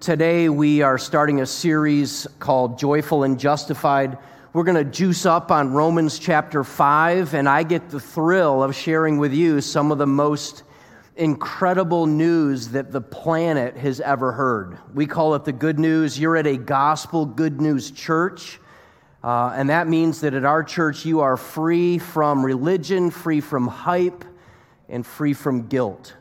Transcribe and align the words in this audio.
Today, 0.00 0.48
we 0.48 0.80
are 0.80 0.96
starting 0.96 1.42
a 1.42 1.46
series 1.46 2.26
called 2.38 2.78
Joyful 2.78 3.24
and 3.24 3.38
Justified. 3.38 4.16
We're 4.54 4.64
going 4.64 4.82
to 4.82 4.90
juice 4.90 5.26
up 5.26 5.50
on 5.50 5.74
Romans 5.74 6.18
chapter 6.18 6.64
5, 6.64 7.34
and 7.34 7.46
I 7.46 7.64
get 7.64 7.90
the 7.90 8.00
thrill 8.00 8.62
of 8.62 8.74
sharing 8.74 9.18
with 9.18 9.34
you 9.34 9.60
some 9.60 9.92
of 9.92 9.98
the 9.98 10.06
most 10.06 10.62
incredible 11.16 12.06
news 12.06 12.68
that 12.68 12.92
the 12.92 13.02
planet 13.02 13.76
has 13.76 14.00
ever 14.00 14.32
heard. 14.32 14.78
We 14.94 15.04
call 15.04 15.34
it 15.34 15.44
the 15.44 15.52
good 15.52 15.78
news. 15.78 16.18
You're 16.18 16.38
at 16.38 16.46
a 16.46 16.56
gospel 16.56 17.26
good 17.26 17.60
news 17.60 17.90
church. 17.90 18.58
Uh, 19.22 19.52
and 19.54 19.68
that 19.68 19.86
means 19.86 20.22
that 20.22 20.32
at 20.32 20.46
our 20.46 20.64
church, 20.64 21.04
you 21.04 21.20
are 21.20 21.36
free 21.36 21.98
from 21.98 22.42
religion, 22.42 23.10
free 23.10 23.42
from 23.42 23.66
hype, 23.66 24.24
and 24.88 25.04
free 25.04 25.34
from 25.34 25.66
guilt. 25.66 26.14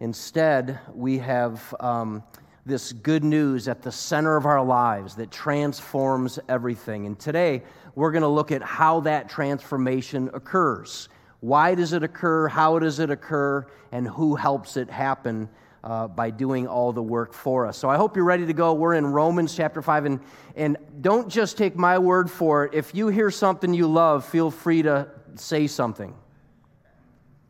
Instead, 0.00 0.80
we 0.94 1.18
have 1.18 1.74
um, 1.80 2.22
this 2.66 2.92
good 2.92 3.24
news 3.24 3.68
at 3.68 3.82
the 3.82 3.92
center 3.92 4.36
of 4.36 4.46
our 4.46 4.62
lives 4.62 5.16
that 5.16 5.30
transforms 5.30 6.38
everything. 6.48 7.06
And 7.06 7.18
today, 7.18 7.62
we're 7.94 8.12
going 8.12 8.22
to 8.22 8.28
look 8.28 8.52
at 8.52 8.62
how 8.62 9.00
that 9.00 9.28
transformation 9.28 10.30
occurs. 10.34 11.08
Why 11.40 11.74
does 11.74 11.92
it 11.92 12.02
occur? 12.02 12.48
How 12.48 12.78
does 12.78 12.98
it 12.98 13.10
occur? 13.10 13.66
And 13.92 14.06
who 14.06 14.36
helps 14.36 14.76
it 14.76 14.90
happen 14.90 15.48
uh, 15.82 16.08
by 16.08 16.30
doing 16.30 16.66
all 16.66 16.92
the 16.92 17.02
work 17.02 17.32
for 17.32 17.66
us? 17.66 17.78
So 17.78 17.88
I 17.88 17.96
hope 17.96 18.14
you're 18.14 18.26
ready 18.26 18.46
to 18.46 18.52
go. 18.52 18.74
We're 18.74 18.94
in 18.94 19.06
Romans 19.06 19.56
chapter 19.56 19.80
5. 19.80 20.04
And, 20.04 20.20
and 20.54 20.76
don't 21.00 21.28
just 21.28 21.56
take 21.56 21.76
my 21.76 21.98
word 21.98 22.30
for 22.30 22.66
it. 22.66 22.74
If 22.74 22.94
you 22.94 23.08
hear 23.08 23.30
something 23.30 23.72
you 23.72 23.88
love, 23.88 24.26
feel 24.26 24.50
free 24.50 24.82
to 24.82 25.08
say 25.34 25.66
something. 25.66 26.14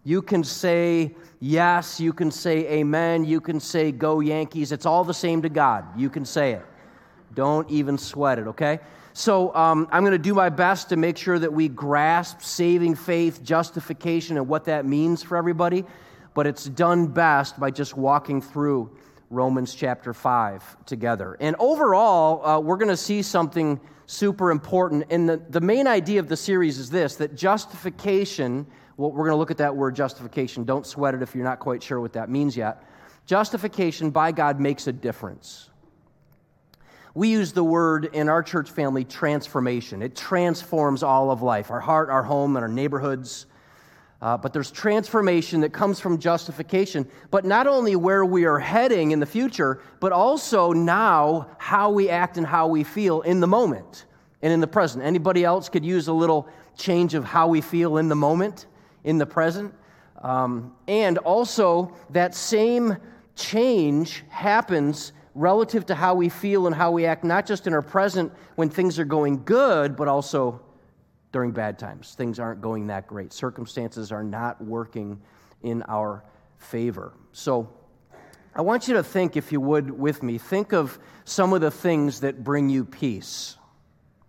You 0.03 0.23
can 0.23 0.45
say 0.45 1.15
yes, 1.41 2.01
you 2.01 2.13
can 2.13 2.31
say 2.31 2.67
amen, 2.69 3.25
you 3.25 3.41
can 3.41 3.61
say 3.61 3.93
go 3.93 4.21
Yankees. 4.21 4.73
It's 4.73 4.87
all 4.87 5.05
the 5.05 5.15
same 5.15 5.43
to 5.43 5.49
God. 5.49 5.85
You 5.99 6.09
can 6.09 6.25
say 6.25 6.53
it. 6.53 6.65
Don't 7.35 7.71
even 7.71 7.99
sweat 7.99 8.39
it, 8.39 8.47
okay? 8.49 8.81
So 9.13 9.55
um, 9.55 9.89
I'm 9.93 10.03
going 10.03 10.13
to 10.13 10.19
do 10.19 10.35
my 10.35 10.49
best 10.49 10.89
to 10.89 10.97
make 10.97 11.19
sure 11.19 11.39
that 11.39 11.53
we 11.53 11.69
grasp 11.69 12.43
saving 12.43 12.95
faith, 12.95 13.43
justification, 13.43 14.37
and 14.37 14.49
what 14.49 14.65
that 14.65 14.87
means 14.87 15.23
for 15.23 15.37
everybody. 15.37 15.85
But 16.35 16.47
it's 16.47 16.65
done 16.65 17.09
best 17.09 17.59
by 17.61 17.71
just 17.71 17.97
walking 17.97 18.41
through 18.41 18.91
Romans 19.29 19.75
chapter 19.75 20.15
5 20.15 20.85
together. 20.87 21.37
And 21.41 21.57
overall, 21.59 22.45
uh, 22.45 22.61
we're 22.61 22.77
going 22.77 22.89
to 22.89 22.97
see 22.97 23.23
something 23.23 23.81
super 24.07 24.51
important. 24.51 25.05
And 25.11 25.29
the, 25.29 25.37
the 25.37 25.61
main 25.61 25.87
idea 25.87 26.21
of 26.21 26.29
the 26.29 26.37
series 26.37 26.79
is 26.79 26.91
this 26.91 27.17
that 27.17 27.37
justification 27.37 28.67
well, 29.01 29.13
we're 29.13 29.25
going 29.25 29.31
to 29.31 29.37
look 29.37 29.51
at 29.51 29.57
that 29.57 29.75
word 29.75 29.97
justification. 29.97 30.65
Don't 30.65 30.87
sweat 30.87 31.15
it 31.15 31.23
if 31.23 31.35
you're 31.35 31.43
not 31.43 31.59
quite 31.59 31.83
sure 31.83 31.99
what 32.03 32.13
that 32.13 32.29
means 32.29 32.55
yet. 32.55 32.85
Justification 33.25 34.11
by 34.11 34.31
God 34.31 34.61
makes 34.61 34.87
a 34.89 34.93
difference. 34.93 35.71
We 37.15 37.29
use 37.29 37.53
the 37.55 37.65
word 37.65 38.11
in 38.13 38.29
our 38.29 38.43
church 38.43 38.71
family 38.71 39.05
transformation. 39.05 40.03
It 40.03 40.15
transforms 40.15 41.03
all 41.03 41.31
of 41.31 41.41
life 41.41 41.71
our 41.71 41.81
heart, 41.81 42.11
our 42.11 42.23
home, 42.23 42.57
and 42.57 42.63
our 42.63 42.69
neighborhoods. 42.69 43.47
Uh, 44.21 44.37
but 44.37 44.53
there's 44.53 44.71
transformation 44.71 45.63
that 45.63 45.73
comes 45.73 45.99
from 45.99 46.19
justification, 46.19 47.09
but 47.31 47.47
not 47.47 47.67
only 47.67 47.97
where 47.97 48.27
we 48.27 48.45
are 48.45 48.59
heading 48.59 49.13
in 49.13 49.19
the 49.19 49.25
future, 49.25 49.81
but 50.01 50.13
also 50.13 50.73
now 50.73 51.49
how 51.57 51.91
we 51.91 52.11
act 52.11 52.37
and 52.37 52.47
how 52.47 52.67
we 52.67 52.85
feel 52.85 53.23
in 53.23 53.41
the 53.41 53.47
moment 53.47 54.05
and 54.43 54.53
in 54.53 54.61
the 54.61 54.67
present. 54.67 55.03
Anybody 55.03 55.43
else 55.43 55.71
could 55.71 55.87
use 55.87 56.09
a 56.09 56.13
little 56.13 56.47
change 56.77 57.15
of 57.15 57.25
how 57.25 57.49
we 57.49 57.63
feel 57.63 57.97
in 57.97 58.11
the 58.11 58.15
moment? 58.15 58.67
In 59.05 59.19
the 59.19 59.27
present. 59.27 59.75
Um, 60.23 60.75
and 60.87 61.19
also, 61.19 61.97
that 62.11 62.35
same 62.35 62.97
change 63.37 64.25
happens 64.29 65.13
relative 65.35 65.87
to 65.87 65.95
how 65.95 66.15
we 66.15 66.29
feel 66.29 66.67
and 66.67 66.75
how 66.75 66.91
we 66.91 67.07
act, 67.07 67.25
not 67.25 67.47
just 67.47 67.67
in 67.67 67.73
our 67.73 67.83
present 67.83 68.33
when 68.57 68.69
things 68.69 68.99
are 68.99 69.05
going 69.05 69.43
good, 69.45 69.97
but 69.97 70.09
also 70.09 70.61
during 71.33 71.53
bad 71.53 71.79
times. 71.79 72.15
Things 72.15 72.39
aren't 72.39 72.61
going 72.61 72.89
that 72.89 73.07
great. 73.07 73.33
Circumstances 73.33 74.13
are 74.13 74.25
not 74.25 74.63
working 74.63 75.21
in 75.63 75.83
our 75.89 76.25
favor. 76.59 77.13
So, 77.33 77.69
I 78.53 78.63
want 78.63 78.89
you 78.89 78.95
to 78.95 79.03
think, 79.03 79.37
if 79.37 79.53
you 79.53 79.61
would, 79.61 79.91
with 79.91 80.25
me, 80.25 80.37
think 80.37 80.73
of 80.73 80.99
some 81.25 81.53
of 81.53 81.61
the 81.61 81.71
things 81.71 82.21
that 82.21 82.43
bring 82.43 82.69
you 82.69 82.85
peace. 82.85 83.57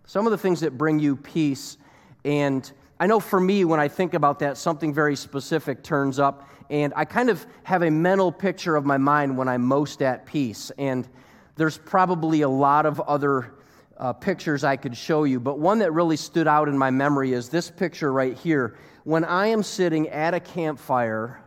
Some 0.05 0.27
of 0.27 0.31
the 0.31 0.37
things 0.37 0.59
that 0.59 0.77
bring 0.77 0.99
you 0.99 1.15
peace 1.15 1.77
and 2.23 2.71
I 3.01 3.07
know 3.07 3.19
for 3.19 3.39
me, 3.39 3.65
when 3.65 3.79
I 3.79 3.87
think 3.87 4.13
about 4.13 4.37
that, 4.39 4.59
something 4.59 4.93
very 4.93 5.15
specific 5.15 5.81
turns 5.81 6.19
up, 6.19 6.47
and 6.69 6.93
I 6.95 7.03
kind 7.03 7.31
of 7.31 7.43
have 7.63 7.81
a 7.81 7.89
mental 7.89 8.31
picture 8.31 8.75
of 8.75 8.85
my 8.85 8.97
mind 8.97 9.35
when 9.35 9.47
I'm 9.47 9.63
most 9.63 10.03
at 10.03 10.27
peace. 10.27 10.71
And 10.77 11.09
there's 11.55 11.79
probably 11.79 12.41
a 12.41 12.47
lot 12.47 12.85
of 12.85 12.99
other 12.99 13.55
uh, 13.97 14.13
pictures 14.13 14.63
I 14.63 14.75
could 14.75 14.95
show 14.95 15.23
you, 15.23 15.39
but 15.39 15.57
one 15.57 15.79
that 15.79 15.91
really 15.93 16.15
stood 16.15 16.47
out 16.47 16.67
in 16.67 16.77
my 16.77 16.91
memory 16.91 17.33
is 17.33 17.49
this 17.49 17.71
picture 17.71 18.13
right 18.13 18.37
here. 18.37 18.77
When 19.03 19.25
I 19.25 19.47
am 19.47 19.63
sitting 19.63 20.07
at 20.09 20.35
a 20.35 20.39
campfire, 20.39 21.41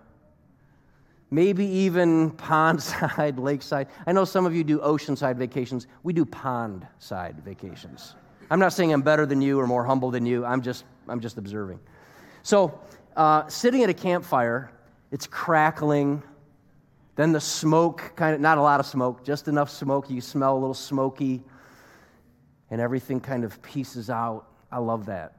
maybe 1.30 1.64
even 1.64 2.30
pondside, 2.36 3.38
lakeside. 3.38 3.86
I 4.08 4.10
know 4.10 4.24
some 4.24 4.44
of 4.44 4.56
you 4.56 4.64
do 4.64 4.80
oceanside 4.80 5.36
vacations. 5.36 5.86
We 6.02 6.14
do 6.14 6.24
pond 6.24 6.84
side 6.98 7.36
vacations. 7.44 8.16
I'm 8.50 8.58
not 8.58 8.72
saying 8.72 8.92
I'm 8.92 9.02
better 9.02 9.24
than 9.24 9.40
you 9.40 9.60
or 9.60 9.68
more 9.68 9.84
humble 9.84 10.10
than 10.10 10.26
you. 10.26 10.44
I'm 10.44 10.60
just, 10.60 10.84
I'm 11.08 11.20
just 11.20 11.38
observing. 11.38 11.80
So, 12.42 12.78
uh, 13.16 13.48
sitting 13.48 13.82
at 13.82 13.90
a 13.90 13.94
campfire, 13.94 14.70
it's 15.10 15.26
crackling. 15.26 16.22
Then 17.16 17.32
the 17.32 17.40
smoke, 17.40 18.12
kind 18.16 18.34
of, 18.34 18.40
not 18.40 18.58
a 18.58 18.62
lot 18.62 18.80
of 18.80 18.86
smoke, 18.86 19.24
just 19.24 19.48
enough 19.48 19.70
smoke. 19.70 20.10
You 20.10 20.20
smell 20.20 20.54
a 20.56 20.58
little 20.58 20.74
smoky, 20.74 21.42
and 22.70 22.80
everything 22.80 23.20
kind 23.20 23.44
of 23.44 23.62
pieces 23.62 24.10
out. 24.10 24.46
I 24.72 24.78
love 24.78 25.06
that. 25.06 25.36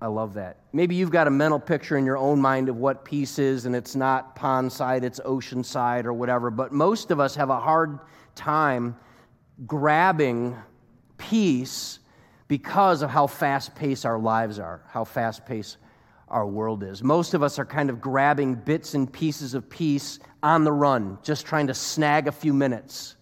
I 0.00 0.08
love 0.08 0.34
that. 0.34 0.56
Maybe 0.72 0.96
you've 0.96 1.12
got 1.12 1.28
a 1.28 1.30
mental 1.30 1.60
picture 1.60 1.96
in 1.96 2.04
your 2.04 2.18
own 2.18 2.40
mind 2.40 2.68
of 2.68 2.76
what 2.76 3.04
peace 3.04 3.38
is, 3.38 3.66
and 3.66 3.76
it's 3.76 3.94
not 3.94 4.34
pond 4.34 4.72
side, 4.72 5.04
it's 5.04 5.20
ocean 5.24 5.62
side 5.62 6.06
or 6.06 6.12
whatever. 6.12 6.50
But 6.50 6.72
most 6.72 7.12
of 7.12 7.20
us 7.20 7.36
have 7.36 7.50
a 7.50 7.60
hard 7.60 8.00
time 8.34 8.96
grabbing 9.64 10.56
peace 11.18 12.00
because 12.52 13.00
of 13.00 13.08
how 13.08 13.26
fast 13.26 13.74
paced 13.74 14.04
our 14.04 14.18
lives 14.18 14.58
are, 14.58 14.82
how 14.90 15.04
fast 15.04 15.46
paced 15.46 15.78
our 16.28 16.46
world 16.46 16.82
is. 16.82 17.02
Most 17.02 17.32
of 17.32 17.42
us 17.42 17.58
are 17.58 17.64
kind 17.64 17.88
of 17.88 17.98
grabbing 17.98 18.56
bits 18.56 18.92
and 18.92 19.10
pieces 19.10 19.54
of 19.54 19.70
peace 19.70 20.18
on 20.42 20.64
the 20.64 20.70
run, 20.70 21.16
just 21.22 21.46
trying 21.46 21.68
to 21.68 21.72
snag 21.72 22.28
a 22.28 22.32
few 22.32 22.52
minutes. 22.52 23.16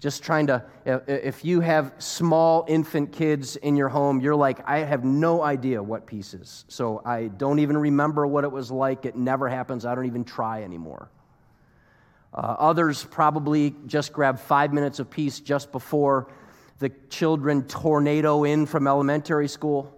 Just 0.00 0.22
trying 0.22 0.48
to, 0.48 0.62
if 0.84 1.46
you 1.46 1.60
have 1.60 1.94
small 1.96 2.66
infant 2.68 3.10
kids 3.10 3.56
in 3.56 3.74
your 3.74 3.88
home, 3.88 4.20
you're 4.20 4.36
like, 4.36 4.58
I 4.68 4.80
have 4.80 5.02
no 5.02 5.42
idea 5.42 5.82
what 5.82 6.06
peace 6.06 6.34
is. 6.34 6.66
So 6.68 7.00
I 7.06 7.28
don't 7.28 7.60
even 7.60 7.78
remember 7.78 8.26
what 8.26 8.44
it 8.44 8.52
was 8.52 8.70
like. 8.70 9.06
It 9.06 9.16
never 9.16 9.48
happens. 9.48 9.86
I 9.86 9.94
don't 9.94 10.04
even 10.04 10.24
try 10.24 10.62
anymore. 10.62 11.10
Uh, 12.34 12.54
others 12.58 13.02
probably 13.02 13.74
just 13.86 14.12
grab 14.12 14.38
five 14.38 14.74
minutes 14.74 14.98
of 14.98 15.08
peace 15.08 15.40
just 15.40 15.72
before 15.72 16.28
the 16.78 16.90
children 17.10 17.64
tornado 17.64 18.44
in 18.44 18.66
from 18.66 18.86
elementary 18.86 19.48
school. 19.48 19.94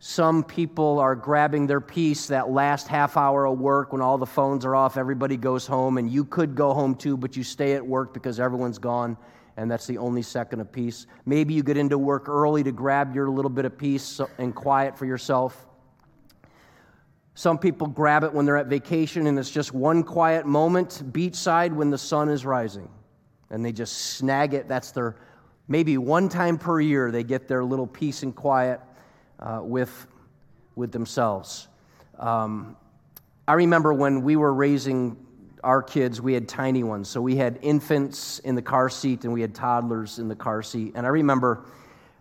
Some 0.00 0.44
people 0.44 1.00
are 1.00 1.16
grabbing 1.16 1.66
their 1.66 1.80
peace 1.80 2.28
that 2.28 2.50
last 2.50 2.86
half 2.86 3.16
hour 3.16 3.46
of 3.46 3.58
work 3.58 3.92
when 3.92 4.00
all 4.00 4.16
the 4.16 4.26
phones 4.26 4.64
are 4.64 4.76
off, 4.76 4.96
everybody 4.96 5.36
goes 5.36 5.66
home, 5.66 5.98
and 5.98 6.08
you 6.08 6.24
could 6.24 6.54
go 6.54 6.72
home 6.72 6.94
too, 6.94 7.16
but 7.16 7.36
you 7.36 7.42
stay 7.42 7.74
at 7.74 7.84
work 7.84 8.14
because 8.14 8.38
everyone's 8.38 8.78
gone, 8.78 9.16
and 9.56 9.68
that's 9.68 9.88
the 9.88 9.98
only 9.98 10.22
second 10.22 10.60
of 10.60 10.70
peace. 10.70 11.08
Maybe 11.26 11.52
you 11.52 11.64
get 11.64 11.76
into 11.76 11.98
work 11.98 12.28
early 12.28 12.62
to 12.62 12.70
grab 12.70 13.12
your 13.12 13.28
little 13.28 13.50
bit 13.50 13.64
of 13.64 13.76
peace 13.76 14.20
and 14.38 14.54
quiet 14.54 14.96
for 14.96 15.04
yourself. 15.04 15.66
Some 17.34 17.58
people 17.58 17.88
grab 17.88 18.22
it 18.22 18.32
when 18.32 18.46
they're 18.46 18.56
at 18.56 18.66
vacation, 18.66 19.26
and 19.26 19.36
it's 19.36 19.50
just 19.50 19.74
one 19.74 20.04
quiet 20.04 20.46
moment, 20.46 21.02
beachside, 21.12 21.72
when 21.72 21.90
the 21.90 21.98
sun 21.98 22.28
is 22.28 22.46
rising, 22.46 22.88
and 23.50 23.64
they 23.64 23.72
just 23.72 23.96
snag 23.96 24.54
it. 24.54 24.68
That's 24.68 24.92
their 24.92 25.16
maybe 25.68 25.98
one 25.98 26.28
time 26.28 26.58
per 26.58 26.80
year 26.80 27.10
they 27.10 27.22
get 27.22 27.46
their 27.46 27.62
little 27.62 27.86
peace 27.86 28.22
and 28.22 28.34
quiet 28.34 28.80
uh, 29.38 29.60
with, 29.62 30.06
with 30.74 30.90
themselves. 30.90 31.68
Um, 32.18 32.76
I 33.46 33.52
remember 33.52 33.94
when 33.94 34.22
we 34.22 34.36
were 34.36 34.52
raising 34.52 35.16
our 35.62 35.82
kids, 35.82 36.20
we 36.20 36.34
had 36.34 36.48
tiny 36.48 36.82
ones. 36.82 37.08
So 37.08 37.20
we 37.20 37.36
had 37.36 37.58
infants 37.62 38.38
in 38.40 38.54
the 38.54 38.62
car 38.62 38.88
seat 38.88 39.24
and 39.24 39.32
we 39.32 39.40
had 39.40 39.54
toddlers 39.54 40.18
in 40.18 40.28
the 40.28 40.36
car 40.36 40.62
seat. 40.62 40.92
And 40.94 41.06
I 41.06 41.10
remember 41.10 41.64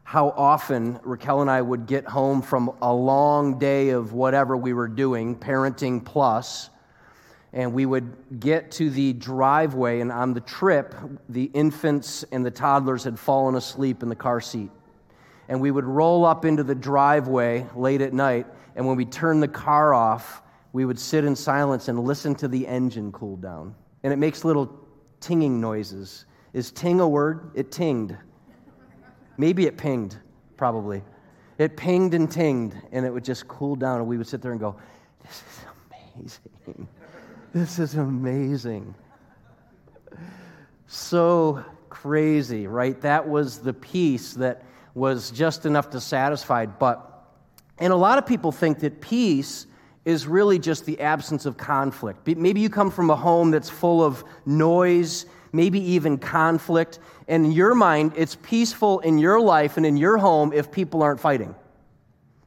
how 0.03 0.29
often 0.29 0.99
Raquel 1.03 1.41
and 1.41 1.49
I 1.49 1.61
would 1.61 1.85
get 1.85 2.05
home 2.05 2.41
from 2.41 2.71
a 2.81 2.93
long 2.93 3.59
day 3.59 3.89
of 3.89 4.13
whatever 4.13 4.55
we 4.55 4.73
were 4.73 4.87
doing, 4.87 5.35
parenting 5.35 6.03
plus, 6.03 6.69
and 7.53 7.73
we 7.73 7.85
would 7.85 8.39
get 8.39 8.71
to 8.71 8.89
the 8.89 9.13
driveway, 9.13 10.01
and 10.01 10.11
on 10.11 10.33
the 10.33 10.41
trip, 10.41 10.93
the 11.29 11.45
infants 11.53 12.23
and 12.31 12.45
the 12.45 12.51
toddlers 12.51 13.03
had 13.03 13.17
fallen 13.17 13.55
asleep 13.55 14.03
in 14.03 14.09
the 14.09 14.15
car 14.15 14.41
seat. 14.41 14.69
And 15.47 15.61
we 15.61 15.71
would 15.71 15.85
roll 15.85 16.25
up 16.25 16.43
into 16.43 16.63
the 16.63 16.75
driveway 16.75 17.65
late 17.75 18.01
at 18.01 18.13
night, 18.13 18.47
and 18.75 18.85
when 18.85 18.97
we 18.97 19.05
turned 19.05 19.41
the 19.41 19.47
car 19.47 19.93
off, 19.93 20.41
we 20.73 20.85
would 20.85 20.99
sit 20.99 21.23
in 21.23 21.35
silence 21.35 21.87
and 21.87 21.99
listen 22.03 22.35
to 22.35 22.47
the 22.47 22.67
engine 22.67 23.11
cool 23.11 23.37
down. 23.37 23.73
And 24.03 24.11
it 24.11 24.17
makes 24.17 24.43
little 24.43 24.77
tinging 25.19 25.59
noises 25.59 26.25
Is 26.53 26.71
ting 26.71 26.99
a 26.99 27.07
word? 27.07 27.51
It 27.55 27.71
tinged. 27.71 28.17
Maybe 29.37 29.65
it 29.67 29.77
pinged, 29.77 30.17
probably. 30.57 31.03
It 31.57 31.77
pinged 31.77 32.13
and 32.13 32.29
tinged, 32.29 32.79
and 32.91 33.05
it 33.05 33.11
would 33.11 33.23
just 33.23 33.47
cool 33.47 33.75
down, 33.75 33.99
and 33.99 34.07
we 34.07 34.17
would 34.17 34.27
sit 34.27 34.41
there 34.41 34.51
and 34.51 34.59
go, 34.59 34.75
This 35.23 35.41
is 35.41 35.65
amazing. 36.15 36.87
This 37.57 37.79
is 37.79 37.95
amazing. 37.95 38.93
So 40.85 41.65
crazy, 41.89 42.67
right? 42.67 43.01
That 43.01 43.27
was 43.27 43.57
the 43.57 43.73
peace 43.73 44.33
that 44.33 44.61
was 44.93 45.31
just 45.31 45.65
enough 45.65 45.89
to 45.89 45.99
satisfy. 45.99 46.67
But, 46.67 47.01
and 47.79 47.91
a 47.91 47.95
lot 47.95 48.19
of 48.19 48.27
people 48.27 48.51
think 48.51 48.81
that 48.81 49.01
peace 49.01 49.65
is 50.05 50.27
really 50.27 50.59
just 50.59 50.85
the 50.85 50.99
absence 51.01 51.47
of 51.47 51.57
conflict. 51.57 52.27
Maybe 52.27 52.61
you 52.61 52.69
come 52.69 52.91
from 52.91 53.09
a 53.09 53.15
home 53.15 53.49
that's 53.49 53.71
full 53.71 54.03
of 54.03 54.23
noise, 54.45 55.25
maybe 55.51 55.79
even 55.79 56.19
conflict. 56.19 56.99
And 57.27 57.47
in 57.47 57.51
your 57.53 57.73
mind, 57.73 58.13
it's 58.15 58.35
peaceful 58.35 58.99
in 58.99 59.17
your 59.17 59.41
life 59.41 59.77
and 59.77 59.85
in 59.85 59.97
your 59.97 60.17
home 60.19 60.53
if 60.53 60.71
people 60.71 61.01
aren't 61.01 61.19
fighting, 61.19 61.55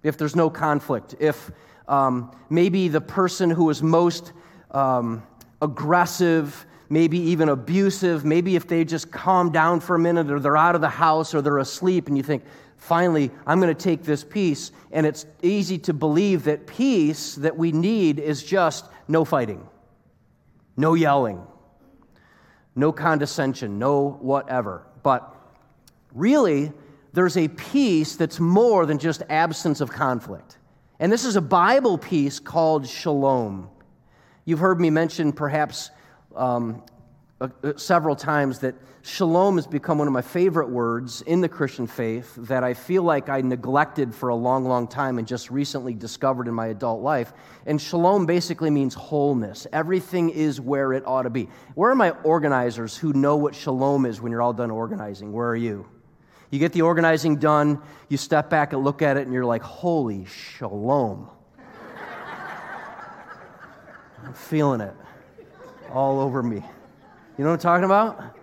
if 0.04 0.16
there's 0.16 0.36
no 0.36 0.50
conflict, 0.50 1.16
if 1.18 1.50
um, 1.88 2.30
maybe 2.48 2.86
the 2.86 3.00
person 3.00 3.50
who 3.50 3.68
is 3.70 3.82
most 3.82 4.34
um, 4.70 5.22
aggressive, 5.62 6.67
maybe 6.88 7.19
even 7.19 7.49
abusive, 7.49 8.25
maybe 8.25 8.56
if 8.56 8.67
they 8.67 8.84
just 8.84 9.11
calm 9.11 9.50
down 9.50 9.81
for 9.81 9.96
a 9.96 9.99
minute 9.99 10.31
or 10.31 10.40
they're 10.40 10.56
out 10.56 10.75
of 10.75 10.81
the 10.81 10.88
house 10.88 11.34
or 11.34 11.43
they're 11.43 11.58
asleep, 11.58 12.08
and 12.08 12.17
you 12.17 12.22
think, 12.22 12.43
finally, 12.76 13.31
I'm 13.46 13.61
going 13.61 13.75
to 13.75 13.81
take 13.81 14.02
this 14.02 14.25
peace. 14.25 14.72
And 14.90 15.06
it's 15.06 15.26
easy 15.43 15.78
to 15.78 15.93
believe 15.93 16.44
that 16.44 16.67
peace 16.67 17.34
that 17.37 17.56
we 17.56 17.72
need 17.72 18.19
is 18.19 18.43
just 18.43 18.87
no 19.06 19.25
fighting, 19.25 19.67
no 20.76 20.94
yelling, 20.94 21.43
no 22.75 22.93
condescension, 22.93 23.78
no 23.78 24.19
whatever. 24.20 24.87
But 25.02 25.34
really, 26.12 26.73
there's 27.12 27.37
a 27.37 27.49
peace 27.49 28.16
that's 28.16 28.40
more 28.40 28.87
than 28.87 28.99
just 28.99 29.23
absence 29.28 29.81
of 29.81 29.90
conflict. 29.90 30.58
And 30.99 31.11
this 31.11 31.25
is 31.25 31.37
a 31.37 31.40
Bible 31.40 31.99
peace 31.99 32.38
called 32.38 32.87
shalom. 32.87 33.69
You've 34.50 34.58
heard 34.58 34.81
me 34.81 34.91
mention 34.91 35.32
perhaps 35.32 35.93
um, 36.35 36.82
uh, 37.41 37.50
several 37.76 38.17
times 38.17 38.58
that 38.58 38.75
shalom 39.02 39.55
has 39.55 39.67
become 39.69 39.97
one 39.97 40.08
of 40.08 40.12
my 40.12 40.23
favorite 40.23 40.69
words 40.69 41.23
in 41.23 41.41
the 41.41 41.49
Christian 41.49 41.87
faith 41.87 42.35
that 42.35 42.64
I 42.64 42.75
feel 42.75 43.05
like 43.05 43.29
I 43.29 43.43
neglected 43.43 44.12
for 44.12 44.31
a 44.31 44.35
long, 44.35 44.64
long 44.64 44.88
time 44.88 45.19
and 45.19 45.29
just 45.29 45.52
recently 45.52 45.94
discovered 45.94 46.49
in 46.49 46.55
my 46.55 46.67
adult 46.67 47.00
life. 47.00 47.32
And 47.64 47.81
shalom 47.81 48.26
basically 48.26 48.70
means 48.70 48.93
wholeness. 48.93 49.69
Everything 49.73 50.31
is 50.31 50.61
where 50.61 50.94
it 50.94 51.06
ought 51.06 51.23
to 51.23 51.31
be. 51.31 51.49
Where 51.76 51.93
are 51.93 51.94
my 51.94 52.11
organizers 52.25 52.97
who 52.97 53.12
know 53.12 53.37
what 53.37 53.55
shalom 53.55 54.05
is 54.05 54.20
when 54.20 54.32
you're 54.32 54.43
all 54.43 54.52
done 54.52 54.73
organizing? 54.73 55.32
Where 55.32 55.47
are 55.47 55.55
you? 55.55 55.87
You 56.50 56.58
get 56.58 56.73
the 56.73 56.82
organizing 56.82 57.37
done, 57.37 57.81
you 58.08 58.17
step 58.17 58.50
back 58.50 58.73
and 58.73 58.82
look 58.82 59.00
at 59.00 59.17
it, 59.17 59.26
and 59.26 59.32
you're 59.32 59.47
like, 59.47 59.62
holy 59.62 60.25
shalom. 60.25 61.31
I'm 64.30 64.34
feeling 64.34 64.80
it 64.80 64.94
all 65.90 66.20
over 66.20 66.40
me. 66.40 66.54
You 67.36 67.44
know 67.44 67.50
what 67.50 67.54
I'm 67.54 67.58
talking 67.58 67.84
about? 67.84 68.36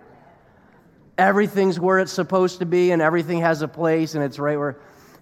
Everything's 1.16 1.80
where 1.80 1.98
it's 1.98 2.12
supposed 2.12 2.58
to 2.58 2.66
be 2.66 2.90
and 2.90 3.00
everything 3.00 3.40
has 3.40 3.62
a 3.62 3.68
place 3.68 4.14
and 4.14 4.22
it's 4.22 4.38
right 4.38 4.58
where. 4.58 4.76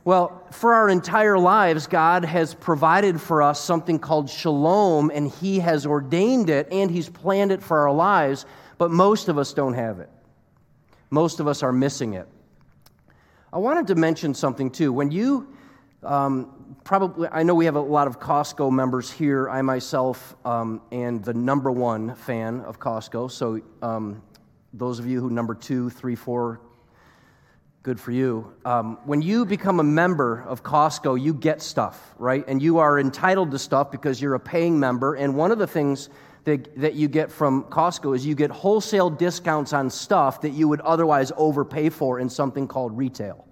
Well, 0.04 0.44
for 0.50 0.74
our 0.74 0.88
entire 0.88 1.38
lives, 1.38 1.86
God 1.86 2.24
has 2.24 2.52
provided 2.52 3.20
for 3.20 3.42
us 3.42 3.60
something 3.62 4.00
called 4.00 4.28
shalom 4.28 5.12
and 5.14 5.28
He 5.28 5.60
has 5.60 5.86
ordained 5.86 6.50
it 6.50 6.66
and 6.72 6.90
He's 6.90 7.08
planned 7.08 7.52
it 7.52 7.62
for 7.62 7.78
our 7.78 7.92
lives, 7.92 8.44
but 8.76 8.90
most 8.90 9.28
of 9.28 9.38
us 9.38 9.52
don't 9.52 9.74
have 9.74 10.00
it. 10.00 10.10
Most 11.10 11.38
of 11.38 11.46
us 11.46 11.62
are 11.62 11.72
missing 11.72 12.14
it. 12.14 12.26
I 13.52 13.58
wanted 13.58 13.86
to 13.86 13.94
mention 13.94 14.34
something 14.34 14.72
too. 14.72 14.92
When 14.92 15.12
you 15.12 15.56
um, 16.02 16.76
probably, 16.84 17.28
I 17.31 17.43
know 17.43 17.54
we 17.54 17.64
have 17.64 17.76
a 17.76 17.81
lot 17.81 18.06
of 18.06 18.20
Costco 18.20 18.70
members 18.70 19.10
here. 19.10 19.48
I 19.48 19.62
myself 19.62 20.37
um, 20.44 20.82
am 20.93 21.22
the 21.22 21.34
number 21.34 21.70
one 21.70 22.14
fan 22.14 22.60
of 22.60 22.78
Costco. 22.78 23.31
So, 23.31 23.60
um, 23.82 24.22
those 24.72 24.98
of 24.98 25.06
you 25.06 25.20
who 25.20 25.31
number 25.31 25.54
two, 25.54 25.88
three, 25.90 26.14
four, 26.14 26.60
good 27.82 27.98
for 27.98 28.10
you. 28.10 28.52
Um, 28.64 28.98
when 29.04 29.22
you 29.22 29.46
become 29.46 29.81
a 29.81 29.84
member 29.84 30.43
of 30.43 30.62
Costco, 30.62 31.22
you 31.22 31.32
get 31.32 31.62
stuff, 31.62 32.14
right? 32.19 32.44
And 32.46 32.60
you 32.60 32.78
are 32.78 32.99
entitled 32.99 33.52
to 33.52 33.58
stuff 33.58 33.90
because 33.90 34.20
you're 34.20 34.34
a 34.34 34.40
paying 34.40 34.78
member. 34.78 35.14
And 35.14 35.37
one 35.37 35.52
of 35.52 35.58
the 35.58 35.69
things 35.69 36.08
that, 36.44 36.76
that 36.81 36.94
you 36.94 37.08
get 37.08 37.31
from 37.31 37.64
Costco 37.64 38.14
is 38.16 38.26
you 38.26 38.34
get 38.34 38.50
wholesale 38.50 39.08
discounts 39.08 39.72
on 39.72 39.88
stuff 39.88 40.40
that 40.42 40.50
you 40.50 40.69
would 40.69 40.81
otherwise 40.81 41.32
overpay 41.37 41.88
for 41.90 42.19
in 42.19 42.28
something 42.28 42.66
called 42.69 42.96
retail. 42.96 43.45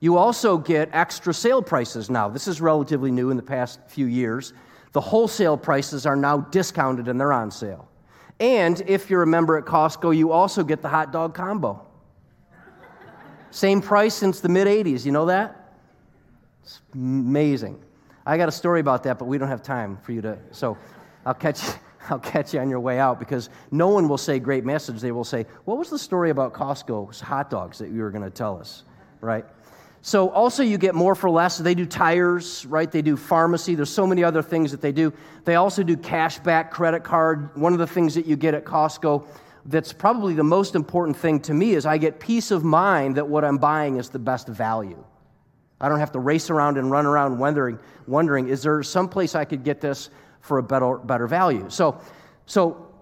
You 0.00 0.16
also 0.16 0.58
get 0.58 0.90
extra 0.92 1.34
sale 1.34 1.62
prices 1.62 2.08
now. 2.08 2.28
This 2.28 2.46
is 2.46 2.60
relatively 2.60 3.10
new 3.10 3.30
in 3.30 3.36
the 3.36 3.42
past 3.42 3.80
few 3.88 4.06
years. 4.06 4.52
The 4.92 5.00
wholesale 5.00 5.56
prices 5.56 6.06
are 6.06 6.16
now 6.16 6.38
discounted 6.38 7.08
and 7.08 7.20
they're 7.20 7.32
on 7.32 7.50
sale. 7.50 7.88
And 8.40 8.80
if 8.86 9.10
you're 9.10 9.22
a 9.22 9.26
member 9.26 9.56
at 9.56 9.64
Costco, 9.64 10.16
you 10.16 10.30
also 10.30 10.62
get 10.62 10.82
the 10.82 10.88
hot 10.88 11.12
dog 11.12 11.34
combo. 11.34 11.84
Same 13.50 13.80
price 13.80 14.14
since 14.14 14.40
the 14.40 14.48
mid 14.48 14.68
80s. 14.68 15.04
You 15.04 15.12
know 15.12 15.26
that? 15.26 15.74
It's 16.62 16.80
amazing. 16.94 17.82
I 18.24 18.36
got 18.36 18.48
a 18.48 18.52
story 18.52 18.80
about 18.80 19.02
that, 19.04 19.18
but 19.18 19.24
we 19.24 19.38
don't 19.38 19.48
have 19.48 19.62
time 19.62 19.96
for 20.02 20.12
you 20.12 20.20
to. 20.20 20.38
So 20.52 20.76
I'll 21.24 21.34
catch, 21.34 21.62
I'll 22.10 22.18
catch 22.18 22.54
you 22.54 22.60
on 22.60 22.70
your 22.70 22.80
way 22.80 22.98
out 23.00 23.18
because 23.18 23.50
no 23.70 23.88
one 23.88 24.08
will 24.08 24.18
say 24.18 24.38
great 24.38 24.64
message. 24.64 25.00
They 25.00 25.12
will 25.12 25.24
say, 25.24 25.46
What 25.64 25.78
was 25.78 25.90
the 25.90 25.98
story 25.98 26.30
about 26.30 26.52
Costco's 26.52 27.20
hot 27.20 27.50
dogs 27.50 27.78
that 27.78 27.90
you 27.90 28.02
were 28.02 28.10
going 28.10 28.24
to 28.24 28.30
tell 28.30 28.58
us? 28.60 28.84
Right? 29.20 29.44
So 30.08 30.30
also 30.30 30.62
you 30.62 30.78
get 30.78 30.94
more 30.94 31.14
for 31.14 31.28
less. 31.28 31.58
They 31.58 31.74
do 31.74 31.84
tires, 31.84 32.64
right? 32.64 32.90
They 32.90 33.02
do 33.02 33.14
pharmacy. 33.14 33.74
There's 33.74 33.90
so 33.90 34.06
many 34.06 34.24
other 34.24 34.40
things 34.40 34.70
that 34.70 34.80
they 34.80 34.90
do. 34.90 35.12
They 35.44 35.56
also 35.56 35.82
do 35.82 35.98
cash 35.98 36.38
back 36.38 36.70
credit 36.70 37.04
card. 37.04 37.54
One 37.58 37.74
of 37.74 37.78
the 37.78 37.86
things 37.86 38.14
that 38.14 38.24
you 38.24 38.34
get 38.34 38.54
at 38.54 38.64
Costco 38.64 39.26
that's 39.66 39.92
probably 39.92 40.32
the 40.32 40.42
most 40.42 40.74
important 40.74 41.14
thing 41.14 41.40
to 41.40 41.52
me 41.52 41.72
is 41.72 41.84
I 41.84 41.98
get 41.98 42.20
peace 42.20 42.50
of 42.50 42.64
mind 42.64 43.18
that 43.18 43.28
what 43.28 43.44
I'm 43.44 43.58
buying 43.58 43.98
is 43.98 44.08
the 44.08 44.18
best 44.18 44.48
value. 44.48 45.04
I 45.78 45.90
don't 45.90 45.98
have 45.98 46.12
to 46.12 46.20
race 46.20 46.48
around 46.48 46.78
and 46.78 46.90
run 46.90 47.04
around 47.04 47.38
wondering, 47.38 47.78
wondering 48.06 48.48
is 48.48 48.62
there 48.62 48.82
some 48.82 49.10
place 49.10 49.34
I 49.34 49.44
could 49.44 49.62
get 49.62 49.82
this 49.82 50.08
for 50.40 50.56
a 50.56 50.62
better, 50.62 50.96
better 50.96 51.26
value? 51.26 51.66
So, 51.68 52.00
so 52.46 52.94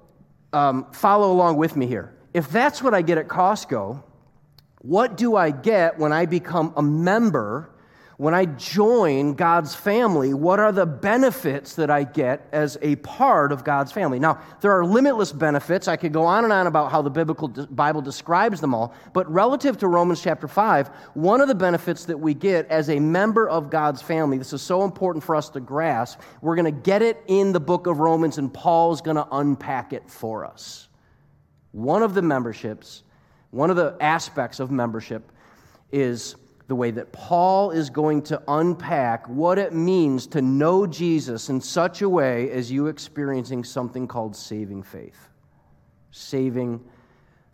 um, 0.53 0.91
follow 0.91 1.31
along 1.31 1.57
with 1.57 1.77
me 1.77 1.87
here. 1.87 2.17
If 2.35 2.49
that's 2.49 2.83
what 2.83 2.95
I 2.95 3.03
get 3.03 3.17
at 3.17 3.29
Costco, 3.29 4.03
what 4.87 5.17
do 5.17 5.35
I 5.35 5.51
get 5.51 5.99
when 5.99 6.13
I 6.13 6.27
become 6.27 6.73
a 6.77 6.83
member? 6.83 7.71
When 8.19 8.33
I 8.33 8.47
join 8.47 9.35
God's 9.35 9.75
family, 9.75 10.33
what 10.33 10.59
are 10.59 10.73
the 10.73 10.87
benefits 10.87 11.75
that 11.75 11.91
I 11.91 12.05
get 12.05 12.49
as 12.51 12.79
a 12.81 12.97
part 12.97 13.53
of 13.53 13.63
God's 13.63 13.93
family? 13.93 14.19
Now, 14.19 14.41
there 14.63 14.73
are 14.73 14.87
limitless 14.87 15.33
benefits. 15.33 15.87
I 15.87 15.97
could 15.97 16.15
go 16.15 16.25
on 16.25 16.45
and 16.45 16.53
on 16.53 16.67
about 16.67 16.91
how 16.91 17.03
the 17.03 17.11
biblical 17.11 17.49
Bible 17.49 18.01
describes 18.01 18.63
them 18.63 18.75
all, 18.75 18.95
but 19.13 19.31
relative 19.31 19.77
to 19.79 19.89
Romans 19.89 20.23
chapter 20.23 20.49
5, 20.49 20.89
one 21.13 21.43
of 21.43 21.49
the 21.49 21.55
benefits 21.55 22.07
that 22.07 22.19
we 22.19 22.33
get 22.33 22.67
as 22.69 22.89
a 22.89 22.99
member 22.99 23.47
of 23.47 23.69
God's 23.69 24.01
family, 24.01 24.39
this 24.39 24.55
is 24.55 24.63
so 24.63 24.85
important 24.85 25.23
for 25.23 25.37
us 25.37 25.51
to 25.51 25.61
grasp, 25.61 26.19
we're 26.41 26.57
going 26.57 26.73
to 26.75 26.81
get 26.81 27.03
it 27.03 27.23
in 27.27 27.53
the 27.53 27.61
book 27.61 27.87
of 27.87 27.99
Romans, 27.99 28.39
and 28.39 28.55
Paul's 28.55 29.03
going 29.03 29.17
to 29.17 29.29
unpack 29.31 29.93
it 29.93 30.09
for 30.09 30.47
us. 30.47 30.89
One 31.73 32.03
of 32.03 32.15
the 32.15 32.23
memberships 32.23 33.03
one 33.57 33.71
of 33.71 33.77
the 33.77 33.97
aspects 34.01 34.61
of 34.61 34.71
membership 34.71 35.33
is 35.91 36.37
the 36.69 36.75
way 36.75 36.91
that 36.91 37.11
Paul 37.13 37.71
is 37.71 37.89
going 37.89 38.23
to 38.25 38.43
unpack 38.49 39.27
what 39.29 39.59
it 39.59 39.73
means 39.73 40.27
to 40.29 40.43
know 40.43 40.87
Jesus 40.87 41.49
in 41.49 41.63
such 41.63 42.03
a 42.03 42.09
way 42.09 42.51
as 42.51 42.71
you 42.71 42.89
experiencing 42.89 43.65
something 43.65 44.07
called 44.07 44.37
saving 44.37 44.83
faith. 44.83 45.29
Saving 46.11 46.85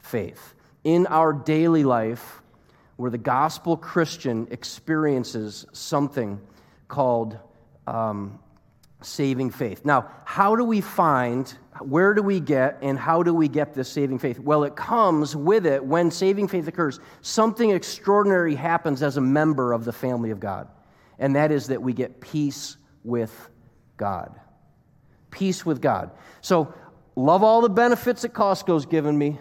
faith. 0.00 0.54
In 0.82 1.06
our 1.06 1.32
daily 1.32 1.84
life, 1.84 2.42
where 2.96 3.10
the 3.10 3.18
gospel 3.18 3.76
Christian 3.76 4.48
experiences 4.50 5.66
something 5.72 6.40
called 6.88 7.38
um, 7.86 8.40
saving 9.02 9.50
faith. 9.50 9.84
Now, 9.84 10.10
how 10.24 10.56
do 10.56 10.64
we 10.64 10.80
find 10.80 11.52
where 11.88 12.14
do 12.14 12.22
we 12.22 12.40
get 12.40 12.78
and 12.82 12.98
how 12.98 13.22
do 13.22 13.34
we 13.34 13.48
get 13.48 13.74
this 13.74 13.88
saving 13.88 14.18
faith? 14.18 14.38
Well, 14.38 14.64
it 14.64 14.76
comes 14.76 15.36
with 15.36 15.66
it 15.66 15.84
when 15.84 16.10
saving 16.10 16.48
faith 16.48 16.68
occurs. 16.68 17.00
Something 17.20 17.70
extraordinary 17.70 18.54
happens 18.54 19.02
as 19.02 19.16
a 19.16 19.20
member 19.20 19.72
of 19.72 19.84
the 19.84 19.92
family 19.92 20.30
of 20.30 20.40
God, 20.40 20.68
and 21.18 21.36
that 21.36 21.50
is 21.50 21.68
that 21.68 21.82
we 21.82 21.92
get 21.92 22.20
peace 22.20 22.76
with 23.04 23.48
God. 23.96 24.38
Peace 25.30 25.64
with 25.64 25.80
God. 25.80 26.10
So, 26.40 26.74
love 27.16 27.42
all 27.42 27.60
the 27.60 27.70
benefits 27.70 28.22
that 28.22 28.32
Costco's 28.32 28.86
given 28.86 29.16
me. 29.16 29.38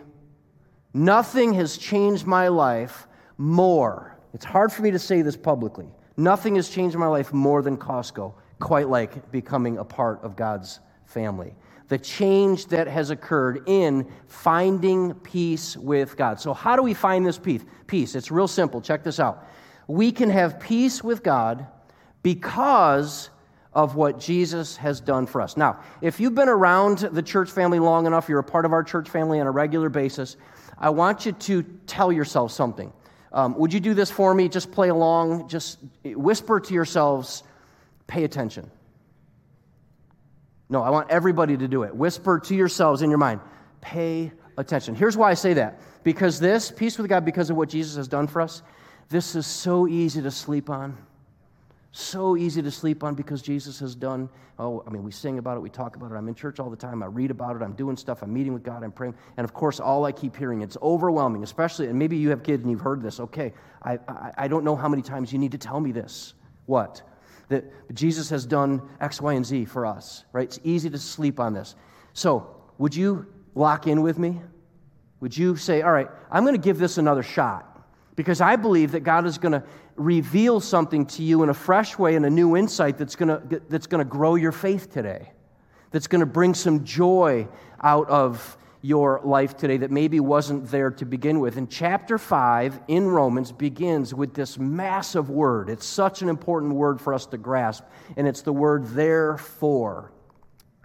Nothing 0.93 1.53
has 1.53 1.77
changed 1.77 2.25
my 2.25 2.47
life 2.47 3.07
more. 3.37 4.17
It's 4.33 4.45
hard 4.45 4.71
for 4.71 4.81
me 4.81 4.91
to 4.91 4.99
say 4.99 5.21
this 5.21 5.37
publicly. 5.37 5.87
Nothing 6.17 6.55
has 6.55 6.69
changed 6.69 6.95
my 6.97 7.07
life 7.07 7.33
more 7.33 7.61
than 7.61 7.77
Costco, 7.77 8.33
quite 8.59 8.89
like 8.89 9.31
becoming 9.31 9.77
a 9.77 9.83
part 9.83 10.23
of 10.23 10.35
God's 10.35 10.79
family. 11.05 11.55
The 11.91 11.97
change 11.97 12.67
that 12.67 12.87
has 12.87 13.09
occurred 13.09 13.63
in 13.67 14.09
finding 14.27 15.13
peace 15.13 15.75
with 15.75 16.15
God. 16.15 16.39
So, 16.39 16.53
how 16.53 16.77
do 16.77 16.83
we 16.83 16.93
find 16.93 17.25
this 17.25 17.37
peace? 17.37 17.65
Peace. 17.85 18.15
It's 18.15 18.31
real 18.31 18.47
simple. 18.47 18.79
Check 18.79 19.03
this 19.03 19.19
out. 19.19 19.45
We 19.87 20.13
can 20.13 20.29
have 20.29 20.57
peace 20.57 21.03
with 21.03 21.21
God 21.21 21.67
because 22.23 23.29
of 23.73 23.97
what 23.97 24.21
Jesus 24.21 24.77
has 24.77 25.01
done 25.01 25.25
for 25.25 25.41
us. 25.41 25.57
Now, 25.57 25.81
if 26.01 26.21
you've 26.21 26.33
been 26.33 26.47
around 26.47 26.99
the 26.99 27.21
church 27.21 27.51
family 27.51 27.79
long 27.79 28.05
enough, 28.05 28.29
you're 28.29 28.39
a 28.39 28.43
part 28.43 28.63
of 28.63 28.71
our 28.71 28.85
church 28.85 29.09
family 29.09 29.41
on 29.41 29.47
a 29.47 29.51
regular 29.51 29.89
basis, 29.89 30.37
I 30.77 30.91
want 30.91 31.25
you 31.25 31.33
to 31.33 31.63
tell 31.87 32.09
yourself 32.09 32.53
something. 32.53 32.93
Um, 33.33 33.53
would 33.57 33.73
you 33.73 33.81
do 33.81 33.93
this 33.93 34.09
for 34.09 34.33
me? 34.33 34.47
Just 34.47 34.71
play 34.71 34.87
along, 34.87 35.49
just 35.49 35.77
whisper 36.05 36.61
to 36.61 36.73
yourselves, 36.73 37.43
pay 38.07 38.23
attention. 38.23 38.71
No, 40.71 40.81
I 40.81 40.89
want 40.89 41.11
everybody 41.11 41.57
to 41.57 41.67
do 41.67 41.83
it. 41.83 41.93
Whisper 41.93 42.39
to 42.39 42.55
yourselves 42.55 43.01
in 43.01 43.09
your 43.09 43.19
mind, 43.19 43.41
pay 43.81 44.31
attention. 44.57 44.95
Here's 44.95 45.17
why 45.17 45.29
I 45.29 45.33
say 45.33 45.53
that. 45.53 45.81
Because 46.03 46.39
this, 46.39 46.71
peace 46.71 46.97
with 46.97 47.09
God, 47.09 47.25
because 47.25 47.49
of 47.49 47.57
what 47.57 47.67
Jesus 47.67 47.97
has 47.97 48.07
done 48.07 48.25
for 48.25 48.41
us, 48.41 48.63
this 49.09 49.35
is 49.35 49.45
so 49.45 49.85
easy 49.85 50.21
to 50.21 50.31
sleep 50.31 50.69
on. 50.69 50.97
So 51.91 52.37
easy 52.37 52.61
to 52.61 52.71
sleep 52.71 53.03
on 53.03 53.15
because 53.15 53.41
Jesus 53.41 53.79
has 53.79 53.95
done. 53.95 54.29
Oh, 54.57 54.81
I 54.87 54.91
mean, 54.91 55.03
we 55.03 55.11
sing 55.11 55.39
about 55.39 55.57
it, 55.57 55.59
we 55.59 55.69
talk 55.69 55.97
about 55.97 56.13
it. 56.13 56.15
I'm 56.15 56.29
in 56.29 56.35
church 56.35 56.57
all 56.57 56.69
the 56.69 56.77
time. 56.77 57.03
I 57.03 57.07
read 57.07 57.31
about 57.31 57.57
it. 57.57 57.61
I'm 57.61 57.73
doing 57.73 57.97
stuff. 57.97 58.21
I'm 58.21 58.33
meeting 58.33 58.53
with 58.53 58.63
God. 58.63 58.81
I'm 58.81 58.93
praying. 58.93 59.15
And 59.35 59.43
of 59.43 59.53
course, 59.53 59.81
all 59.81 60.05
I 60.05 60.13
keep 60.13 60.37
hearing, 60.37 60.61
it's 60.61 60.77
overwhelming, 60.81 61.43
especially, 61.43 61.87
and 61.87 61.99
maybe 61.99 62.15
you 62.15 62.29
have 62.29 62.43
kids 62.43 62.61
and 62.61 62.71
you've 62.71 62.79
heard 62.79 63.01
this. 63.01 63.19
Okay, 63.19 63.51
I, 63.83 63.99
I, 64.07 64.31
I 64.37 64.47
don't 64.47 64.63
know 64.63 64.77
how 64.77 64.87
many 64.87 65.01
times 65.01 65.33
you 65.33 65.39
need 65.39 65.51
to 65.51 65.57
tell 65.57 65.81
me 65.81 65.91
this. 65.91 66.33
What? 66.65 67.01
That 67.51 67.93
Jesus 67.93 68.29
has 68.29 68.45
done 68.45 68.81
X, 68.99 69.21
Y, 69.21 69.33
and 69.33 69.45
Z 69.45 69.65
for 69.65 69.85
us, 69.85 70.25
right? 70.33 70.45
It's 70.45 70.59
easy 70.63 70.89
to 70.89 70.97
sleep 70.97 71.39
on 71.39 71.53
this. 71.53 71.75
So, 72.13 72.55
would 72.77 72.95
you 72.95 73.27
lock 73.53 73.87
in 73.87 74.01
with 74.01 74.17
me? 74.17 74.41
Would 75.19 75.37
you 75.37 75.55
say, 75.55 75.83
all 75.83 75.91
right, 75.91 76.09
I'm 76.31 76.43
going 76.43 76.55
to 76.55 76.61
give 76.61 76.79
this 76.79 76.97
another 76.97 77.23
shot? 77.23 77.67
Because 78.15 78.41
I 78.41 78.55
believe 78.55 78.91
that 78.93 79.01
God 79.01 79.25
is 79.25 79.37
going 79.37 79.51
to 79.53 79.63
reveal 79.95 80.59
something 80.59 81.05
to 81.05 81.23
you 81.23 81.43
in 81.43 81.49
a 81.49 81.53
fresh 81.53 81.97
way 81.97 82.15
and 82.15 82.25
a 82.25 82.29
new 82.29 82.57
insight 82.57 82.97
that's 82.97 83.15
going 83.15 83.29
to, 83.29 83.61
that's 83.69 83.87
going 83.87 84.03
to 84.03 84.09
grow 84.09 84.35
your 84.35 84.51
faith 84.51 84.91
today, 84.91 85.31
that's 85.91 86.07
going 86.07 86.21
to 86.21 86.25
bring 86.25 86.53
some 86.53 86.83
joy 86.83 87.47
out 87.81 88.09
of 88.09 88.57
your 88.81 89.21
life 89.23 89.55
today 89.55 89.77
that 89.77 89.91
maybe 89.91 90.19
wasn't 90.19 90.67
there 90.69 90.89
to 90.89 91.05
begin 91.05 91.39
with. 91.39 91.57
And 91.57 91.69
chapter 91.69 92.17
5 92.17 92.79
in 92.87 93.07
Romans 93.07 93.51
begins 93.51 94.13
with 94.13 94.33
this 94.33 94.57
massive 94.57 95.29
word. 95.29 95.69
It's 95.69 95.85
such 95.85 96.21
an 96.21 96.29
important 96.29 96.73
word 96.73 96.99
for 96.99 97.13
us 97.13 97.27
to 97.27 97.37
grasp, 97.37 97.83
and 98.17 98.27
it's 98.27 98.41
the 98.41 98.53
word 98.53 98.87
therefore. 98.87 100.11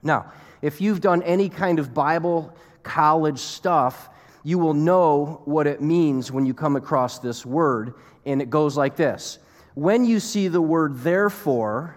Now, 0.02 0.30
if 0.60 0.80
you've 0.80 1.00
done 1.00 1.22
any 1.22 1.48
kind 1.48 1.78
of 1.78 1.94
Bible 1.94 2.54
college 2.82 3.38
stuff, 3.38 4.10
you 4.44 4.58
will 4.58 4.74
know 4.74 5.42
what 5.44 5.66
it 5.66 5.80
means 5.80 6.30
when 6.30 6.46
you 6.46 6.54
come 6.54 6.76
across 6.76 7.18
this 7.18 7.44
word, 7.44 7.94
and 8.24 8.42
it 8.42 8.50
goes 8.50 8.76
like 8.76 8.96
this 8.96 9.38
When 9.74 10.04
you 10.04 10.20
see 10.20 10.48
the 10.48 10.60
word 10.60 10.98
therefore, 10.98 11.96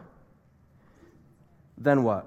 then 1.78 2.04
what? 2.04 2.26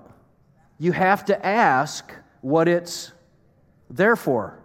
You 0.78 0.92
have 0.92 1.24
to 1.26 1.46
ask 1.46 2.12
what 2.40 2.68
it's 2.68 3.12
therefore. 3.92 4.58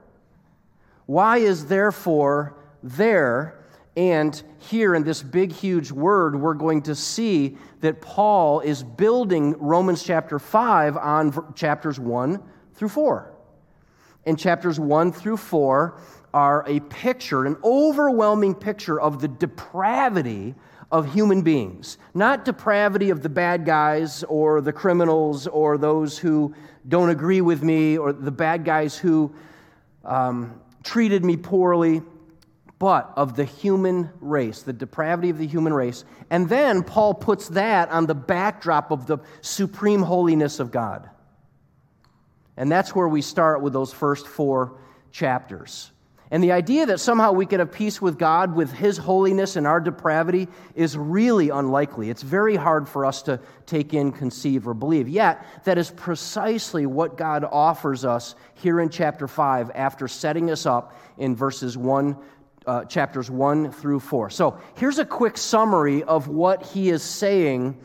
Why 1.05 1.37
is 1.37 1.67
therefore 1.67 2.55
there? 2.81 3.63
And 3.95 4.41
here 4.59 4.93
in 4.93 5.03
this 5.03 5.23
big, 5.23 5.51
huge 5.51 5.91
word, 5.91 6.39
we're 6.39 6.53
going 6.53 6.83
to 6.83 6.95
see 6.95 7.57
that 7.81 8.01
Paul 8.01 8.59
is 8.59 8.83
building 8.83 9.55
Romans 9.57 10.03
chapter 10.03 10.37
5 10.37 10.97
on 10.97 11.53
chapters 11.55 11.99
1 11.99 12.41
through 12.75 12.89
4. 12.89 13.33
And 14.25 14.37
chapters 14.37 14.79
1 14.79 15.11
through 15.13 15.37
4 15.37 15.99
are 16.33 16.63
a 16.67 16.79
picture, 16.81 17.45
an 17.45 17.57
overwhelming 17.63 18.53
picture 18.53 18.99
of 18.99 19.21
the 19.21 19.27
depravity 19.27 20.53
of 20.91 21.11
human 21.11 21.41
beings. 21.41 21.97
Not 22.13 22.45
depravity 22.45 23.09
of 23.09 23.23
the 23.23 23.29
bad 23.29 23.65
guys 23.65 24.23
or 24.25 24.61
the 24.61 24.73
criminals 24.73 25.47
or 25.47 25.77
those 25.77 26.17
who 26.17 26.53
don't 26.87 27.09
agree 27.09 27.41
with 27.41 27.63
me 27.63 27.97
or 27.97 28.13
the 28.13 28.31
bad 28.31 28.63
guys 28.63 28.97
who 28.97 29.33
um, 30.05 30.61
treated 30.83 31.23
me 31.23 31.35
poorly, 31.37 32.01
but 32.79 33.11
of 33.15 33.35
the 33.35 33.43
human 33.43 34.09
race, 34.21 34.61
the 34.61 34.73
depravity 34.73 35.29
of 35.29 35.37
the 35.37 35.47
human 35.47 35.73
race. 35.73 36.05
And 36.29 36.47
then 36.47 36.83
Paul 36.83 37.13
puts 37.13 37.49
that 37.49 37.89
on 37.89 38.05
the 38.05 38.15
backdrop 38.15 38.91
of 38.91 39.07
the 39.07 39.17
supreme 39.41 40.01
holiness 40.01 40.59
of 40.59 40.71
God. 40.71 41.09
And 42.55 42.71
that's 42.71 42.95
where 42.95 43.07
we 43.07 43.21
start 43.21 43.61
with 43.61 43.73
those 43.73 43.91
first 43.91 44.27
four 44.27 44.79
chapters. 45.11 45.91
And 46.29 46.43
the 46.43 46.51
idea 46.51 46.85
that 46.87 46.99
somehow 46.99 47.31
we 47.31 47.45
could 47.45 47.61
have 47.61 47.71
peace 47.71 48.01
with 48.01 48.17
God 48.17 48.53
with 48.53 48.73
His 48.73 48.97
holiness 48.97 49.55
and 49.55 49.65
our 49.65 49.79
depravity 49.79 50.49
is 50.75 50.97
really 50.97 51.49
unlikely. 51.49 52.09
It's 52.09 52.21
very 52.21 52.57
hard 52.57 52.87
for 52.89 53.05
us 53.05 53.21
to 53.23 53.39
take 53.65 53.93
in, 53.93 54.11
conceive, 54.11 54.67
or 54.67 54.73
believe. 54.73 55.07
Yet, 55.07 55.45
that 55.63 55.77
is 55.77 55.89
precisely 55.89 56.85
what 56.85 57.17
God 57.17 57.45
offers 57.45 58.03
us 58.03 58.35
here 58.55 58.81
in 58.81 58.89
chapter 58.89 59.27
5 59.27 59.71
after 59.73 60.07
setting 60.09 60.51
us 60.51 60.65
up 60.65 60.99
in 61.17 61.33
verses 61.33 61.77
1, 61.77 62.17
uh, 62.65 62.83
chapters 62.85 63.31
1 63.31 63.71
through 63.71 64.01
4. 64.01 64.29
So, 64.29 64.59
here's 64.75 64.99
a 64.99 65.05
quick 65.05 65.37
summary 65.37 66.03
of 66.03 66.27
what 66.27 66.61
He 66.61 66.89
is 66.89 67.03
saying 67.03 67.79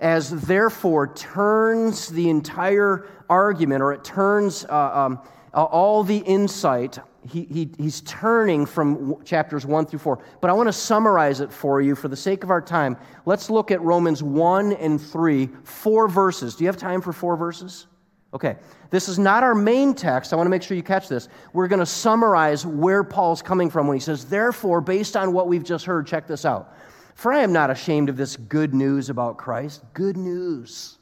as 0.00 0.30
therefore 0.30 1.12
turns 1.14 2.08
the 2.08 2.30
entire 2.30 3.08
argument, 3.28 3.82
or 3.82 3.92
it 3.92 4.04
turns 4.04 4.64
uh, 4.64 4.92
um, 4.94 5.20
all 5.52 6.04
the 6.04 6.18
insight 6.18 6.98
he, 7.28 7.44
he, 7.44 7.70
he's 7.78 8.00
turning 8.02 8.66
from 8.66 9.22
chapters 9.24 9.66
1 9.66 9.86
through 9.86 9.98
4. 9.98 10.22
But 10.40 10.50
I 10.50 10.52
want 10.52 10.68
to 10.68 10.72
summarize 10.72 11.40
it 11.40 11.52
for 11.52 11.80
you 11.80 11.94
for 11.94 12.08
the 12.08 12.16
sake 12.16 12.44
of 12.44 12.50
our 12.50 12.60
time. 12.60 12.96
Let's 13.26 13.50
look 13.50 13.70
at 13.70 13.80
Romans 13.82 14.22
1 14.22 14.72
and 14.72 15.00
3, 15.00 15.48
four 15.64 16.08
verses. 16.08 16.56
Do 16.56 16.64
you 16.64 16.68
have 16.68 16.76
time 16.76 17.00
for 17.00 17.12
four 17.12 17.36
verses? 17.36 17.86
Okay. 18.34 18.56
This 18.90 19.08
is 19.08 19.18
not 19.18 19.42
our 19.42 19.54
main 19.54 19.94
text. 19.94 20.32
I 20.32 20.36
want 20.36 20.46
to 20.46 20.50
make 20.50 20.62
sure 20.62 20.76
you 20.76 20.82
catch 20.82 21.08
this. 21.08 21.28
We're 21.52 21.68
going 21.68 21.80
to 21.80 21.86
summarize 21.86 22.64
where 22.64 23.04
Paul's 23.04 23.42
coming 23.42 23.70
from 23.70 23.86
when 23.86 23.96
he 23.96 24.00
says, 24.00 24.24
Therefore, 24.24 24.80
based 24.80 25.16
on 25.16 25.32
what 25.32 25.46
we've 25.46 25.64
just 25.64 25.84
heard, 25.84 26.06
check 26.06 26.26
this 26.26 26.44
out. 26.44 26.74
For 27.14 27.32
I 27.32 27.40
am 27.40 27.52
not 27.52 27.70
ashamed 27.70 28.08
of 28.08 28.16
this 28.16 28.36
good 28.36 28.74
news 28.74 29.10
about 29.10 29.36
Christ. 29.36 29.82
Good 29.92 30.16
news. 30.16 30.98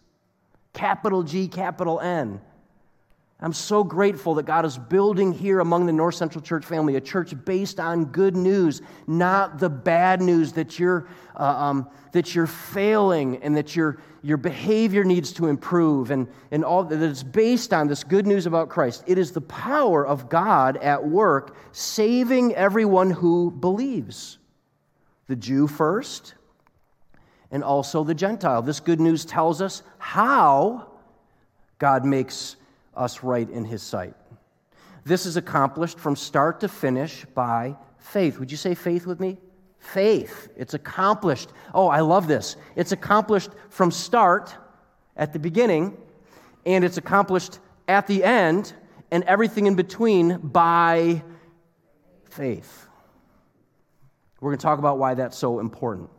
Capital 0.73 1.23
G, 1.23 1.47
capital 1.47 2.01
N. 2.01 2.41
I'm 3.39 3.53
so 3.53 3.85
grateful 3.85 4.35
that 4.37 4.47
God 4.47 4.65
is 4.65 4.79
building 4.79 5.31
here 5.31 5.61
among 5.61 5.85
the 5.85 5.93
North 5.93 6.15
Central 6.15 6.43
Church 6.43 6.65
family 6.65 6.97
a 6.97 7.03
church 7.03 7.35
based 7.45 7.79
on 7.79 8.07
good 8.07 8.35
news, 8.35 8.81
not 9.07 9.59
the 9.59 9.69
bad 9.69 10.23
news 10.23 10.53
that 10.55 10.79
you're, 10.79 11.07
uh, 11.39 11.43
um, 11.43 11.91
that 12.13 12.35
you're 12.35 12.47
failing 12.47 13.37
and 13.43 13.55
that 13.55 13.77
your, 13.77 14.01
your 14.23 14.39
behavior 14.39 15.05
needs 15.05 15.35
to 15.35 15.49
improve, 15.49 16.11
and, 16.11 16.29
and 16.51 16.65
all 16.65 16.83
that 16.85 17.03
it's 17.03 17.23
based 17.23 17.75
on 17.75 17.89
this 17.89 18.05
good 18.05 18.27
news 18.27 18.47
about 18.47 18.71
Christ. 18.71 19.05
It 19.07 19.19
is 19.19 19.33
the 19.33 19.43
power 19.43 20.07
of 20.07 20.31
God 20.31 20.79
at 20.79 21.07
work, 21.07 21.57
saving 21.73 22.55
everyone 22.55 23.11
who 23.11 23.51
believes 23.51 24.39
the 25.27 25.37
Jew 25.37 25.67
first, 25.67 26.35
and 27.51 27.63
also 27.63 28.03
the 28.03 28.15
Gentile. 28.15 28.63
This 28.63 28.81
good 28.81 28.99
news 28.99 29.27
tells 29.27 29.61
us 29.61 29.83
how 29.99 30.91
God 31.79 32.07
makes 32.07 32.57
us 32.97 33.23
right 33.23 33.49
in 33.49 33.65
his 33.65 33.83
sight. 33.83 34.15
This 35.05 35.27
is 35.27 35.37
accomplished 35.37 35.99
from 35.99 36.17
start 36.17 36.61
to 36.61 36.69
finish 36.69 37.25
by 37.35 37.77
faith. 37.99 38.39
Would 38.39 38.51
you 38.51 38.57
say 38.57 38.75
faith 38.75 39.07
with 39.07 39.21
me? 39.21 39.39
Faith. 39.79 40.49
It's 40.57 40.75
accomplished. 40.75 41.51
Oh, 41.73 41.89
I 41.89 42.01
love 42.01 42.27
this. 42.27 42.57
It's 42.75 42.93
accomplished 42.93 43.51
from 43.71 43.91
start 43.91 44.55
at 45.17 45.33
the 45.33 45.39
beginning, 45.39 45.97
and 46.65 46.85
it's 46.85 46.97
accomplished 46.97 47.61
at 47.87 48.09
the 48.09 48.25
end, 48.25 48.73
and 49.13 49.23
everything 49.25 49.67
in 49.67 49.77
between 49.77 50.39
by 50.39 51.23
faith. 52.29 52.89
We're 54.41 54.51
going 54.51 54.59
to 54.59 54.63
talk 54.63 54.81
about 54.81 54.99
why 54.99 55.15
that's 55.15 55.39
so 55.39 55.61
important. 55.61 56.11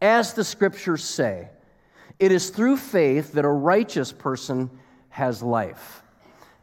As 0.00 0.32
the 0.32 0.42
scriptures 0.42 1.04
say, 1.04 1.50
it 2.18 2.32
is 2.32 2.50
through 2.50 2.78
faith 2.78 3.32
that 3.34 3.44
a 3.44 3.50
righteous 3.50 4.10
person 4.10 4.70
has 5.10 5.42
life. 5.42 6.01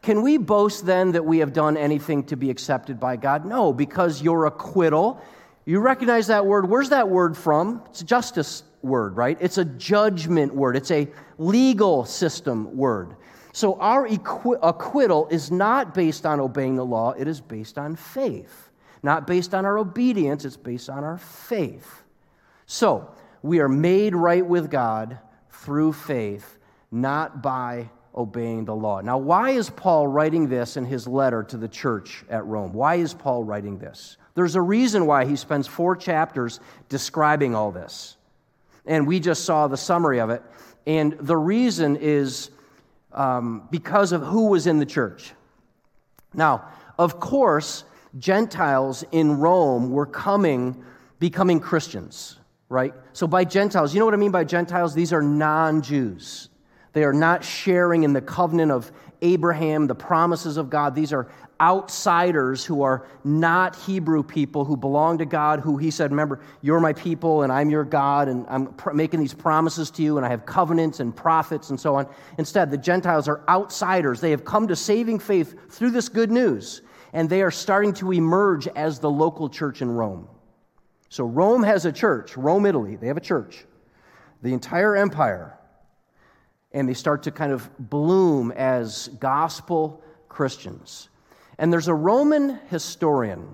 Can 0.02 0.22
we 0.22 0.38
boast 0.38 0.86
then 0.86 1.12
that 1.12 1.24
we 1.24 1.38
have 1.38 1.52
done 1.52 1.76
anything 1.76 2.24
to 2.24 2.36
be 2.36 2.50
accepted 2.50 2.98
by 2.98 3.16
God? 3.16 3.44
No, 3.44 3.72
because 3.72 4.22
your 4.22 4.46
acquittal, 4.46 5.20
you 5.66 5.80
recognize 5.80 6.28
that 6.28 6.46
word. 6.46 6.68
Where's 6.68 6.88
that 6.88 7.08
word 7.08 7.36
from? 7.36 7.82
It's 7.90 8.00
a 8.00 8.04
justice 8.04 8.62
word, 8.82 9.16
right? 9.16 9.36
It's 9.40 9.58
a 9.58 9.64
judgment 9.64 10.54
word, 10.54 10.76
it's 10.76 10.90
a 10.90 11.08
legal 11.36 12.04
system 12.04 12.76
word. 12.76 13.14
So 13.52 13.78
our 13.80 14.06
acquittal 14.06 15.28
is 15.28 15.50
not 15.50 15.92
based 15.92 16.24
on 16.24 16.40
obeying 16.40 16.76
the 16.76 16.84
law, 16.84 17.12
it 17.12 17.28
is 17.28 17.40
based 17.40 17.78
on 17.78 17.96
faith. 17.96 18.70
Not 19.02 19.26
based 19.26 19.54
on 19.54 19.64
our 19.64 19.78
obedience, 19.78 20.44
it's 20.44 20.56
based 20.56 20.88
on 20.88 21.04
our 21.04 21.18
faith. 21.18 22.04
So 22.66 23.10
we 23.42 23.60
are 23.60 23.68
made 23.68 24.14
right 24.14 24.44
with 24.44 24.70
God 24.70 25.18
through 25.50 25.94
faith, 25.94 26.58
not 26.90 27.42
by 27.42 27.90
obeying 28.20 28.64
the 28.64 28.74
law. 28.74 29.00
Now, 29.00 29.18
why 29.18 29.50
is 29.50 29.70
Paul 29.70 30.06
writing 30.06 30.48
this 30.48 30.76
in 30.76 30.84
his 30.84 31.06
letter 31.06 31.42
to 31.44 31.56
the 31.56 31.68
church 31.68 32.24
at 32.28 32.44
Rome? 32.46 32.72
Why 32.72 32.96
is 32.96 33.14
Paul 33.14 33.44
writing 33.44 33.78
this? 33.78 34.16
There's 34.34 34.54
a 34.54 34.62
reason 34.62 35.06
why 35.06 35.24
he 35.24 35.36
spends 35.36 35.66
four 35.66 35.96
chapters 35.96 36.60
describing 36.88 37.54
all 37.54 37.72
this. 37.72 38.16
And 38.86 39.06
we 39.06 39.20
just 39.20 39.44
saw 39.44 39.68
the 39.68 39.76
summary 39.76 40.20
of 40.20 40.30
it. 40.30 40.42
And 40.86 41.12
the 41.18 41.36
reason 41.36 41.96
is 41.96 42.50
um, 43.12 43.68
because 43.70 44.12
of 44.12 44.22
who 44.22 44.46
was 44.48 44.66
in 44.66 44.78
the 44.78 44.86
church. 44.86 45.32
Now, 46.32 46.68
of 46.98 47.18
course, 47.18 47.84
Gentiles 48.18 49.04
in 49.12 49.38
Rome 49.38 49.90
were 49.90 50.06
coming, 50.06 50.84
becoming 51.18 51.60
Christians, 51.60 52.38
right? 52.68 52.94
So 53.12 53.26
by 53.26 53.44
Gentiles, 53.44 53.94
you 53.94 54.00
know 54.00 54.04
what 54.04 54.14
I 54.14 54.18
mean 54.18 54.30
by 54.30 54.44
Gentiles? 54.44 54.94
These 54.94 55.12
are 55.12 55.22
non 55.22 55.82
Jews. 55.82 56.49
They 56.92 57.04
are 57.04 57.12
not 57.12 57.44
sharing 57.44 58.02
in 58.02 58.12
the 58.12 58.20
covenant 58.20 58.72
of 58.72 58.90
Abraham, 59.22 59.86
the 59.86 59.94
promises 59.94 60.56
of 60.56 60.70
God. 60.70 60.94
These 60.94 61.12
are 61.12 61.28
outsiders 61.60 62.64
who 62.64 62.82
are 62.82 63.06
not 63.22 63.76
Hebrew 63.76 64.22
people 64.22 64.64
who 64.64 64.76
belong 64.76 65.18
to 65.18 65.26
God, 65.26 65.60
who 65.60 65.76
he 65.76 65.90
said, 65.90 66.10
Remember, 66.10 66.40
you're 66.62 66.80
my 66.80 66.94
people 66.94 67.42
and 67.42 67.52
I'm 67.52 67.68
your 67.68 67.84
God, 67.84 68.28
and 68.28 68.46
I'm 68.48 68.68
pr- 68.68 68.92
making 68.92 69.20
these 69.20 69.34
promises 69.34 69.90
to 69.92 70.02
you, 70.02 70.16
and 70.16 70.24
I 70.24 70.30
have 70.30 70.46
covenants 70.46 71.00
and 71.00 71.14
prophets 71.14 71.70
and 71.70 71.78
so 71.78 71.96
on. 71.96 72.08
Instead, 72.38 72.70
the 72.70 72.78
Gentiles 72.78 73.28
are 73.28 73.42
outsiders. 73.48 74.20
They 74.20 74.30
have 74.30 74.44
come 74.44 74.68
to 74.68 74.76
saving 74.76 75.18
faith 75.18 75.54
through 75.70 75.90
this 75.90 76.08
good 76.08 76.30
news, 76.30 76.80
and 77.12 77.28
they 77.28 77.42
are 77.42 77.50
starting 77.50 77.92
to 77.94 78.12
emerge 78.12 78.66
as 78.68 78.98
the 78.98 79.10
local 79.10 79.50
church 79.50 79.82
in 79.82 79.90
Rome. 79.90 80.28
So, 81.10 81.24
Rome 81.24 81.62
has 81.64 81.84
a 81.84 81.92
church, 81.92 82.36
Rome, 82.36 82.64
Italy, 82.64 82.96
they 82.96 83.08
have 83.08 83.16
a 83.16 83.20
church. 83.22 83.66
The 84.42 84.54
entire 84.54 84.96
empire 84.96 85.58
and 86.72 86.88
they 86.88 86.94
start 86.94 87.22
to 87.24 87.30
kind 87.30 87.52
of 87.52 87.70
bloom 87.78 88.52
as 88.52 89.08
gospel 89.18 90.02
Christians. 90.28 91.08
And 91.58 91.72
there's 91.72 91.88
a 91.88 91.94
Roman 91.94 92.58
historian, 92.68 93.48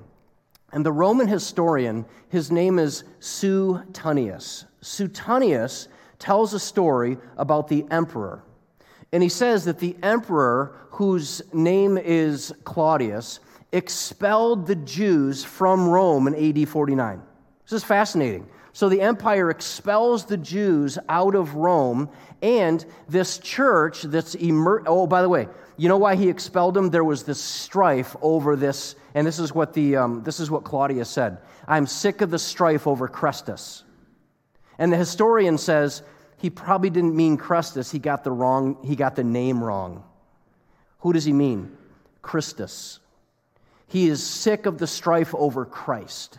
and 0.73 0.85
the 0.85 0.93
Roman 0.93 1.27
historian, 1.27 2.05
his 2.29 2.51
name 2.51 2.79
is 2.79 3.05
Suetonius. 3.21 4.65
Suetonius 4.81 5.89
tells 6.19 6.55
a 6.55 6.61
story 6.61 7.19
about 7.37 7.69
the 7.69 7.87
emperor. 7.91 8.43
And 9.13 9.23
he 9.23 9.29
says 9.29 9.65
that 9.65 9.79
the 9.79 9.97
emperor, 10.03 10.77
whose 10.91 11.43
name 11.53 11.97
is 11.97 12.53
Claudius, 12.65 13.41
expelled 13.73 14.67
the 14.67 14.77
Jews 14.77 15.45
from 15.45 15.89
Rome 15.89 16.27
in 16.27 16.35
AD 16.35 16.69
49. 16.69 17.23
This 17.65 17.73
is 17.73 17.85
fascinating. 17.85 18.49
So 18.77 18.91
the 18.91 19.01
empire 19.01 19.49
expels 19.49 20.27
the 20.27 20.37
Jews 20.37 20.99
out 21.09 21.35
of 21.35 21.55
Rome, 21.55 22.11
and 22.43 22.85
this 23.09 23.39
church 23.39 24.03
that's 24.03 24.35
immer- 24.35 24.83
oh, 24.85 25.07
by 25.07 25.23
the 25.23 25.31
way, 25.31 25.49
you 25.79 25.89
know 25.89 25.97
why 25.97 26.15
he 26.15 26.29
expelled 26.29 26.75
them? 26.75 26.91
There 26.91 27.03
was 27.03 27.23
this 27.23 27.41
strife 27.41 28.15
over 28.21 28.55
this, 28.55 28.95
and 29.15 29.27
this 29.27 29.39
is 29.39 29.55
what 29.55 29.73
the 29.73 29.97
um, 29.97 30.25
this 30.25 30.41
is 30.41 30.51
what 30.51 30.65
Claudius 30.65 31.09
said. 31.09 31.39
I'm 31.67 31.87
sick 31.87 32.21
of 32.21 32.31
the 32.31 32.39
strife 32.39 32.87
over 32.87 33.09
Chrestus. 33.09 33.83
And 34.79 34.93
the 34.93 34.99
historian 34.99 35.57
says 35.57 36.03
he 36.37 36.51
probably 36.51 36.91
didn't 36.91 37.17
mean 37.17 37.39
Chrestus. 37.39 37.91
He 37.91 37.99
got 37.99 38.25
the 38.25 38.31
wrong. 38.31 38.77
He 38.85 38.95
got 38.95 39.17
the 39.17 39.25
name 39.25 39.65
wrong. 39.65 40.05
Who 40.99 41.15
does 41.15 41.25
he 41.25 41.33
mean? 41.33 41.75
Christus. 42.21 42.99
He 43.87 44.07
is 44.07 44.23
sick 44.23 44.67
of 44.67 44.77
the 44.77 44.87
strife 44.87 45.35
over 45.35 45.65
Christ. 45.65 46.39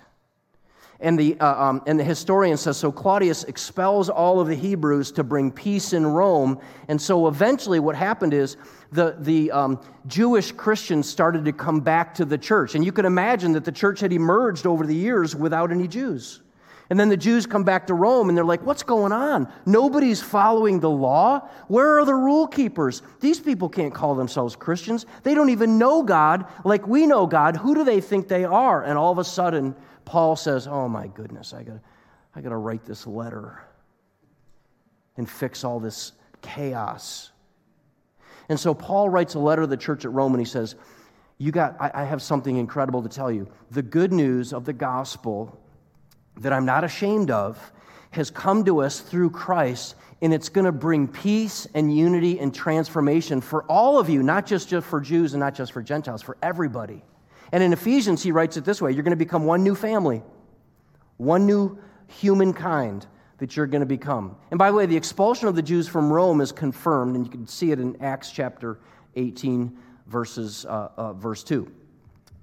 And 1.00 1.18
the, 1.18 1.40
uh, 1.40 1.64
um, 1.64 1.82
and 1.86 2.00
the 2.00 2.04
historian 2.04 2.58
says 2.58 2.78
so 2.78 2.92
Claudius 2.92 3.44
expels 3.44 4.10
all 4.10 4.40
of 4.40 4.48
the 4.48 4.56
Hebrews 4.56 5.12
to 5.14 5.24
bring 5.24 5.52
peace 5.52 5.94
in 5.94 6.06
Rome. 6.06 6.60
And 6.88 7.00
so 7.00 7.28
eventually, 7.28 7.80
what 7.80 7.96
happened 7.96 8.34
is 8.34 8.58
the, 8.92 9.16
the 9.20 9.52
um, 9.52 9.80
Jewish 10.08 10.52
Christians 10.52 11.08
started 11.08 11.46
to 11.46 11.54
come 11.54 11.82
back 11.82 12.16
to 12.16 12.26
the 12.26 12.38
church. 12.38 12.74
And 12.74 12.84
you 12.84 12.92
can 12.92 13.06
imagine 13.06 13.52
that 13.54 13.66
the 13.66 13.72
church 13.72 14.00
had 14.00 14.12
emerged 14.12 14.66
over 14.66 14.88
the 14.88 14.96
years 14.96 15.36
without 15.36 15.72
any 15.72 15.88
Jews. 15.88 16.42
And 16.90 16.98
then 17.00 17.10
the 17.10 17.18
Jews 17.18 17.46
come 17.46 17.64
back 17.64 17.88
to 17.88 17.94
Rome 17.94 18.30
and 18.30 18.38
they're 18.38 18.46
like, 18.46 18.66
what's 18.66 18.84
going 18.84 19.12
on? 19.12 19.52
Nobody's 19.66 20.22
following 20.22 20.80
the 20.80 20.90
law. 20.90 21.42
Where 21.68 22.00
are 22.00 22.06
the 22.06 22.16
rule 22.16 22.48
keepers? 22.48 23.02
These 23.20 23.42
people 23.42 23.68
can't 23.68 23.94
call 23.94 24.16
themselves 24.16 24.56
Christians. 24.56 25.06
They 25.24 25.34
don't 25.34 25.50
even 25.50 25.78
know 25.78 26.02
God 26.02 26.46
like 26.64 26.88
we 26.88 27.06
know 27.06 27.28
God. 27.28 27.58
Who 27.58 27.76
do 27.76 27.84
they 27.84 28.00
think 28.00 28.30
they 28.30 28.46
are? 28.46 28.84
And 28.84 28.98
all 28.98 29.12
of 29.12 29.18
a 29.18 29.26
sudden, 29.26 29.76
Paul 30.08 30.38
says, 30.38 30.68
Oh 30.68 30.88
my 30.88 31.08
goodness, 31.08 31.54
I 31.54 31.64
got 31.64 31.80
I 32.34 32.42
got 32.42 32.50
to 32.50 32.58
write 32.58 32.86
this 32.86 33.06
letter 33.06 33.60
and 35.18 35.30
fix 35.30 35.64
all 35.64 35.80
this 35.80 36.14
chaos. 36.42 37.32
And 38.48 38.58
so 38.60 38.74
Paul 38.74 39.10
writes 39.10 39.34
a 39.34 39.40
letter 39.40 39.64
to 39.64 39.68
the 39.68 39.76
church 39.76 40.06
at 40.06 40.14
Rome 40.14 40.34
and 40.34 40.40
he 40.40 40.50
says, 40.50 40.76
You 41.40 41.52
got, 41.52 41.76
I, 41.82 41.92
I 41.94 42.04
have 42.06 42.22
something 42.22 42.56
incredible 42.56 43.02
to 43.04 43.10
tell 43.10 43.32
you. 43.32 43.50
The 43.72 43.82
good 43.82 44.14
news 44.14 44.54
of 44.54 44.64
the 44.64 44.72
gospel 44.72 45.60
that 46.38 46.54
I'm 46.54 46.64
not 46.66 46.84
ashamed 46.84 47.32
of 47.32 47.60
has 48.12 48.32
come 48.32 48.64
to 48.64 48.82
us 48.84 49.02
through 49.02 49.32
Christ, 49.32 49.96
and 50.22 50.34
it's 50.34 50.48
going 50.48 50.66
to 50.66 50.72
bring 50.72 51.08
peace 51.08 51.68
and 51.74 51.94
unity 51.94 52.40
and 52.40 52.56
transformation 52.56 53.42
for 53.42 53.64
all 53.64 54.00
of 54.00 54.10
you, 54.10 54.24
not 54.24 54.46
just, 54.46 54.70
just 54.70 54.88
for 54.88 55.02
Jews 55.02 55.34
and 55.34 55.42
not 55.42 55.54
just 55.54 55.74
for 55.74 55.82
Gentiles, 55.82 56.22
for 56.22 56.38
everybody. 56.42 57.04
And 57.52 57.64
in 57.64 57.74
Ephesians, 57.74 58.24
he 58.24 58.32
writes 58.32 58.58
it 58.58 58.66
this 58.66 58.82
way 58.82 58.92
You're 58.92 59.04
going 59.04 59.12
to 59.12 59.16
become 59.16 59.46
one 59.46 59.64
new 59.64 59.76
family, 59.76 60.22
one 61.18 61.46
new 61.46 61.78
humankind 62.08 63.06
that 63.38 63.56
you're 63.56 63.68
going 63.68 63.82
to 63.82 63.86
become. 63.86 64.36
And 64.52 64.58
by 64.58 64.72
the 64.72 64.78
way, 64.78 64.86
the 64.86 64.98
expulsion 64.98 65.48
of 65.48 65.56
the 65.56 65.62
Jews 65.62 65.88
from 65.88 66.12
Rome 66.12 66.42
is 66.42 66.52
confirmed, 66.52 67.16
and 67.16 67.26
you 67.26 67.32
can 67.32 67.48
see 67.48 67.72
it 67.72 67.80
in 67.80 68.02
Acts 68.02 68.32
chapter 68.32 68.80
18, 69.16 69.78
verses, 70.08 70.66
uh, 70.66 70.90
uh, 70.98 71.14
verse 71.14 71.44
2. 71.44 71.72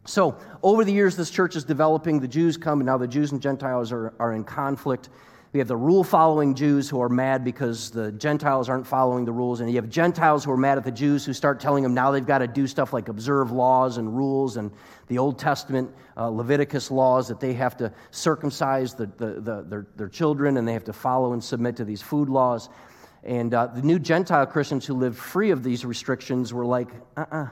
So, 0.07 0.37
over 0.63 0.85
the 0.85 0.93
years, 0.93 1.17
this 1.17 1.31
church 1.31 1.57
is 1.57 1.65
developing. 1.65 2.21
The 2.21 2.29
Jews 2.29 2.57
come, 2.57 2.81
and 2.81 2.87
now 2.87 2.99
the 2.99 3.09
Jews 3.09 3.33
and 3.33 3.41
Gentiles 3.41 3.91
are, 3.91 4.13
are 4.19 4.35
in 4.35 4.45
conflict. 4.45 5.09
We 5.55 5.61
have 5.61 5.69
the 5.69 5.77
rule 5.77 6.03
following 6.03 6.57
Jews 6.57 6.89
who 6.89 7.01
are 7.01 7.09
mad 7.09 7.45
because 7.45 7.93
the 7.93 8.11
Gentiles 8.11 8.69
aren't 8.69 8.89
following 8.89 9.25
the 9.25 9.31
rules. 9.31 9.61
And 9.61 9.71
you 9.71 9.77
have 9.77 9.89
Gentiles 9.89 10.45
who 10.45 10.51
are 10.51 10.57
mad 10.57 10.79
at 10.79 10.85
the 10.85 10.91
Jews 10.91 11.25
who 11.25 11.33
start 11.33 11.61
telling 11.61 11.85
them 11.85 11.95
now 11.95 12.11
they've 12.11 12.27
got 12.27 12.39
to 12.39 12.49
do 12.49 12.67
stuff 12.67 12.93
like 12.93 13.09
observe 13.09 13.53
laws 13.53 13.97
and 13.97 14.17
rules 14.17 14.57
and 14.57 14.73
the 15.07 15.17
Old 15.17 15.39
Testament 15.39 15.95
uh, 16.17 16.27
Leviticus 16.27 16.91
laws 16.91 17.29
that 17.29 17.39
they 17.39 17.53
have 17.53 17.77
to 17.77 17.93
circumcise 18.11 18.95
the, 18.95 19.07
the, 19.17 19.41
the, 19.41 19.65
their, 19.69 19.87
their 19.95 20.09
children 20.09 20.57
and 20.57 20.67
they 20.67 20.73
have 20.73 20.83
to 20.83 20.93
follow 20.93 21.35
and 21.35 21.45
submit 21.45 21.77
to 21.77 21.85
these 21.85 22.03
food 22.03 22.29
laws. 22.29 22.69
And 23.23 23.55
uh, 23.55 23.69
the 23.69 23.83
new 23.83 24.01
Gentile 24.01 24.47
Christians 24.47 24.85
who 24.85 24.95
lived 24.95 25.17
free 25.17 25.53
of 25.53 25.63
these 25.63 25.85
restrictions 25.85 26.53
were 26.53 26.67
like, 26.67 26.89
uh 27.17 27.27
uh-uh, 27.31 27.43
uh, 27.45 27.49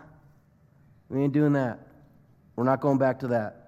we 1.08 1.22
ain't 1.22 1.32
doing 1.32 1.52
that. 1.52 1.78
We're 2.56 2.64
not 2.64 2.80
going 2.80 2.98
back 2.98 3.20
to 3.20 3.28
that. 3.28 3.58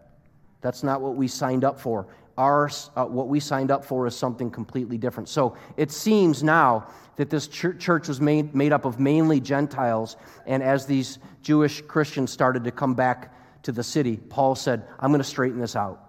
That's 0.60 0.82
not 0.82 1.02
what 1.02 1.14
we 1.14 1.28
signed 1.28 1.62
up 1.62 1.78
for 1.78 2.08
our, 2.36 2.70
uh, 2.96 3.04
what 3.04 3.28
we 3.28 3.40
signed 3.40 3.70
up 3.70 3.84
for 3.84 4.06
is 4.06 4.16
something 4.16 4.50
completely 4.50 4.98
different. 4.98 5.28
So 5.28 5.56
it 5.76 5.92
seems 5.92 6.42
now 6.42 6.88
that 7.16 7.30
this 7.30 7.46
church 7.46 8.08
was 8.08 8.20
made, 8.20 8.54
made 8.54 8.72
up 8.72 8.84
of 8.84 8.98
mainly 8.98 9.40
Gentiles, 9.40 10.16
and 10.46 10.62
as 10.62 10.86
these 10.86 11.18
Jewish 11.42 11.80
Christians 11.82 12.32
started 12.32 12.64
to 12.64 12.70
come 12.70 12.94
back 12.94 13.32
to 13.62 13.72
the 13.72 13.84
city, 13.84 14.16
Paul 14.16 14.54
said, 14.56 14.86
I'm 14.98 15.10
going 15.10 15.20
to 15.20 15.24
straighten 15.24 15.60
this 15.60 15.76
out. 15.76 16.00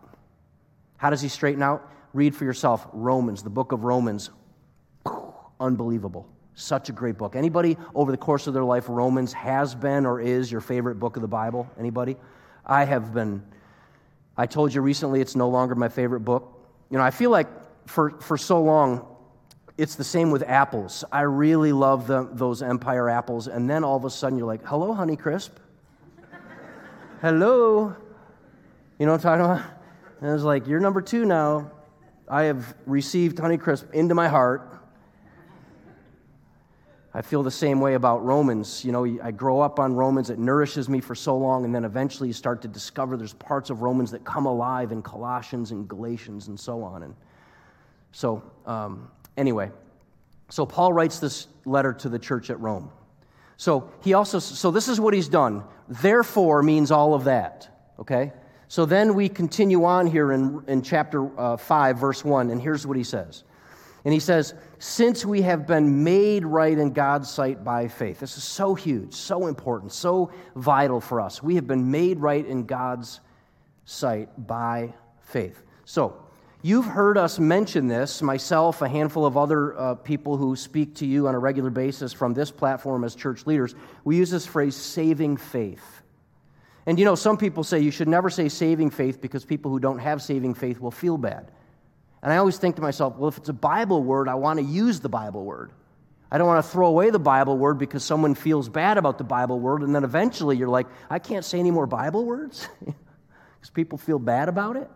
How 0.97 1.09
does 1.09 1.21
he 1.21 1.29
straighten 1.29 1.61
out? 1.61 1.91
Read 2.13 2.35
for 2.35 2.45
yourself 2.45 2.87
Romans, 2.93 3.43
the 3.43 3.49
book 3.49 3.71
of 3.71 3.83
Romans. 3.83 4.29
Unbelievable. 5.59 6.27
Such 6.55 6.89
a 6.89 6.93
great 6.93 7.17
book. 7.17 7.35
Anybody 7.35 7.77
over 7.93 8.11
the 8.11 8.17
course 8.17 8.47
of 8.47 8.53
their 8.53 8.63
life, 8.63 8.85
Romans 8.87 9.33
has 9.33 9.75
been 9.75 10.05
or 10.05 10.21
is 10.21 10.51
your 10.51 10.61
favorite 10.61 10.95
book 10.95 11.17
of 11.17 11.21
the 11.21 11.27
Bible? 11.27 11.69
Anybody? 11.77 12.15
I 12.65 12.85
have 12.85 13.13
been 13.13 13.43
I 14.37 14.45
told 14.45 14.73
you 14.73 14.81
recently 14.81 15.21
it's 15.21 15.35
no 15.35 15.49
longer 15.49 15.75
my 15.75 15.89
favorite 15.89 16.21
book. 16.21 16.59
You 16.89 16.97
know, 16.97 17.03
I 17.03 17.11
feel 17.11 17.29
like 17.29 17.47
for, 17.87 18.11
for 18.19 18.37
so 18.37 18.61
long, 18.61 19.07
it's 19.77 19.95
the 19.95 20.03
same 20.03 20.31
with 20.31 20.43
apples. 20.43 21.03
I 21.11 21.21
really 21.21 21.71
love 21.71 22.07
the, 22.07 22.29
those 22.31 22.61
Empire 22.61 23.09
apples. 23.09 23.47
And 23.47 23.69
then 23.69 23.83
all 23.83 23.97
of 23.97 24.05
a 24.05 24.09
sudden 24.09 24.37
you're 24.37 24.47
like, 24.47 24.65
hello, 24.65 24.93
Honeycrisp. 24.93 25.51
hello. 27.21 27.95
You 28.99 29.05
know 29.05 29.11
what 29.13 29.25
I'm 29.25 29.39
talking 29.39 29.45
about? 29.45 29.71
And 30.21 30.33
it's 30.33 30.43
like, 30.43 30.67
you're 30.67 30.79
number 30.79 31.01
two 31.01 31.25
now. 31.25 31.71
I 32.27 32.43
have 32.43 32.73
received 32.85 33.37
Honeycrisp 33.37 33.91
into 33.91 34.15
my 34.15 34.27
heart. 34.27 34.71
I 37.15 37.21
feel 37.21 37.43
the 37.43 37.49
same 37.49 37.79
way 37.79 37.93
about 37.93 38.25
Romans. 38.25 38.83
You 38.83 38.91
know, 38.91 39.05
I 39.23 39.31
grow 39.31 39.61
up 39.61 39.79
on 39.79 39.95
Romans, 39.95 40.29
it 40.29 40.37
nourishes 40.37 40.89
me 40.89 40.99
for 40.99 41.15
so 41.15 41.37
long, 41.37 41.63
and 41.63 41.73
then 41.73 41.85
eventually 41.85 42.27
you 42.27 42.33
start 42.33 42.61
to 42.63 42.67
discover 42.67 43.15
there's 43.15 43.31
parts 43.31 43.69
of 43.69 43.81
Romans 43.81 44.11
that 44.11 44.25
come 44.25 44.45
alive 44.45 44.91
in 44.91 45.01
Colossians 45.01 45.71
and 45.71 45.87
Galatians 45.87 46.49
and 46.49 46.59
so 46.59 46.83
on. 46.83 47.03
And 47.03 47.15
so, 48.11 48.43
um, 48.65 49.09
anyway, 49.37 49.71
so 50.49 50.65
Paul 50.65 50.91
writes 50.91 51.19
this 51.19 51.47
letter 51.63 51.93
to 51.93 52.09
the 52.09 52.19
church 52.19 52.49
at 52.49 52.59
Rome. 52.59 52.91
So 53.55 53.89
he 54.03 54.13
also, 54.13 54.39
so 54.39 54.69
this 54.69 54.89
is 54.89 54.99
what 54.99 55.13
he's 55.13 55.29
done. 55.29 55.63
Therefore 55.87 56.63
means 56.63 56.91
all 56.91 57.13
of 57.13 57.23
that, 57.23 57.93
okay? 57.97 58.33
So 58.67 58.85
then 58.85 59.13
we 59.13 59.29
continue 59.29 59.85
on 59.85 60.05
here 60.07 60.33
in, 60.33 60.61
in 60.67 60.81
chapter 60.81 61.39
uh, 61.39 61.55
5, 61.55 61.97
verse 61.97 62.25
1, 62.25 62.49
and 62.49 62.61
here's 62.61 62.85
what 62.85 62.97
he 62.97 63.05
says 63.05 63.45
And 64.05 64.13
he 64.13 64.19
says, 64.19 64.53
Since 64.77 65.25
we 65.25 65.41
have 65.41 65.65
been 65.65 66.03
made 66.03 66.45
right 66.45 66.77
in 66.77 66.93
God's 66.93 67.29
sight 67.29 67.63
by 67.63 67.87
faith. 67.87 68.19
This 68.19 68.37
is 68.37 68.43
so 68.43 68.75
huge, 68.75 69.13
so 69.13 69.47
important, 69.47 69.91
so 69.91 70.31
vital 70.55 71.01
for 71.01 71.19
us. 71.19 71.41
We 71.41 71.55
have 71.55 71.67
been 71.67 71.89
made 71.89 72.19
right 72.19 72.45
in 72.45 72.65
God's 72.65 73.19
sight 73.83 74.29
by 74.47 74.93
faith. 75.21 75.63
So, 75.85 76.23
you've 76.61 76.85
heard 76.85 77.17
us 77.17 77.39
mention 77.39 77.87
this, 77.87 78.21
myself, 78.21 78.83
a 78.83 78.87
handful 78.87 79.25
of 79.25 79.37
other 79.37 79.77
uh, 79.77 79.95
people 79.95 80.37
who 80.37 80.55
speak 80.55 80.95
to 80.95 81.05
you 81.07 81.27
on 81.27 81.33
a 81.33 81.39
regular 81.39 81.71
basis 81.71 82.13
from 82.13 82.35
this 82.35 82.51
platform 82.51 83.03
as 83.03 83.15
church 83.15 83.47
leaders. 83.47 83.73
We 84.03 84.17
use 84.17 84.29
this 84.29 84.45
phrase, 84.45 84.75
saving 84.75 85.37
faith. 85.37 86.03
And 86.85 86.99
you 86.99 87.05
know, 87.05 87.15
some 87.15 87.37
people 87.37 87.63
say 87.63 87.79
you 87.79 87.89
should 87.89 88.07
never 88.07 88.29
say 88.29 88.49
saving 88.49 88.91
faith 88.91 89.19
because 89.19 89.43
people 89.45 89.71
who 89.71 89.79
don't 89.79 89.97
have 89.97 90.21
saving 90.21 90.53
faith 90.53 90.79
will 90.79 90.91
feel 90.91 91.17
bad. 91.17 91.49
And 92.25 92.33
I 92.33 92.37
always 92.37 92.57
think 92.57 92.75
to 92.77 92.81
myself, 92.81 93.17
well, 93.17 93.27
if 93.27 93.37
it's 93.37 93.49
a 93.49 93.53
Bible 93.53 94.01
word, 94.01 94.27
I 94.27 94.33
want 94.33 94.57
to 94.57 94.65
use 94.65 94.99
the 94.99 95.09
Bible 95.09 95.45
word. 95.45 95.71
I 96.31 96.39
don't 96.39 96.47
want 96.47 96.65
to 96.65 96.71
throw 96.71 96.87
away 96.87 97.11
the 97.11 97.19
Bible 97.19 97.55
word 97.55 97.77
because 97.77 98.03
someone 98.03 98.33
feels 98.33 98.67
bad 98.67 98.97
about 98.97 99.19
the 99.19 99.23
Bible 99.23 99.59
word, 99.59 99.83
and 99.83 99.93
then 99.93 100.03
eventually 100.03 100.57
you're 100.57 100.67
like, 100.67 100.87
I 101.07 101.19
can't 101.19 101.45
say 101.45 101.59
any 101.59 101.69
more 101.69 101.85
Bible 101.85 102.25
words 102.25 102.67
because 102.83 103.69
people 103.75 103.99
feel 103.99 104.17
bad 104.17 104.49
about 104.49 104.75
it. 104.75 104.89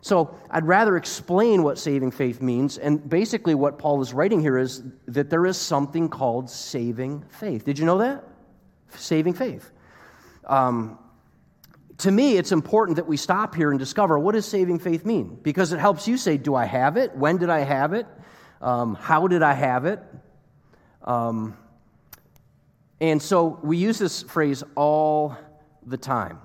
So 0.00 0.38
I'd 0.48 0.64
rather 0.64 0.96
explain 0.96 1.64
what 1.64 1.76
saving 1.76 2.12
faith 2.12 2.40
means. 2.40 2.78
And 2.78 3.10
basically, 3.10 3.56
what 3.56 3.76
Paul 3.76 4.00
is 4.00 4.14
writing 4.14 4.40
here 4.40 4.58
is 4.58 4.84
that 5.08 5.30
there 5.30 5.44
is 5.44 5.56
something 5.56 6.08
called 6.08 6.48
saving 6.48 7.24
faith. 7.30 7.64
Did 7.64 7.80
you 7.80 7.84
know 7.84 7.98
that? 7.98 8.22
Saving 8.90 9.34
faith. 9.34 9.72
Um, 10.44 11.00
to 11.98 12.10
me, 12.12 12.36
it's 12.36 12.52
important 12.52 12.96
that 12.96 13.06
we 13.06 13.16
stop 13.16 13.54
here 13.54 13.70
and 13.70 13.78
discover 13.78 14.18
what 14.18 14.32
does 14.32 14.46
saving 14.46 14.78
faith 14.78 15.04
mean? 15.04 15.38
Because 15.42 15.72
it 15.72 15.80
helps 15.80 16.06
you 16.06 16.16
say, 16.16 16.36
do 16.36 16.54
I 16.54 16.64
have 16.64 16.96
it? 16.96 17.14
When 17.16 17.38
did 17.38 17.50
I 17.50 17.60
have 17.60 17.92
it? 17.92 18.06
Um, 18.60 18.94
how 18.94 19.26
did 19.26 19.42
I 19.42 19.52
have 19.52 19.84
it? 19.84 20.00
Um, 21.02 21.56
and 23.00 23.20
so 23.20 23.58
we 23.62 23.76
use 23.76 23.98
this 23.98 24.22
phrase 24.22 24.62
all 24.74 25.36
the 25.86 25.96
time. 25.96 26.38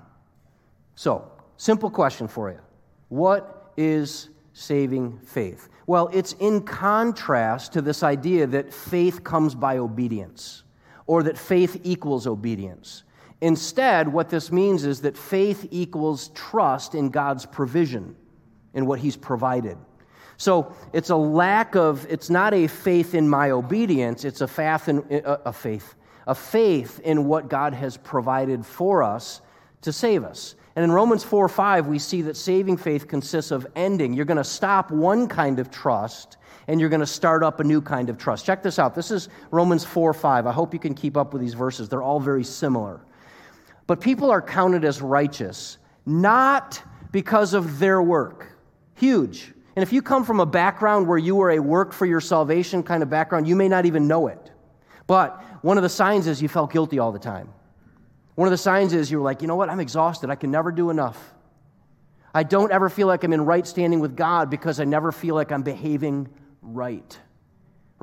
So, 0.95 1.31
simple 1.57 1.89
question 1.89 2.27
for 2.27 2.51
you 2.51 2.59
What 3.09 3.71
is 3.77 4.29
saving 4.53 5.19
faith? 5.19 5.69
Well, 5.85 6.09
it's 6.13 6.33
in 6.33 6.61
contrast 6.61 7.73
to 7.73 7.81
this 7.81 8.03
idea 8.03 8.47
that 8.47 8.73
faith 8.73 9.23
comes 9.23 9.53
by 9.53 9.77
obedience 9.77 10.63
or 11.05 11.23
that 11.23 11.37
faith 11.37 11.81
equals 11.83 12.25
obedience. 12.25 13.03
Instead, 13.43 14.07
what 14.07 14.29
this 14.29 14.53
means 14.53 14.85
is 14.85 15.01
that 15.01 15.17
faith 15.17 15.67
equals 15.69 16.29
trust 16.29 16.95
in 16.95 17.09
God's 17.09 17.45
provision, 17.45 18.15
in 18.73 18.85
what 18.85 18.99
He's 18.99 19.17
provided. 19.17 19.77
So 20.37 20.73
it's 20.93 21.09
a 21.09 21.15
lack 21.17 21.75
of, 21.75 22.07
it's 22.09 22.29
not 22.29 22.53
a 22.53 22.67
faith 22.67 23.13
in 23.13 23.27
my 23.27 23.51
obedience, 23.51 24.23
it's 24.23 24.39
a 24.39 24.47
faith 24.47 24.87
in, 24.87 25.23
uh, 25.25 25.39
a, 25.43 25.51
faith, 25.51 25.95
a 26.25 26.33
faith 26.33 27.01
in 27.01 27.25
what 27.25 27.49
God 27.49 27.73
has 27.73 27.97
provided 27.97 28.65
for 28.65 29.03
us 29.03 29.41
to 29.81 29.91
save 29.91 30.23
us. 30.23 30.55
And 30.77 30.85
in 30.85 30.89
Romans 30.93 31.25
4 31.25 31.49
5, 31.49 31.87
we 31.87 31.99
see 31.99 32.21
that 32.21 32.37
saving 32.37 32.77
faith 32.77 33.09
consists 33.09 33.51
of 33.51 33.67
ending. 33.75 34.13
You're 34.13 34.23
going 34.23 34.37
to 34.37 34.45
stop 34.45 34.89
one 34.89 35.27
kind 35.27 35.59
of 35.59 35.69
trust 35.69 36.37
and 36.69 36.79
you're 36.79 36.89
going 36.89 37.01
to 37.01 37.05
start 37.05 37.43
up 37.43 37.59
a 37.59 37.63
new 37.65 37.81
kind 37.81 38.09
of 38.09 38.17
trust. 38.17 38.45
Check 38.45 38.63
this 38.63 38.79
out. 38.79 38.95
This 38.95 39.11
is 39.11 39.27
Romans 39.51 39.83
4 39.83 40.13
5. 40.13 40.47
I 40.47 40.51
hope 40.53 40.73
you 40.73 40.79
can 40.79 40.93
keep 40.93 41.17
up 41.17 41.33
with 41.33 41.41
these 41.41 41.55
verses, 41.55 41.89
they're 41.89 42.01
all 42.01 42.21
very 42.21 42.45
similar. 42.45 43.01
But 43.87 44.01
people 44.01 44.31
are 44.31 44.41
counted 44.41 44.85
as 44.85 45.01
righteous 45.01 45.77
not 46.05 46.81
because 47.11 47.53
of 47.53 47.79
their 47.79 48.01
work. 48.01 48.47
Huge. 48.95 49.53
And 49.75 49.83
if 49.83 49.93
you 49.93 50.01
come 50.01 50.23
from 50.23 50.39
a 50.39 50.45
background 50.45 51.07
where 51.07 51.17
you 51.17 51.35
were 51.35 51.51
a 51.51 51.59
work 51.59 51.93
for 51.93 52.05
your 52.05 52.21
salvation 52.21 52.83
kind 52.83 53.01
of 53.01 53.09
background, 53.09 53.47
you 53.47 53.55
may 53.55 53.67
not 53.67 53.85
even 53.85 54.07
know 54.07 54.27
it. 54.27 54.51
But 55.07 55.41
one 55.63 55.77
of 55.77 55.83
the 55.83 55.89
signs 55.89 56.27
is 56.27 56.41
you 56.41 56.47
felt 56.47 56.71
guilty 56.71 56.99
all 56.99 57.11
the 57.11 57.19
time. 57.19 57.49
One 58.35 58.47
of 58.47 58.51
the 58.51 58.57
signs 58.57 58.93
is 58.93 59.11
you 59.11 59.17
were 59.17 59.23
like, 59.23 59.41
you 59.41 59.47
know 59.47 59.55
what, 59.55 59.69
I'm 59.69 59.79
exhausted. 59.79 60.29
I 60.29 60.35
can 60.35 60.51
never 60.51 60.71
do 60.71 60.89
enough. 60.89 61.33
I 62.33 62.43
don't 62.43 62.71
ever 62.71 62.89
feel 62.89 63.07
like 63.07 63.23
I'm 63.23 63.33
in 63.33 63.45
right 63.45 63.65
standing 63.65 63.99
with 63.99 64.15
God 64.15 64.49
because 64.49 64.79
I 64.79 64.85
never 64.85 65.11
feel 65.11 65.35
like 65.35 65.51
I'm 65.51 65.61
behaving 65.61 66.29
right 66.61 67.17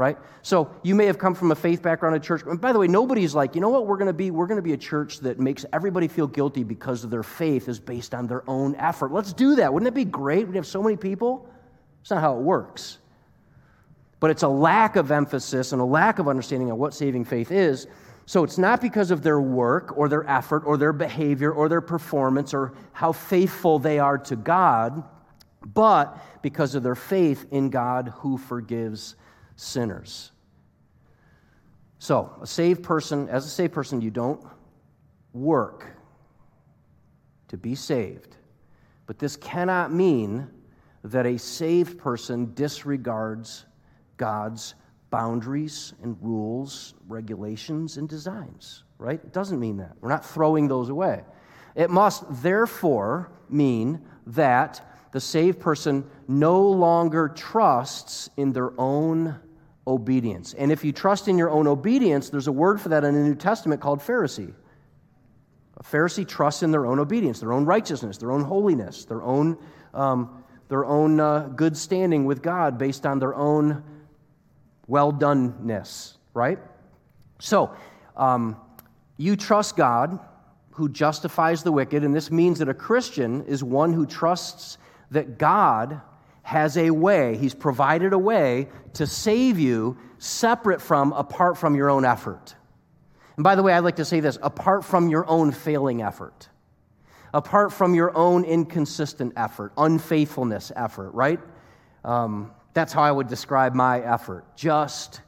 right? 0.01 0.17
So 0.41 0.75
you 0.83 0.95
may 0.95 1.05
have 1.05 1.19
come 1.19 1.35
from 1.35 1.53
a 1.53 1.55
faith 1.55 1.83
background 1.83 2.17
at 2.17 2.23
church. 2.23 2.43
And 2.47 2.59
by 2.59 2.73
the 2.73 2.79
way, 2.79 2.89
nobody's 2.89 3.35
like, 3.35 3.55
you 3.55 3.61
know 3.61 3.69
what, 3.69 3.87
we're 3.87 3.99
going 3.99 4.07
to 4.07 4.15
be? 4.15 4.31
We're 4.31 4.47
going 4.47 4.57
to 4.57 4.63
be 4.63 4.73
a 4.73 4.79
church 4.79 5.19
that 5.21 5.39
makes 5.39 5.67
everybody 5.75 6.09
feel 6.09 6.27
guilty 6.27 6.65
because 6.65 7.05
of 7.05 7.11
their 7.11 7.23
faith 7.23 7.69
is 7.69 7.79
based 7.79 8.15
on 8.15 8.27
their 8.27 8.43
own 8.49 8.75
effort. 8.77 9.13
Let's 9.13 9.35
do 9.35 9.57
that. 9.57 9.73
Wouldn't 9.73 9.89
it 9.89 9.95
be 9.95 10.07
great? 10.07 10.49
We'd 10.49 10.57
have 10.57 10.67
so 10.67 10.83
many 10.83 10.97
people. 10.97 11.47
It's 12.01 12.11
not 12.11 12.23
how 12.23 12.39
it 12.39 12.41
works. 12.41 12.99
But 14.21 14.31
it's 14.31 14.43
a 14.43 14.49
lack 14.49 14.97
of 14.97 15.11
emphasis 15.11 15.73
and 15.73 15.83
a 15.83 15.85
lack 15.85 16.19
of 16.19 16.29
understanding 16.29 16.71
of 16.71 16.79
what 16.79 16.95
saving 16.95 17.27
faith 17.27 17.53
is. 17.53 17.87
So 18.25 18.43
it's 18.43 18.59
not 18.59 18.81
because 18.81 19.11
of 19.11 19.23
their 19.23 19.41
work 19.41 19.99
or 19.99 20.09
their 20.09 20.27
effort 20.29 20.63
or 20.65 20.79
their 20.79 20.95
behavior 20.95 21.53
or 21.53 21.69
their 21.69 21.81
performance 21.83 22.55
or 22.55 22.73
how 22.93 23.13
faithful 23.13 23.79
they 23.79 23.99
are 23.99 24.17
to 24.19 24.37
God, 24.37 25.03
but 25.75 26.17
because 26.41 26.75
of 26.75 26.83
their 26.83 26.95
faith 26.95 27.45
in 27.51 27.69
God 27.69 28.15
who 28.17 28.39
forgives 28.39 29.17
sinners. 29.61 30.33
So, 31.99 32.35
a 32.41 32.47
saved 32.47 32.83
person, 32.83 33.29
as 33.29 33.45
a 33.45 33.51
saved 33.51 33.75
person, 33.75 34.01
you 34.01 34.11
don't 34.11 34.43
work 35.35 35.87
to 37.49 37.59
be 37.59 37.75
saved. 37.75 38.37
But 39.07 39.19
this 39.19 39.37
cannot 39.37 39.93
mean 39.93 40.49
that 41.05 41.27
a 41.27 41.39
saved 41.39 41.99
person 41.99 42.55
disregards 42.55 43.67
God's 44.17 44.75
boundaries 45.11 45.93
and 46.03 46.17
rules, 46.23 46.95
regulations, 47.07 47.99
and 47.99 48.09
designs, 48.09 48.85
right? 48.97 49.21
It 49.23 49.33
doesn't 49.33 49.61
mean 49.61 49.77
that. 49.79 49.93
We're 50.01 50.09
not 50.09 50.25
throwing 50.25 50.69
those 50.69 50.89
away. 50.89 51.23
It 51.75 51.91
must 51.91 52.25
therefore 52.43 53.31
mean 53.51 54.01
that 54.29 54.87
the 55.13 55.21
saved 55.21 55.61
person 55.61 56.09
no 56.29 56.63
longer 56.63 57.29
trusts 57.29 58.31
in 58.37 58.53
their 58.53 58.73
own 58.81 59.39
obedience. 59.91 60.55
And 60.55 60.73
if 60.73 60.85
you 60.85 60.93
trust 60.93 61.29
in 61.29 61.37
your 61.37 61.51
own 61.51 61.67
obedience, 61.67 62.31
there's 62.31 62.47
a 62.47 62.53
word 62.53 62.81
for 62.81 62.89
that 62.91 63.05
in 63.05 63.15
the 63.15 63.21
New 63.21 63.35
Testament 63.35 63.81
called 63.81 64.01
Pharisee. 64.01 64.55
A 65.77 65.83
Pharisee 65.83 66.27
trusts 66.27 66.63
in 66.63 66.71
their 66.71 66.87
own 66.87 66.99
obedience, 66.99 67.41
their 67.41 67.53
own 67.53 67.65
righteousness, 67.65 68.19
their 68.19 68.31
own 68.31 68.45
holiness, 68.45 69.05
their 69.05 69.23
own, 69.23 69.59
um, 69.95 70.45
their 70.69 70.85
own 70.85 71.19
uh, 71.19 71.49
good 71.57 71.77
standing 71.77 72.25
with 72.25 72.43
God 72.43 72.79
based 72.79 73.07
on 73.07 73.19
their 73.19 73.35
own 73.35 73.83
well 74.87 75.13
doneness, 75.13 76.17
right? 76.35 76.59
So, 77.39 77.75
um, 78.17 78.57
you 79.17 79.37
trust 79.37 79.77
God 79.77 80.19
who 80.73 80.89
justifies 80.89 81.63
the 81.63 81.73
wicked, 81.73 82.05
and 82.05 82.15
this 82.15 82.31
means 82.31 82.59
that 82.59 82.69
a 82.69 82.75
Christian 82.75 83.45
is 83.45 83.63
one 83.63 83.93
who 83.93 84.07
trusts 84.07 84.79
that 85.11 85.39
God 85.39 86.01
has 86.51 86.77
a 86.77 86.91
way, 86.91 87.37
He's 87.37 87.55
provided 87.55 88.13
a 88.13 88.19
way 88.19 88.67
to 88.95 89.07
save 89.07 89.61
you 89.61 89.97
separate 90.19 90.83
from, 90.83 91.13
apart 91.13 91.57
from 91.57 91.77
your 91.77 91.89
own 91.89 92.05
effort. 92.05 92.57
And 93.37 93.45
by 93.45 93.55
the 93.55 93.63
way, 93.63 93.73
I'd 93.73 93.85
like 93.85 93.97
to 93.97 94.05
say 94.05 94.19
this 94.19 94.37
apart 94.43 94.85
from 94.85 95.09
your 95.09 95.25
own 95.31 95.53
failing 95.53 96.03
effort, 96.03 96.49
apart 97.33 97.73
from 97.73 97.95
your 97.95 98.13
own 98.19 98.45
inconsistent 98.45 99.35
effort, 99.37 99.73
unfaithfulness 99.77 100.73
effort, 100.75 101.13
right? 101.13 101.39
Um, 102.05 102.51
that's 102.75 102.93
how 102.93 103.03
I 103.03 103.13
would 103.13 103.29
describe 103.29 103.77
my 103.77 104.01
effort. 104.01 104.45
Just 104.57 105.21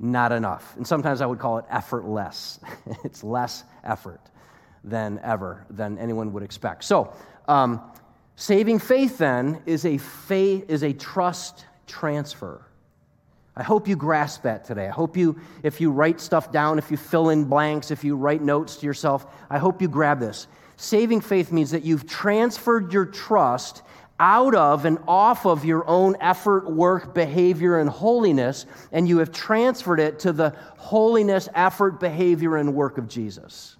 not 0.00 0.32
enough. 0.32 0.76
And 0.76 0.84
sometimes 0.84 1.20
I 1.20 1.26
would 1.26 1.38
call 1.38 1.58
it 1.58 1.66
effortless. 1.70 2.58
it's 3.04 3.22
less 3.22 3.62
effort 3.84 4.22
than 4.82 5.20
ever, 5.22 5.64
than 5.70 5.98
anyone 5.98 6.32
would 6.32 6.42
expect. 6.42 6.82
So, 6.82 7.14
um, 7.46 7.80
Saving 8.40 8.78
faith, 8.78 9.18
then, 9.18 9.60
is 9.66 9.84
a, 9.84 9.98
faith, 9.98 10.66
is 10.70 10.84
a 10.84 10.92
trust 10.92 11.64
transfer. 11.88 12.64
I 13.56 13.64
hope 13.64 13.88
you 13.88 13.96
grasp 13.96 14.42
that 14.42 14.64
today. 14.64 14.86
I 14.86 14.92
hope 14.92 15.16
you, 15.16 15.40
if 15.64 15.80
you 15.80 15.90
write 15.90 16.20
stuff 16.20 16.52
down, 16.52 16.78
if 16.78 16.88
you 16.92 16.96
fill 16.96 17.30
in 17.30 17.46
blanks, 17.46 17.90
if 17.90 18.04
you 18.04 18.14
write 18.14 18.40
notes 18.40 18.76
to 18.76 18.86
yourself, 18.86 19.26
I 19.50 19.58
hope 19.58 19.82
you 19.82 19.88
grab 19.88 20.20
this. 20.20 20.46
Saving 20.76 21.20
faith 21.20 21.50
means 21.50 21.72
that 21.72 21.82
you've 21.82 22.06
transferred 22.06 22.92
your 22.92 23.06
trust 23.06 23.82
out 24.20 24.54
of 24.54 24.84
and 24.84 24.98
off 25.08 25.44
of 25.44 25.64
your 25.64 25.84
own 25.88 26.16
effort, 26.20 26.70
work, 26.70 27.12
behavior, 27.14 27.80
and 27.80 27.90
holiness, 27.90 28.66
and 28.92 29.08
you 29.08 29.18
have 29.18 29.32
transferred 29.32 29.98
it 29.98 30.20
to 30.20 30.32
the 30.32 30.54
holiness, 30.76 31.48
effort, 31.56 31.98
behavior, 31.98 32.56
and 32.56 32.72
work 32.72 32.98
of 32.98 33.08
Jesus. 33.08 33.76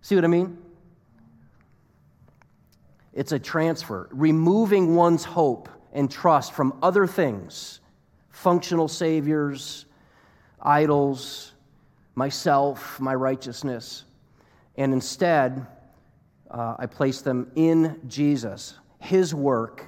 See 0.00 0.14
what 0.14 0.24
I 0.24 0.28
mean? 0.28 0.56
It's 3.18 3.32
a 3.32 3.38
transfer, 3.40 4.08
removing 4.12 4.94
one's 4.94 5.24
hope 5.24 5.68
and 5.92 6.08
trust 6.08 6.52
from 6.52 6.78
other 6.84 7.04
things 7.04 7.80
functional 8.30 8.86
saviors, 8.86 9.86
idols, 10.62 11.52
myself, 12.14 13.00
my 13.00 13.12
righteousness. 13.12 14.04
And 14.76 14.92
instead, 14.92 15.66
uh, 16.48 16.76
I 16.78 16.86
place 16.86 17.20
them 17.20 17.50
in 17.56 18.00
Jesus, 18.06 18.74
His 19.00 19.34
work, 19.34 19.86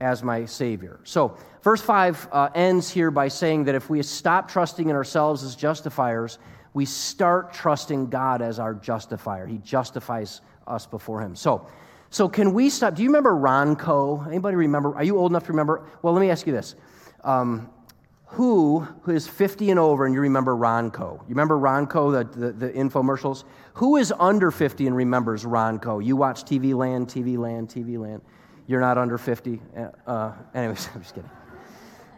as 0.00 0.22
my 0.22 0.46
Savior. 0.46 1.00
So, 1.04 1.36
verse 1.62 1.82
5 1.82 2.28
uh, 2.32 2.48
ends 2.54 2.88
here 2.88 3.10
by 3.10 3.28
saying 3.28 3.64
that 3.64 3.74
if 3.74 3.90
we 3.90 4.02
stop 4.02 4.50
trusting 4.50 4.88
in 4.88 4.96
ourselves 4.96 5.44
as 5.44 5.54
justifiers, 5.54 6.38
we 6.72 6.86
start 6.86 7.52
trusting 7.52 8.08
God 8.08 8.40
as 8.40 8.58
our 8.58 8.72
justifier. 8.72 9.46
He 9.46 9.58
justifies 9.58 10.40
us 10.66 10.86
before 10.86 11.20
Him. 11.20 11.36
So, 11.36 11.66
so 12.10 12.28
can 12.28 12.52
we 12.52 12.68
stop? 12.70 12.96
Do 12.96 13.02
you 13.02 13.08
remember 13.08 13.32
Ronco? 13.32 14.26
Anybody 14.26 14.56
remember? 14.56 14.94
Are 14.96 15.04
you 15.04 15.16
old 15.16 15.30
enough 15.30 15.44
to 15.46 15.52
remember? 15.52 15.86
Well, 16.02 16.12
let 16.12 16.20
me 16.20 16.30
ask 16.30 16.46
you 16.46 16.52
this. 16.52 16.74
Um, 17.22 17.70
who, 18.26 18.80
who 19.02 19.12
is 19.12 19.26
50 19.26 19.70
and 19.70 19.78
over 19.78 20.06
and 20.06 20.14
you 20.14 20.20
remember 20.20 20.54
Ronco? 20.54 21.14
You 21.22 21.28
remember 21.30 21.56
Ronco, 21.56 22.12
the, 22.12 22.38
the, 22.38 22.52
the, 22.52 22.70
infomercials? 22.70 23.44
Who 23.74 23.96
is 23.96 24.12
under 24.18 24.50
50 24.50 24.86
and 24.86 24.96
remembers 24.96 25.44
Ronco? 25.44 26.04
You 26.04 26.16
watch 26.16 26.44
TV 26.44 26.74
Land, 26.74 27.08
TV 27.08 27.36
Land, 27.36 27.68
TV 27.68 27.98
Land. 27.98 28.22
You're 28.66 28.80
not 28.80 28.98
under 28.98 29.18
50. 29.18 29.60
Uh, 29.76 29.88
uh 30.06 30.32
anyways, 30.54 30.88
I'm 30.94 31.02
just 31.02 31.14
kidding. 31.14 31.30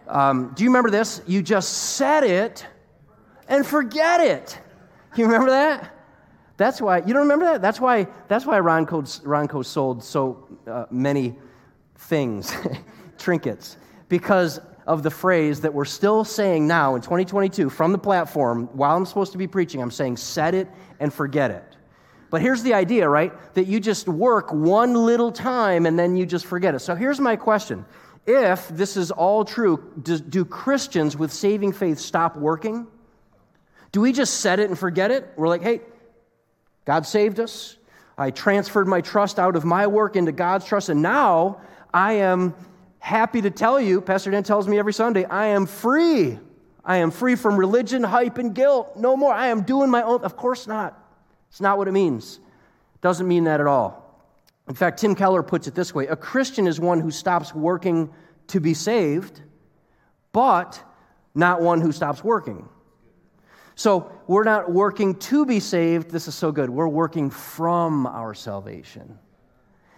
Um, 0.08 0.52
do 0.54 0.64
you 0.64 0.70
remember 0.70 0.90
this? 0.90 1.22
You 1.26 1.42
just 1.42 1.96
said 1.96 2.24
it 2.24 2.66
and 3.48 3.66
forget 3.66 4.20
it. 4.20 4.58
You 5.16 5.24
remember 5.26 5.50
that? 5.50 6.01
That's 6.62 6.80
why, 6.80 6.98
you 6.98 7.12
don't 7.12 7.22
remember 7.22 7.46
that? 7.46 7.60
That's 7.60 7.80
why, 7.80 8.06
that's 8.28 8.46
why 8.46 8.60
Ronco, 8.60 9.02
Ronco 9.22 9.64
sold 9.64 10.04
so 10.04 10.46
uh, 10.68 10.84
many 10.92 11.34
things, 11.96 12.54
trinkets, 13.18 13.76
because 14.08 14.60
of 14.86 15.02
the 15.02 15.10
phrase 15.10 15.60
that 15.62 15.74
we're 15.74 15.84
still 15.84 16.24
saying 16.24 16.68
now 16.68 16.94
in 16.94 17.02
2022 17.02 17.68
from 17.68 17.90
the 17.90 17.98
platform 17.98 18.68
while 18.74 18.96
I'm 18.96 19.04
supposed 19.06 19.32
to 19.32 19.38
be 19.38 19.48
preaching. 19.48 19.82
I'm 19.82 19.90
saying, 19.90 20.18
set 20.18 20.54
it 20.54 20.68
and 21.00 21.12
forget 21.12 21.50
it. 21.50 21.64
But 22.30 22.42
here's 22.42 22.62
the 22.62 22.74
idea, 22.74 23.08
right? 23.08 23.32
That 23.54 23.66
you 23.66 23.80
just 23.80 24.06
work 24.06 24.52
one 24.52 24.94
little 24.94 25.32
time 25.32 25.84
and 25.84 25.98
then 25.98 26.16
you 26.16 26.26
just 26.26 26.46
forget 26.46 26.76
it. 26.76 26.78
So 26.78 26.94
here's 26.94 27.18
my 27.18 27.34
question 27.34 27.84
If 28.24 28.68
this 28.68 28.96
is 28.96 29.10
all 29.10 29.44
true, 29.44 29.92
do, 30.00 30.16
do 30.16 30.44
Christians 30.44 31.16
with 31.16 31.32
saving 31.32 31.72
faith 31.72 31.98
stop 31.98 32.36
working? 32.36 32.86
Do 33.90 34.00
we 34.00 34.12
just 34.12 34.38
set 34.38 34.60
it 34.60 34.70
and 34.70 34.78
forget 34.78 35.10
it? 35.10 35.32
We're 35.36 35.48
like, 35.48 35.62
hey, 35.62 35.80
God 36.84 37.06
saved 37.06 37.40
us. 37.40 37.76
I 38.18 38.30
transferred 38.30 38.86
my 38.86 39.00
trust 39.00 39.38
out 39.38 39.56
of 39.56 39.64
my 39.64 39.86
work 39.86 40.16
into 40.16 40.32
God's 40.32 40.64
trust, 40.64 40.88
and 40.88 41.02
now 41.02 41.60
I 41.92 42.14
am 42.14 42.54
happy 42.98 43.40
to 43.42 43.50
tell 43.50 43.80
you, 43.80 44.00
Pastor 44.00 44.30
Dan 44.30 44.42
tells 44.42 44.68
me 44.68 44.78
every 44.78 44.92
Sunday, 44.92 45.24
I 45.24 45.46
am 45.46 45.66
free. 45.66 46.38
I 46.84 46.98
am 46.98 47.10
free 47.10 47.36
from 47.36 47.56
religion, 47.56 48.02
hype, 48.02 48.38
and 48.38 48.54
guilt. 48.54 48.96
No 48.96 49.16
more. 49.16 49.32
I 49.32 49.48
am 49.48 49.62
doing 49.62 49.90
my 49.90 50.02
own. 50.02 50.22
Of 50.22 50.36
course 50.36 50.66
not. 50.66 50.98
It's 51.48 51.60
not 51.60 51.78
what 51.78 51.88
it 51.88 51.92
means. 51.92 52.40
It 52.94 53.00
doesn't 53.00 53.26
mean 53.26 53.44
that 53.44 53.60
at 53.60 53.66
all. 53.66 54.02
In 54.68 54.74
fact, 54.74 55.00
Tim 55.00 55.14
Keller 55.14 55.42
puts 55.42 55.66
it 55.66 55.74
this 55.74 55.94
way 55.94 56.06
a 56.06 56.16
Christian 56.16 56.66
is 56.66 56.80
one 56.80 57.00
who 57.00 57.10
stops 57.10 57.54
working 57.54 58.12
to 58.48 58.60
be 58.60 58.74
saved, 58.74 59.40
but 60.32 60.82
not 61.34 61.60
one 61.60 61.80
who 61.80 61.92
stops 61.92 62.22
working. 62.22 62.68
So 63.82 64.12
we're 64.28 64.44
not 64.44 64.70
working 64.70 65.16
to 65.16 65.44
be 65.44 65.58
saved. 65.58 66.12
This 66.12 66.28
is 66.28 66.36
so 66.36 66.52
good. 66.52 66.70
We're 66.70 66.86
working 66.86 67.30
from 67.30 68.06
our 68.06 68.32
salvation. 68.32 69.18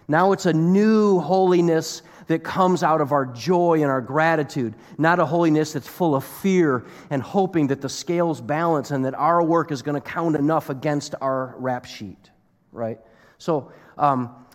Now 0.07 0.31
it's 0.31 0.47
a 0.47 0.53
new 0.53 1.19
holiness 1.19 2.01
that 2.25 2.43
comes 2.43 2.81
out 2.81 2.99
of 2.99 3.11
our 3.11 3.27
joy 3.27 3.83
and 3.83 3.91
our 3.91 4.01
gratitude, 4.01 4.73
not 4.97 5.19
a 5.19 5.25
holiness 5.27 5.73
that's 5.73 5.87
full 5.87 6.15
of 6.15 6.23
fear 6.23 6.83
and 7.11 7.21
hoping 7.21 7.67
that 7.67 7.81
the 7.81 7.87
scales 7.87 8.41
balance 8.41 8.89
and 8.89 9.05
that 9.05 9.13
our 9.13 9.43
work 9.43 9.71
is 9.71 9.83
going 9.83 10.01
to 10.01 10.01
count 10.01 10.35
enough 10.35 10.71
against 10.71 11.13
our 11.21 11.53
rap 11.59 11.85
sheet, 11.85 12.31
right? 12.71 12.97
So 13.37 13.71
um, 13.99 14.47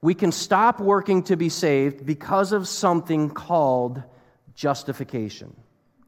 we 0.00 0.14
can 0.14 0.32
stop 0.32 0.80
working 0.80 1.24
to 1.24 1.36
be 1.36 1.50
saved 1.50 2.06
because 2.06 2.52
of 2.52 2.66
something 2.66 3.28
called 3.28 4.02
justification 4.54 5.54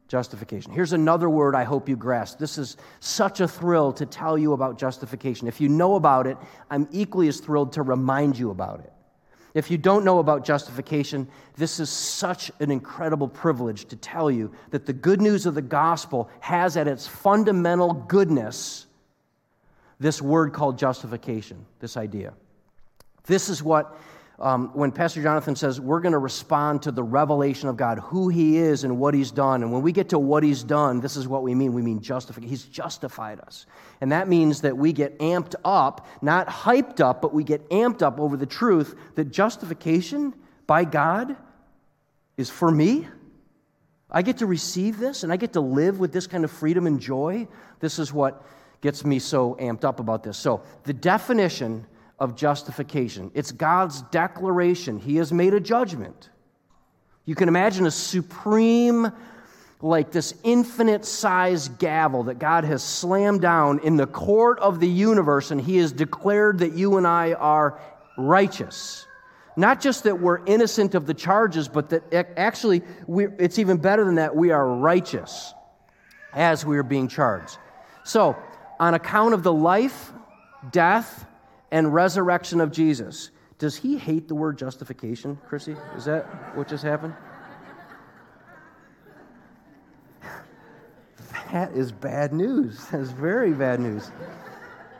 justification. 0.07 0.71
Here's 0.71 0.93
another 0.93 1.29
word 1.29 1.55
I 1.55 1.63
hope 1.63 1.89
you 1.89 1.95
grasp. 1.95 2.37
This 2.37 2.57
is 2.57 2.77
such 2.99 3.39
a 3.39 3.47
thrill 3.47 3.91
to 3.93 4.05
tell 4.05 4.37
you 4.37 4.53
about 4.53 4.77
justification. 4.77 5.47
If 5.47 5.59
you 5.59 5.69
know 5.69 5.95
about 5.95 6.27
it, 6.27 6.37
I'm 6.69 6.87
equally 6.91 7.27
as 7.27 7.39
thrilled 7.39 7.73
to 7.73 7.81
remind 7.81 8.37
you 8.37 8.51
about 8.51 8.81
it. 8.81 8.91
If 9.55 9.71
you 9.71 9.77
don't 9.77 10.03
know 10.03 10.19
about 10.19 10.43
justification, 10.43 11.29
this 11.55 11.79
is 11.79 11.89
such 11.89 12.51
an 12.59 12.71
incredible 12.71 13.29
privilege 13.29 13.85
to 13.85 13.95
tell 13.95 14.29
you 14.29 14.51
that 14.71 14.85
the 14.85 14.93
good 14.93 15.21
news 15.21 15.45
of 15.45 15.55
the 15.55 15.61
gospel 15.61 16.29
has 16.41 16.75
at 16.75 16.87
its 16.87 17.07
fundamental 17.07 17.93
goodness 17.93 18.85
this 19.99 20.21
word 20.21 20.51
called 20.51 20.77
justification, 20.77 21.65
this 21.79 21.95
idea. 21.95 22.33
This 23.27 23.47
is 23.47 23.63
what 23.63 23.97
um, 24.39 24.69
when 24.73 24.91
Pastor 24.91 25.23
Jonathan 25.23 25.55
says 25.55 25.79
we're 25.79 26.01
going 26.01 26.11
to 26.11 26.17
respond 26.17 26.83
to 26.83 26.91
the 26.91 27.03
revelation 27.03 27.69
of 27.69 27.77
God, 27.77 27.99
who 27.99 28.27
He 28.27 28.57
is 28.57 28.83
and 28.83 28.99
what 28.99 29.13
He's 29.13 29.31
done. 29.31 29.63
And 29.63 29.71
when 29.71 29.81
we 29.81 29.91
get 29.91 30.09
to 30.09 30.19
what 30.19 30.43
He's 30.43 30.63
done, 30.63 30.99
this 30.99 31.15
is 31.15 31.27
what 31.27 31.43
we 31.43 31.55
mean. 31.55 31.73
We 31.73 31.81
mean 31.81 32.01
justify. 32.01 32.41
He's 32.41 32.63
justified 32.63 33.39
us. 33.39 33.65
And 34.01 34.11
that 34.11 34.27
means 34.27 34.61
that 34.61 34.77
we 34.77 34.91
get 34.91 35.17
amped 35.19 35.55
up, 35.63 36.05
not 36.21 36.47
hyped 36.47 36.99
up, 36.99 37.21
but 37.21 37.33
we 37.33 37.43
get 37.43 37.69
amped 37.69 38.01
up 38.01 38.19
over 38.19 38.35
the 38.35 38.45
truth 38.45 38.95
that 39.15 39.25
justification 39.25 40.33
by 40.67 40.83
God 40.83 41.37
is 42.35 42.49
for 42.49 42.69
me. 42.69 43.07
I 44.11 44.21
get 44.21 44.37
to 44.37 44.45
receive 44.45 44.99
this 44.99 45.23
and 45.23 45.31
I 45.31 45.37
get 45.37 45.53
to 45.53 45.61
live 45.61 45.99
with 45.99 46.11
this 46.11 46.27
kind 46.27 46.43
of 46.43 46.51
freedom 46.51 46.87
and 46.87 46.99
joy. 46.99 47.47
This 47.79 47.99
is 47.99 48.11
what 48.11 48.45
gets 48.81 49.05
me 49.05 49.19
so 49.19 49.55
amped 49.55 49.83
up 49.83 49.99
about 49.99 50.23
this. 50.23 50.37
So, 50.37 50.61
the 50.83 50.93
definition 50.93 51.87
of 52.19 52.35
justification. 52.35 53.31
It's 53.33 53.51
God's 53.51 54.01
declaration. 54.03 54.99
He 54.99 55.17
has 55.17 55.33
made 55.33 55.53
a 55.53 55.59
judgment. 55.59 56.29
You 57.25 57.35
can 57.35 57.47
imagine 57.49 57.85
a 57.85 57.91
supreme, 57.91 59.11
like 59.81 60.11
this 60.11 60.33
infinite 60.43 61.05
size 61.05 61.69
gavel 61.69 62.23
that 62.23 62.39
God 62.39 62.63
has 62.63 62.83
slammed 62.83 63.41
down 63.41 63.79
in 63.79 63.97
the 63.97 64.07
court 64.07 64.59
of 64.59 64.79
the 64.79 64.87
universe, 64.87 65.51
and 65.51 65.59
He 65.59 65.77
has 65.77 65.91
declared 65.91 66.59
that 66.59 66.73
you 66.73 66.97
and 66.97 67.05
I 67.05 67.33
are 67.33 67.79
righteous. 68.17 69.05
Not 69.57 69.81
just 69.81 70.03
that 70.03 70.19
we're 70.19 70.43
innocent 70.45 70.95
of 70.95 71.05
the 71.05 71.13
charges, 71.13 71.67
but 71.67 71.89
that 71.89 72.03
actually 72.37 72.81
we, 73.07 73.27
it's 73.39 73.57
even 73.57 73.77
better 73.77 74.05
than 74.05 74.15
that. 74.15 74.35
We 74.35 74.51
are 74.51 74.67
righteous 74.67 75.53
as 76.33 76.65
we 76.65 76.77
are 76.77 76.83
being 76.83 77.07
charged. 77.07 77.57
So, 78.03 78.35
on 78.79 78.93
account 78.93 79.33
of 79.33 79.43
the 79.43 79.53
life, 79.53 80.11
death, 80.71 81.24
and 81.71 81.93
resurrection 81.93 82.61
of 82.61 82.71
Jesus. 82.71 83.31
Does 83.57 83.75
he 83.75 83.97
hate 83.97 84.27
the 84.27 84.35
word 84.35 84.57
justification, 84.57 85.37
Chrissy? 85.47 85.75
Is 85.95 86.05
that 86.05 86.23
what 86.55 86.67
just 86.67 86.83
happened? 86.83 87.13
That 91.51 91.71
is 91.73 91.91
bad 91.91 92.33
news. 92.33 92.85
That 92.87 92.99
is 92.99 93.11
very 93.11 93.53
bad 93.53 93.79
news. 93.79 94.11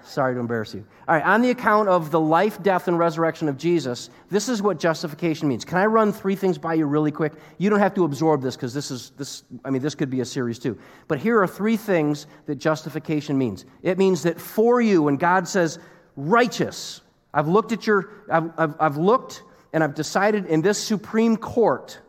Sorry 0.06 0.36
to 0.36 0.40
embarrass 0.40 0.74
you. 0.74 0.86
All 1.08 1.16
right, 1.16 1.26
on 1.26 1.42
the 1.42 1.50
account 1.50 1.90
of 1.90 2.12
the 2.12 2.20
life, 2.20 2.62
death, 2.62 2.88
and 2.88 2.98
resurrection 2.98 3.50
of 3.50 3.58
Jesus, 3.58 4.12
this 4.30 4.48
is 4.48 4.62
what 4.62 4.80
justification 4.80 5.48
means. 5.48 5.66
Can 5.66 5.80
I 5.80 5.88
run 5.88 6.14
three 6.14 6.36
things 6.36 6.60
by 6.60 6.76
you 6.76 6.86
really 6.86 7.12
quick? 7.12 7.34
You 7.58 7.72
don't 7.72 7.80
have 7.80 7.96
to 7.96 8.04
absorb 8.06 8.44
this 8.44 8.56
because 8.56 8.74
this 8.74 8.92
is 8.92 9.12
this. 9.18 9.44
I 9.66 9.72
mean, 9.72 9.82
this 9.82 9.96
could 9.96 10.12
be 10.12 10.22
a 10.22 10.26
series 10.26 10.60
too. 10.60 10.78
But 11.08 11.20
here 11.20 11.42
are 11.42 11.48
three 11.48 11.76
things 11.76 12.28
that 12.46 12.56
justification 12.56 13.38
means. 13.38 13.66
It 13.82 13.98
means 13.98 14.22
that 14.24 14.40
for 14.40 14.80
you, 14.80 15.02
when 15.02 15.18
God 15.18 15.48
says, 15.48 15.80
righteous. 16.16 17.02
I've 17.34 17.48
looked 17.48 17.72
at 17.72 17.86
your, 17.86 18.10
I've, 18.32 18.52
I've, 18.58 18.76
I've 18.80 18.98
looked 18.98 19.44
and 19.74 19.84
I've 19.84 19.96
decided 19.96 20.46
in 20.46 20.62
this 20.62 20.78
Supreme 20.82 21.36
Court 21.38 22.00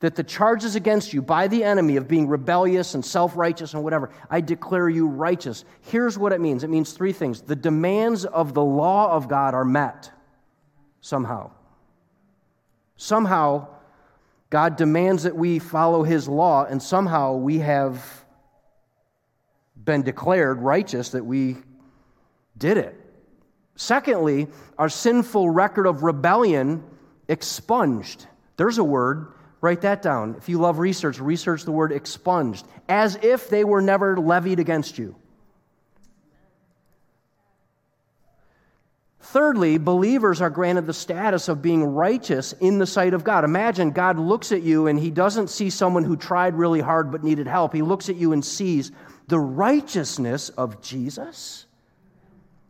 that 0.00 0.14
the 0.14 0.24
charges 0.24 0.74
against 0.74 1.12
you 1.12 1.20
by 1.20 1.46
the 1.46 1.62
enemy 1.62 1.96
of 1.96 2.08
being 2.08 2.26
rebellious 2.26 2.94
and 2.94 3.04
self 3.04 3.36
righteous 3.36 3.74
and 3.74 3.84
whatever, 3.84 4.10
I 4.30 4.40
declare 4.40 4.88
you 4.88 5.06
righteous. 5.06 5.64
Here's 5.82 6.18
what 6.18 6.32
it 6.32 6.40
means 6.40 6.64
it 6.64 6.70
means 6.70 6.92
three 6.92 7.12
things. 7.12 7.42
The 7.42 7.56
demands 7.56 8.24
of 8.24 8.54
the 8.54 8.64
law 8.64 9.12
of 9.12 9.28
God 9.28 9.54
are 9.54 9.64
met 9.64 10.10
somehow. 11.00 11.50
Somehow, 12.96 13.68
God 14.48 14.76
demands 14.76 15.22
that 15.22 15.36
we 15.36 15.58
follow 15.58 16.02
his 16.02 16.28
law, 16.28 16.64
and 16.64 16.82
somehow 16.82 17.34
we 17.34 17.58
have 17.58 18.24
been 19.82 20.02
declared 20.02 20.60
righteous 20.60 21.10
that 21.10 21.24
we 21.24 21.56
did 22.56 22.76
it. 22.76 22.99
Secondly, 23.80 24.46
our 24.76 24.90
sinful 24.90 25.48
record 25.48 25.86
of 25.86 26.02
rebellion 26.02 26.84
expunged. 27.28 28.26
There's 28.58 28.76
a 28.76 28.84
word, 28.84 29.32
write 29.62 29.80
that 29.80 30.02
down. 30.02 30.34
If 30.36 30.50
you 30.50 30.58
love 30.58 30.78
research, 30.78 31.18
research 31.18 31.64
the 31.64 31.72
word 31.72 31.90
expunged, 31.90 32.66
as 32.90 33.16
if 33.22 33.48
they 33.48 33.64
were 33.64 33.80
never 33.80 34.18
levied 34.18 34.58
against 34.58 34.98
you. 34.98 35.16
Thirdly, 39.20 39.78
believers 39.78 40.42
are 40.42 40.50
granted 40.50 40.86
the 40.86 40.92
status 40.92 41.48
of 41.48 41.62
being 41.62 41.82
righteous 41.82 42.52
in 42.52 42.76
the 42.76 42.86
sight 42.86 43.14
of 43.14 43.24
God. 43.24 43.44
Imagine 43.44 43.92
God 43.92 44.18
looks 44.18 44.52
at 44.52 44.60
you 44.60 44.88
and 44.88 44.98
he 44.98 45.10
doesn't 45.10 45.48
see 45.48 45.70
someone 45.70 46.04
who 46.04 46.18
tried 46.18 46.54
really 46.54 46.80
hard 46.80 47.10
but 47.10 47.24
needed 47.24 47.46
help. 47.46 47.72
He 47.72 47.80
looks 47.80 48.10
at 48.10 48.16
you 48.16 48.34
and 48.34 48.44
sees 48.44 48.92
the 49.28 49.40
righteousness 49.40 50.50
of 50.50 50.82
Jesus. 50.82 51.64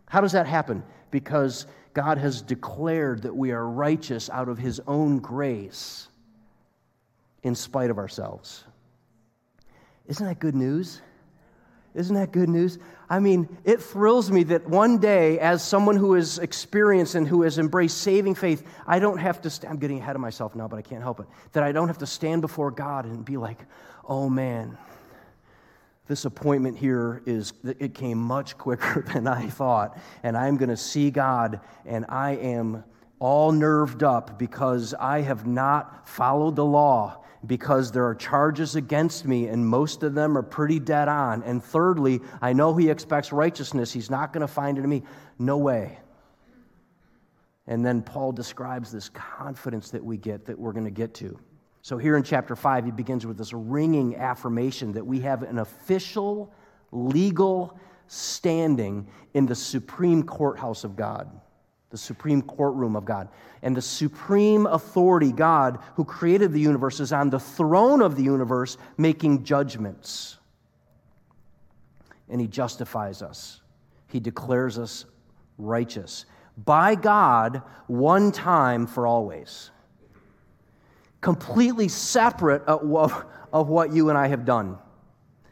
How 0.07 0.20
does 0.20 0.33
that 0.33 0.46
happen? 0.46 0.85
Because 1.11 1.66
God 1.94 2.18
has 2.18 2.42
declared 2.42 3.23
that 3.23 3.35
we 3.35 3.51
are 3.53 3.66
righteous 3.66 4.31
out 4.31 4.49
of 4.49 4.59
His 4.59 4.81
own 4.87 5.18
grace. 5.18 6.09
in 7.42 7.55
spite 7.55 7.90
of 7.90 7.99
ourselves. 7.99 8.64
Isn't 10.07 10.27
that 10.27 10.38
good 10.40 10.55
news? 10.55 11.01
Isn't 11.94 12.14
that 12.14 12.33
good 12.33 12.49
news? 12.49 12.79
I 13.09 13.18
mean, 13.18 13.49
it 13.64 13.81
thrills 13.81 14.31
me 14.31 14.44
that 14.44 14.68
one 14.68 14.99
day, 14.99 15.38
as 15.40 15.64
someone 15.64 15.96
who 15.96 16.12
has 16.12 16.38
experienced 16.38 17.16
and 17.16 17.27
who 17.27 17.42
has 17.42 17.59
embraced 17.59 17.99
saving 17.99 18.37
faith, 18.37 18.64
I 18.87 18.99
don't 19.01 19.18
have 19.18 19.40
to, 19.42 19.51
st- 19.51 19.70
I'm 19.70 19.79
getting 19.79 19.99
ahead 19.99 20.14
of 20.14 20.23
myself 20.23 20.55
now, 20.55 20.68
but 20.68 20.77
I 20.79 20.83
can't 20.83 21.03
help 21.03 21.20
it, 21.20 21.27
that 21.53 21.62
I 21.64 21.73
don't 21.73 21.88
have 21.88 21.99
to 21.99 22.07
stand 22.07 22.42
before 22.42 22.70
God 22.70 23.07
and 23.07 23.25
be 23.25 23.37
like, 23.37 23.59
oh 24.09 24.29
man, 24.29 24.79
this 26.11 26.25
appointment 26.25 26.77
here 26.77 27.23
is, 27.25 27.53
it 27.62 27.94
came 27.94 28.18
much 28.18 28.59
quicker 28.59 29.05
than 29.14 29.29
I 29.29 29.46
thought, 29.46 29.96
and 30.25 30.37
I'm 30.37 30.57
going 30.57 30.68
to 30.68 30.77
see 30.77 31.12
God, 31.12 31.61
and 31.87 32.05
I 32.09 32.33
am 32.33 32.83
all 33.20 33.53
nerved 33.53 34.03
up 34.03 34.37
because 34.37 34.92
I 34.92 35.20
have 35.20 35.46
not 35.46 36.09
followed 36.09 36.57
the 36.57 36.64
law 36.64 37.25
because 37.46 37.92
there 37.92 38.05
are 38.07 38.14
charges 38.16 38.75
against 38.75 39.25
me, 39.25 39.46
and 39.46 39.64
most 39.64 40.03
of 40.03 40.14
them 40.14 40.37
are 40.37 40.42
pretty 40.42 40.81
dead 40.81 41.07
on. 41.07 41.44
And 41.44 41.62
thirdly, 41.62 42.20
I 42.42 42.55
know 42.55 42.75
he 42.75 42.90
expects 42.90 43.33
righteousness. 43.33 43.92
He's 43.92 44.11
not 44.11 44.33
going 44.33 44.42
to 44.42 44.53
find 44.53 44.79
it 44.79 44.85
in 44.85 44.90
me. 44.90 45.05
No 45.38 45.59
way. 45.59 46.01
And 47.68 47.87
then 47.87 48.03
Paul 48.03 48.33
describes 48.33 48.90
this 48.90 49.09
confidence 49.11 49.90
that 49.90 50.05
we 50.05 50.16
get 50.16 50.46
that 50.46 50.59
we're 50.59 50.73
going 50.73 50.87
to 50.87 50.90
get 50.90 51.14
to. 51.14 51.38
So 51.82 51.96
here 51.98 52.16
in 52.16 52.22
chapter 52.22 52.54
5, 52.54 52.84
he 52.84 52.90
begins 52.90 53.26
with 53.26 53.38
this 53.38 53.52
ringing 53.52 54.16
affirmation 54.16 54.92
that 54.92 55.06
we 55.06 55.20
have 55.20 55.42
an 55.42 55.58
official, 55.58 56.52
legal 56.92 57.78
standing 58.06 59.06
in 59.34 59.46
the 59.46 59.54
supreme 59.54 60.22
courthouse 60.22 60.84
of 60.84 60.96
God 60.96 61.30
the 61.90 61.98
supreme 61.98 62.40
courtroom 62.40 62.96
of 62.96 63.04
God. 63.04 63.28
And 63.62 63.76
the 63.76 63.82
supreme 63.82 64.66
authority, 64.66 65.32
God, 65.32 65.80
who 65.96 66.04
created 66.04 66.52
the 66.52 66.60
universe, 66.60 67.00
is 67.00 67.12
on 67.12 67.30
the 67.30 67.40
throne 67.40 68.00
of 68.00 68.16
the 68.16 68.22
universe 68.22 68.78
making 68.96 69.44
judgments. 69.44 70.38
And 72.28 72.40
he 72.40 72.46
justifies 72.46 73.22
us, 73.22 73.60
he 74.06 74.20
declares 74.20 74.78
us 74.78 75.04
righteous 75.58 76.24
by 76.56 76.94
God 76.94 77.62
one 77.86 78.32
time 78.32 78.86
for 78.86 79.06
always. 79.06 79.70
Completely 81.20 81.88
separate 81.88 82.62
of, 82.62 83.68
what 83.68 83.92
you 83.92 84.09
and 84.09 84.16
I 84.16 84.28
have 84.28 84.44
done, 84.44 84.78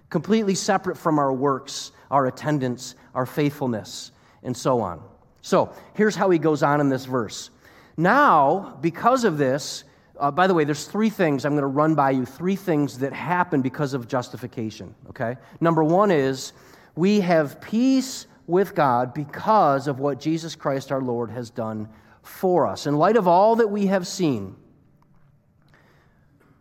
completely 0.08 0.54
separate 0.54 0.96
from 0.96 1.18
our 1.18 1.32
works, 1.32 1.92
our 2.10 2.26
attendance, 2.26 2.94
our 3.14 3.26
faithfulness, 3.26 4.12
and 4.42 4.56
so 4.56 4.80
on. 4.80 5.02
So 5.42 5.72
here's 5.94 6.16
how 6.16 6.30
he 6.30 6.38
goes 6.38 6.62
on 6.62 6.80
in 6.80 6.88
this 6.88 7.04
verse. 7.04 7.50
Now, 7.96 8.78
because 8.80 9.24
of 9.24 9.38
this, 9.38 9.84
uh, 10.18 10.30
by 10.30 10.46
the 10.46 10.54
way, 10.54 10.64
there's 10.64 10.86
three 10.86 11.10
things 11.10 11.44
I'm 11.44 11.52
going 11.52 11.62
to 11.62 11.66
run 11.66 11.94
by 11.94 12.12
you, 12.12 12.24
three 12.24 12.56
things 12.56 12.98
that 12.98 13.12
happen 13.12 13.60
because 13.60 13.94
of 13.94 14.08
justification, 14.08 14.94
okay? 15.10 15.36
Number 15.60 15.84
one 15.84 16.10
is 16.10 16.52
we 16.96 17.20
have 17.20 17.60
peace 17.60 18.26
with 18.46 18.74
God 18.74 19.12
because 19.14 19.86
of 19.86 20.00
what 20.00 20.18
Jesus 20.18 20.56
Christ 20.56 20.90
our 20.90 21.02
Lord 21.02 21.30
has 21.30 21.50
done 21.50 21.88
for 22.22 22.66
us. 22.66 22.86
In 22.86 22.96
light 22.96 23.16
of 23.16 23.28
all 23.28 23.56
that 23.56 23.68
we 23.68 23.86
have 23.86 24.06
seen, 24.06 24.56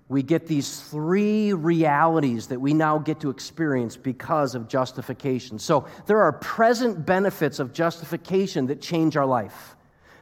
we 0.10 0.24
get 0.24 0.48
these 0.48 0.80
three 0.80 1.52
realities 1.54 2.48
that 2.48 2.60
we 2.60 2.74
now 2.74 2.98
get 2.98 3.20
to 3.20 3.30
experience 3.30 3.98
because 3.98 4.56
of 4.56 4.70
justification. 4.70 5.60
So 5.60 5.86
there 6.06 6.22
are 6.22 6.32
present 6.32 7.06
benefits 7.06 7.60
of 7.60 7.74
justification 7.74 8.67
that 8.67 8.82
change 8.82 9.17
our 9.17 9.26
life. 9.26 9.76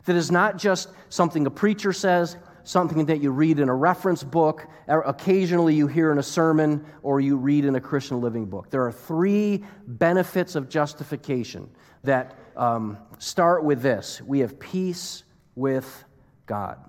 That 0.05 0.15
is 0.15 0.31
not 0.31 0.57
just 0.57 0.89
something 1.09 1.45
a 1.45 1.51
preacher 1.51 1.93
says, 1.93 2.37
something 2.63 3.05
that 3.05 3.21
you 3.21 3.29
read 3.29 3.59
in 3.59 3.69
a 3.69 3.75
reference 3.75 4.23
book, 4.23 4.67
occasionally 4.87 5.75
you 5.75 5.85
hear 5.85 6.11
in 6.11 6.17
a 6.17 6.23
sermon, 6.23 6.83
or 7.03 7.19
you 7.19 7.37
read 7.37 7.63
in 7.63 7.75
a 7.75 7.81
Christian 7.81 8.21
living 8.21 8.45
book. 8.45 8.71
There 8.71 8.83
are 8.85 8.91
three 8.91 9.63
benefits 9.85 10.55
of 10.55 10.67
justification 10.67 11.69
that 12.03 12.35
um, 12.55 12.97
start 13.19 13.63
with 13.63 13.81
this 13.81 14.21
we 14.21 14.39
have 14.39 14.59
peace 14.59 15.23
with 15.55 16.05
God. 16.47 16.79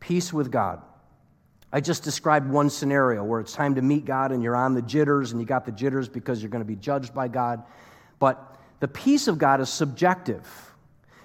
Peace 0.00 0.32
with 0.32 0.50
God. 0.50 0.82
I 1.74 1.80
just 1.80 2.04
described 2.04 2.48
one 2.48 2.70
scenario 2.70 3.24
where 3.24 3.40
it's 3.40 3.52
time 3.52 3.74
to 3.74 3.82
meet 3.82 4.04
God 4.04 4.30
and 4.30 4.44
you're 4.44 4.54
on 4.54 4.74
the 4.74 4.82
jitters 4.82 5.32
and 5.32 5.40
you 5.40 5.46
got 5.46 5.66
the 5.66 5.72
jitters 5.72 6.08
because 6.08 6.40
you're 6.40 6.48
going 6.48 6.62
to 6.62 6.68
be 6.68 6.76
judged 6.76 7.12
by 7.12 7.26
God. 7.26 7.64
But 8.20 8.60
the 8.78 8.86
peace 8.86 9.26
of 9.26 9.38
God 9.38 9.60
is 9.60 9.68
subjective. 9.70 10.46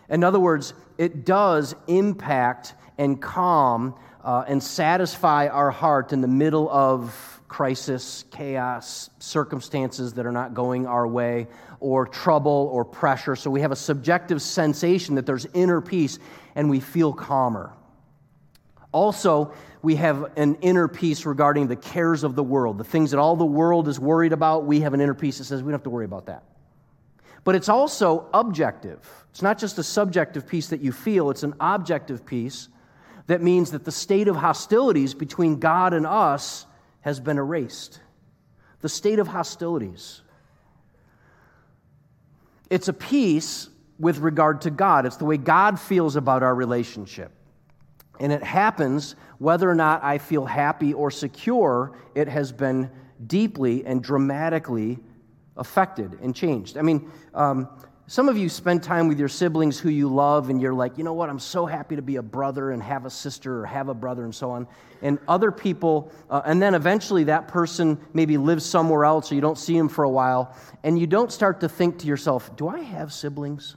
In 0.09 0.23
other 0.23 0.39
words, 0.39 0.73
it 0.97 1.23
does 1.23 1.75
impact 1.85 2.73
and 2.97 3.21
calm 3.21 3.93
uh, 4.23 4.45
and 4.47 4.61
satisfy 4.61 5.49
our 5.49 5.69
heart 5.69 6.13
in 6.13 6.21
the 6.21 6.27
middle 6.27 6.67
of 6.71 7.39
crisis, 7.47 8.25
chaos, 8.31 9.11
circumstances 9.19 10.13
that 10.13 10.25
are 10.25 10.31
not 10.31 10.55
going 10.55 10.87
our 10.87 11.07
way, 11.07 11.45
or 11.79 12.07
trouble 12.07 12.71
or 12.73 12.83
pressure. 12.83 13.35
So 13.35 13.51
we 13.51 13.61
have 13.61 13.71
a 13.71 13.75
subjective 13.75 14.41
sensation 14.41 15.13
that 15.13 15.27
there's 15.27 15.45
inner 15.53 15.79
peace 15.79 16.17
and 16.55 16.71
we 16.71 16.79
feel 16.79 17.13
calmer. 17.13 17.71
Also, 18.91 19.53
we 19.81 19.95
have 19.95 20.37
an 20.37 20.55
inner 20.55 20.87
peace 20.87 21.25
regarding 21.25 21.67
the 21.67 21.75
cares 21.75 22.23
of 22.23 22.35
the 22.35 22.43
world, 22.43 22.77
the 22.77 22.83
things 22.83 23.11
that 23.11 23.19
all 23.19 23.35
the 23.35 23.45
world 23.45 23.87
is 23.87 23.99
worried 23.99 24.33
about. 24.33 24.65
We 24.65 24.81
have 24.81 24.93
an 24.93 25.01
inner 25.01 25.13
peace 25.13 25.37
that 25.37 25.45
says 25.45 25.61
we 25.61 25.67
don't 25.67 25.79
have 25.79 25.83
to 25.83 25.89
worry 25.89 26.05
about 26.05 26.25
that. 26.25 26.43
But 27.43 27.55
it's 27.55 27.69
also 27.69 28.27
objective. 28.33 28.99
It's 29.31 29.41
not 29.41 29.57
just 29.57 29.77
a 29.77 29.83
subjective 29.83 30.47
peace 30.47 30.67
that 30.69 30.81
you 30.81 30.91
feel, 30.91 31.29
it's 31.29 31.43
an 31.43 31.55
objective 31.59 32.25
peace 32.25 32.67
that 33.27 33.41
means 33.41 33.71
that 33.71 33.85
the 33.85 33.91
state 33.91 34.27
of 34.27 34.35
hostilities 34.35 35.13
between 35.13 35.59
God 35.59 35.93
and 35.93 36.05
us 36.05 36.65
has 37.01 37.19
been 37.19 37.37
erased. 37.37 37.99
The 38.81 38.89
state 38.89 39.19
of 39.19 39.27
hostilities. 39.27 40.21
It's 42.69 42.87
a 42.87 42.93
peace 42.93 43.69
with 43.99 44.17
regard 44.19 44.61
to 44.61 44.69
God, 44.69 45.05
it's 45.05 45.17
the 45.17 45.25
way 45.25 45.37
God 45.37 45.79
feels 45.79 46.15
about 46.15 46.41
our 46.41 46.55
relationship. 46.55 47.31
And 48.19 48.31
it 48.31 48.43
happens 48.43 49.15
whether 49.37 49.69
or 49.69 49.75
not 49.75 50.03
I 50.03 50.17
feel 50.17 50.45
happy 50.45 50.93
or 50.93 51.09
secure, 51.09 51.97
it 52.15 52.27
has 52.27 52.51
been 52.51 52.91
deeply 53.27 53.85
and 53.85 54.03
dramatically 54.03 54.99
affected 55.57 56.17
and 56.21 56.35
changed. 56.35 56.77
I 56.77 56.81
mean, 56.81 57.09
um, 57.33 57.67
some 58.07 58.27
of 58.27 58.39
you 58.39 58.49
spend 58.49 58.81
time 58.81 59.07
with 59.07 59.19
your 59.19 59.27
siblings 59.27 59.79
who 59.79 59.89
you 59.89 60.09
love, 60.09 60.49
and 60.49 60.59
you're 60.59 60.73
like, 60.73 60.97
you 60.97 61.03
know 61.03 61.13
what, 61.13 61.29
I'm 61.29 61.37
so 61.37 61.67
happy 61.67 61.95
to 61.95 62.01
be 62.01 62.15
a 62.15 62.23
brother 62.23 62.71
and 62.71 62.81
have 62.81 63.05
a 63.05 63.09
sister 63.09 63.61
or 63.61 63.65
have 63.67 63.87
a 63.87 63.93
brother 63.93 64.23
and 64.23 64.33
so 64.33 64.49
on. 64.49 64.67
And 65.03 65.19
other 65.27 65.51
people, 65.51 66.11
uh, 66.27 66.41
and 66.43 66.59
then 66.59 66.73
eventually 66.73 67.25
that 67.25 67.47
person 67.47 67.99
maybe 68.13 68.37
lives 68.37 68.65
somewhere 68.65 69.05
else 69.05 69.31
or 69.31 69.35
you 69.35 69.41
don't 69.41 69.59
see 69.59 69.77
him 69.77 69.87
for 69.87 70.05
a 70.05 70.09
while, 70.09 70.55
and 70.83 70.97
you 70.97 71.05
don't 71.05 71.31
start 71.31 71.59
to 71.59 71.69
think 71.69 71.99
to 71.99 72.07
yourself, 72.07 72.55
do 72.57 72.67
I 72.67 72.79
have 72.79 73.13
siblings? 73.13 73.75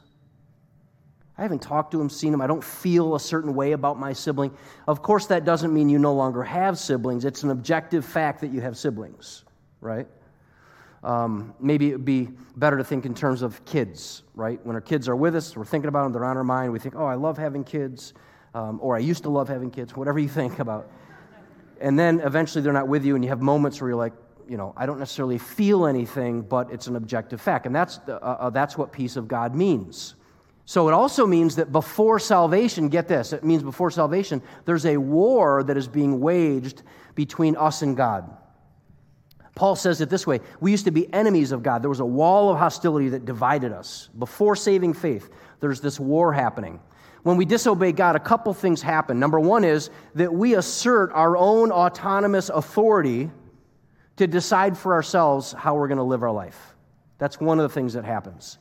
I 1.39 1.43
haven't 1.43 1.63
talked 1.63 1.93
to 1.93 2.01
him, 2.01 2.11
seen 2.11 2.35
him. 2.35 2.43
I 2.43 2.47
don't 2.47 2.63
feel 2.63 3.15
a 3.15 3.21
certain 3.21 3.55
way 3.55 3.73
about 3.73 3.99
my 3.99 4.13
sibling. 4.13 4.55
Of 4.87 5.03
course, 5.03 5.27
that 5.27 5.45
doesn't 5.45 5.73
mean 5.73 5.89
you 5.89 5.99
no 5.99 6.13
longer 6.13 6.43
have 6.43 6.79
siblings. 6.79 7.25
It's 7.25 7.43
an 7.43 7.51
objective 7.51 8.05
fact 8.05 8.43
that 8.43 8.53
you 8.53 8.61
have 8.61 8.77
siblings, 8.77 9.45
right? 9.81 10.07
Um, 11.03 11.55
maybe 11.59 11.89
it 11.89 11.93
would 11.95 12.05
be 12.05 12.29
better 12.57 12.77
to 12.77 12.85
think 12.85 13.07
in 13.07 13.15
terms 13.15 13.43
of 13.43 13.65
kids, 13.65 14.23
right? 14.35 14.65
When 14.65 14.77
our 14.77 14.81
kids 14.83 15.09
are 15.09 15.17
with 15.17 15.35
us, 15.35 15.57
we're 15.57 15.65
thinking 15.65 15.89
about 15.89 16.05
them, 16.05 16.13
they're 16.13 16.25
on 16.25 16.37
our 16.37 16.45
mind. 16.45 16.73
We 16.73 16.79
think, 16.79 16.95
oh, 16.97 17.07
I 17.07 17.15
love 17.15 17.39
having 17.39 17.65
kids, 17.65 18.13
um, 18.55 18.79
or 18.83 18.95
I 18.95 19.01
used 19.01 19.23
to 19.25 19.31
love 19.31 19.49
having 19.49 19.71
kids, 19.71 19.97
whatever 19.97 20.19
you 20.19 20.29
think 20.29 20.59
about. 20.59 20.91
And 21.81 21.99
then 21.99 22.21
eventually 22.21 22.63
they're 22.63 22.73
not 22.73 22.87
with 22.87 23.05
you, 23.05 23.17
and 23.17 23.25
you 23.25 23.31
have 23.31 23.41
moments 23.41 23.81
where 23.81 23.91
you're 23.91 23.99
like, 23.99 24.13
you 24.49 24.57
know, 24.57 24.75
I 24.77 24.87
don't 24.87 24.99
necessarily 24.99 25.39
feel 25.39 25.87
anything, 25.87 26.43
but 26.43 26.71
it's 26.71 26.87
an 26.87 26.97
objective 26.97 27.41
fact. 27.41 27.67
And 27.67 27.75
that's, 27.75 27.99
uh, 28.07 28.13
uh, 28.13 28.51
that's 28.51 28.77
what 28.77 28.93
peace 28.93 29.17
of 29.17 29.27
God 29.27 29.55
means. 29.55 30.15
So 30.73 30.89
it 30.89 30.93
also 30.93 31.27
means 31.27 31.57
that 31.57 31.71
before 31.71 32.19
salvation, 32.19 32.89
get 32.89 33.07
this, 33.07 33.35
it 33.35 33.45
means 33.45 33.63
before 33.63 33.91
salvation, 33.91 34.41
there's 34.65 34.87
a 34.87 34.97
war 34.97 35.63
that 35.65 35.77
is 35.77 35.87
being 35.87 36.19
waged 36.19 36.83
between 37.15 37.57
us 37.57 37.83
and 37.83 37.95
God. 37.95 38.35
Paul 39.55 39.77
says 39.77 40.01
it 40.01 40.09
this 40.09 40.27
way 40.27 40.41
We 40.61 40.71
used 40.71 40.87
to 40.87 40.91
be 40.91 41.13
enemies 41.13 41.53
of 41.53 41.63
God. 41.63 41.83
There 41.83 41.91
was 41.91 42.01
a 42.01 42.07
wall 42.07 42.51
of 42.51 42.59
hostility 42.59 43.11
that 43.11 43.27
divided 43.27 43.71
us. 43.71 44.09
Before 44.19 44.57
saving 44.57 44.95
faith, 44.95 45.29
there's 45.61 45.83
this 45.83 46.01
war 46.01 46.33
happening. 46.33 46.81
When 47.23 47.37
we 47.37 47.45
disobey 47.45 47.93
God, 47.93 48.17
a 48.17 48.21
couple 48.21 48.55
things 48.55 48.81
happen. 48.81 49.21
Number 49.21 49.39
one 49.39 49.65
is 49.65 49.91
that 50.15 50.33
we 50.33 50.55
assert 50.55 51.13
our 51.13 51.37
own 51.37 51.71
autonomous 51.71 52.49
authority 52.49 53.31
to 54.17 54.27
decide 54.27 54.79
for 54.79 54.95
ourselves 54.95 55.53
how 55.53 55.75
we're 55.75 55.89
going 55.89 55.99
to 55.99 56.03
live 56.03 56.23
our 56.23 56.33
life. 56.33 56.75
That's 57.19 57.39
one 57.39 57.61
of 57.61 57.65
the 57.69 57.75
things 57.75 57.93
that 57.93 58.07
happens 58.07 58.57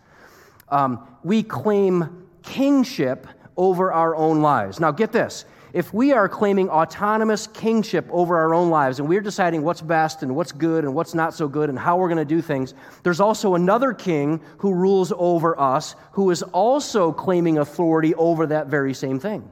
um, 0.72 1.08
we 1.24 1.44
claim 1.44 2.28
kingship 2.42 3.28
over 3.58 3.92
our 3.92 4.16
own 4.16 4.42
lives. 4.42 4.80
Now, 4.80 4.92
get 4.92 5.12
this. 5.12 5.46
If 5.74 5.94
we 5.94 6.12
are 6.12 6.28
claiming 6.28 6.70
autonomous 6.70 7.48
kingship 7.48 8.06
over 8.12 8.38
our 8.38 8.54
own 8.54 8.70
lives 8.70 9.00
and 9.00 9.08
we're 9.08 9.22
deciding 9.22 9.62
what's 9.64 9.80
best 9.82 10.22
and 10.22 10.36
what's 10.36 10.52
good 10.52 10.84
and 10.84 10.94
what's 10.94 11.14
not 11.14 11.34
so 11.34 11.48
good 11.48 11.70
and 11.70 11.80
how 11.80 11.96
we're 11.98 12.10
going 12.10 12.18
to 12.18 12.26
do 12.26 12.42
things, 12.42 12.74
there's 13.04 13.22
also 13.22 13.56
another 13.56 13.94
king 13.94 14.42
who 14.58 14.74
rules 14.74 15.14
over 15.16 15.58
us 15.58 15.96
who 16.14 16.30
is 16.30 16.44
also 16.44 17.14
claiming 17.14 17.58
authority 17.58 18.14
over 18.16 18.48
that 18.48 18.68
very 18.68 18.94
same 18.94 19.20
thing. 19.20 19.50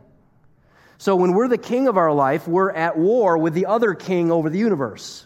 So 0.98 1.16
when 1.16 1.32
we're 1.32 1.48
the 1.48 1.58
king 1.58 1.88
of 1.88 1.96
our 1.96 2.12
life, 2.12 2.50
we're 2.50 2.72
at 2.72 2.98
war 2.98 3.38
with 3.38 3.54
the 3.54 3.68
other 3.68 3.94
king 3.94 4.30
over 4.30 4.50
the 4.50 4.60
universe. 4.60 5.26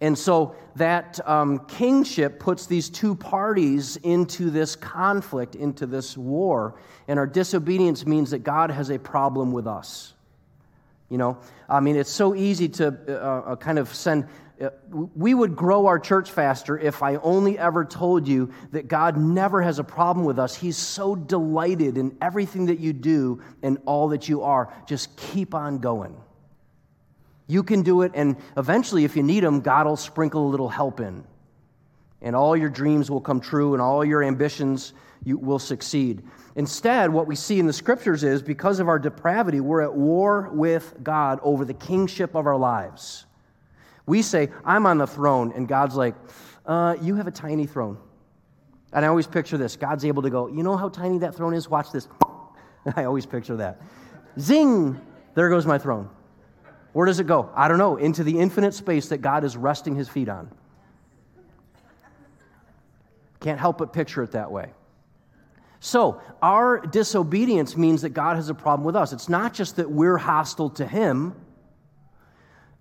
And 0.00 0.16
so 0.18 0.54
that 0.76 1.26
um, 1.26 1.60
kingship 1.66 2.38
puts 2.38 2.66
these 2.66 2.90
two 2.90 3.14
parties 3.14 3.96
into 3.96 4.50
this 4.50 4.76
conflict, 4.76 5.54
into 5.54 5.86
this 5.86 6.18
war. 6.18 6.78
And 7.08 7.18
our 7.18 7.26
disobedience 7.26 8.04
means 8.04 8.30
that 8.32 8.40
God 8.40 8.70
has 8.70 8.90
a 8.90 8.98
problem 8.98 9.52
with 9.52 9.66
us. 9.66 10.12
You 11.08 11.18
know, 11.18 11.38
I 11.68 11.80
mean, 11.80 11.96
it's 11.96 12.10
so 12.10 12.34
easy 12.34 12.68
to 12.70 12.88
uh, 13.08 13.12
uh, 13.12 13.56
kind 13.56 13.78
of 13.78 13.94
send. 13.94 14.26
Uh, 14.60 14.70
we 15.14 15.34
would 15.34 15.54
grow 15.54 15.86
our 15.86 15.98
church 15.98 16.30
faster 16.30 16.76
if 16.78 17.02
I 17.02 17.16
only 17.16 17.58
ever 17.58 17.84
told 17.84 18.26
you 18.26 18.52
that 18.72 18.88
God 18.88 19.16
never 19.16 19.62
has 19.62 19.78
a 19.78 19.84
problem 19.84 20.26
with 20.26 20.38
us. 20.38 20.54
He's 20.54 20.76
so 20.76 21.14
delighted 21.14 21.96
in 21.96 22.16
everything 22.20 22.66
that 22.66 22.80
you 22.80 22.92
do 22.92 23.40
and 23.62 23.78
all 23.86 24.08
that 24.08 24.28
you 24.28 24.42
are. 24.42 24.74
Just 24.86 25.16
keep 25.16 25.54
on 25.54 25.78
going. 25.78 26.16
You 27.46 27.62
can 27.62 27.82
do 27.82 28.02
it, 28.02 28.12
and 28.14 28.36
eventually, 28.56 29.04
if 29.04 29.16
you 29.16 29.22
need 29.22 29.44
them, 29.44 29.60
God 29.60 29.86
will 29.86 29.96
sprinkle 29.96 30.46
a 30.46 30.50
little 30.50 30.68
help 30.68 31.00
in. 31.00 31.24
And 32.20 32.34
all 32.34 32.56
your 32.56 32.70
dreams 32.70 33.10
will 33.10 33.20
come 33.20 33.40
true, 33.40 33.74
and 33.74 33.82
all 33.82 34.04
your 34.04 34.22
ambitions 34.22 34.92
you 35.24 35.38
will 35.38 35.58
succeed. 35.58 36.22
Instead, 36.56 37.10
what 37.10 37.26
we 37.26 37.36
see 37.36 37.58
in 37.58 37.66
the 37.66 37.72
scriptures 37.72 38.24
is 38.24 38.42
because 38.42 38.80
of 38.80 38.88
our 38.88 38.98
depravity, 38.98 39.60
we're 39.60 39.82
at 39.82 39.94
war 39.94 40.48
with 40.52 40.94
God 41.02 41.38
over 41.42 41.64
the 41.64 41.74
kingship 41.74 42.34
of 42.34 42.46
our 42.46 42.56
lives. 42.56 43.26
We 44.06 44.22
say, 44.22 44.50
I'm 44.64 44.86
on 44.86 44.98
the 44.98 45.06
throne, 45.06 45.52
and 45.54 45.68
God's 45.68 45.94
like, 45.94 46.14
uh, 46.64 46.96
You 47.00 47.16
have 47.16 47.26
a 47.26 47.32
tiny 47.32 47.66
throne. 47.66 47.98
And 48.92 49.04
I 49.04 49.08
always 49.08 49.26
picture 49.26 49.58
this 49.58 49.76
God's 49.76 50.04
able 50.04 50.22
to 50.22 50.30
go, 50.30 50.48
You 50.48 50.62
know 50.62 50.76
how 50.76 50.88
tiny 50.88 51.18
that 51.18 51.34
throne 51.34 51.54
is? 51.54 51.68
Watch 51.68 51.92
this. 51.92 52.08
I 52.96 53.04
always 53.04 53.26
picture 53.26 53.56
that. 53.56 53.80
Zing! 54.38 55.00
There 55.34 55.50
goes 55.50 55.66
my 55.66 55.78
throne. 55.78 56.08
Where 56.96 57.04
does 57.04 57.20
it 57.20 57.26
go? 57.26 57.50
I 57.54 57.68
don't 57.68 57.76
know. 57.76 57.98
Into 57.98 58.24
the 58.24 58.38
infinite 58.38 58.72
space 58.72 59.08
that 59.08 59.18
God 59.18 59.44
is 59.44 59.54
resting 59.54 59.96
his 59.96 60.08
feet 60.08 60.30
on. 60.30 60.50
Can't 63.38 63.60
help 63.60 63.76
but 63.76 63.92
picture 63.92 64.22
it 64.22 64.30
that 64.30 64.50
way. 64.50 64.70
So, 65.78 66.22
our 66.40 66.78
disobedience 66.78 67.76
means 67.76 68.00
that 68.00 68.14
God 68.14 68.36
has 68.36 68.48
a 68.48 68.54
problem 68.54 68.86
with 68.86 68.96
us. 68.96 69.12
It's 69.12 69.28
not 69.28 69.52
just 69.52 69.76
that 69.76 69.90
we're 69.90 70.16
hostile 70.16 70.70
to 70.70 70.86
him. 70.86 71.34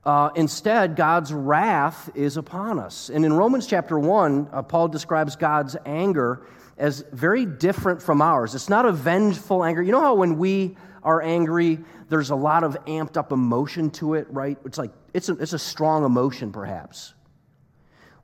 Uh, 0.05 0.29
instead, 0.37 0.95
God's 0.95 1.33
wrath 1.33 2.09
is 2.15 2.37
upon 2.37 2.79
us. 2.79 3.09
And 3.09 3.25
in 3.25 3.33
Romans 3.33 3.67
chapter 3.67 3.99
1, 3.99 4.47
uh, 4.53 4.61
Paul 4.61 4.87
describes 4.87 5.35
God's 5.35 5.75
anger 5.85 6.47
as 6.77 7.03
very 7.11 7.45
different 7.45 8.01
from 8.01 8.21
ours. 8.21 8.55
It's 8.55 8.69
not 8.69 8.85
a 8.85 8.93
vengeful 8.93 9.61
anger. 9.61 9.83
You 9.83 9.91
know 9.91 9.99
how 9.99 10.15
when 10.15 10.37
we 10.37 10.77
are 11.05 11.21
angry, 11.21 11.79
there's 12.09 12.31
a 12.31 12.35
lot 12.35 12.63
of 12.63 12.75
amped 12.85 13.15
up 13.15 13.31
emotion 13.31 13.91
to 13.91 14.15
it, 14.15 14.27
right? 14.31 14.57
It's 14.65 14.79
like, 14.79 14.91
it's 15.13 15.29
a, 15.29 15.33
it's 15.33 15.53
a 15.53 15.59
strong 15.59 16.03
emotion, 16.03 16.51
perhaps, 16.51 17.13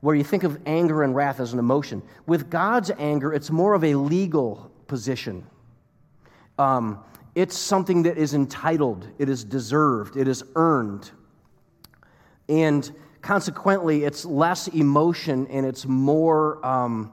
where 0.00 0.16
you 0.16 0.24
think 0.24 0.42
of 0.42 0.60
anger 0.66 1.04
and 1.04 1.14
wrath 1.14 1.38
as 1.38 1.52
an 1.52 1.60
emotion. 1.60 2.02
With 2.26 2.50
God's 2.50 2.90
anger, 2.98 3.32
it's 3.32 3.50
more 3.50 3.74
of 3.74 3.84
a 3.84 3.94
legal 3.94 4.70
position. 4.88 5.46
Um, 6.58 6.98
it's 7.36 7.56
something 7.56 8.02
that 8.02 8.18
is 8.18 8.34
entitled, 8.34 9.08
it 9.18 9.28
is 9.28 9.44
deserved, 9.44 10.16
it 10.16 10.26
is 10.26 10.42
earned. 10.56 11.10
And 12.48 12.90
consequently, 13.22 14.02
it's 14.04 14.24
less 14.24 14.66
emotion 14.68 15.46
and 15.46 15.64
it's 15.64 15.86
more, 15.86 16.64
um, 16.66 17.12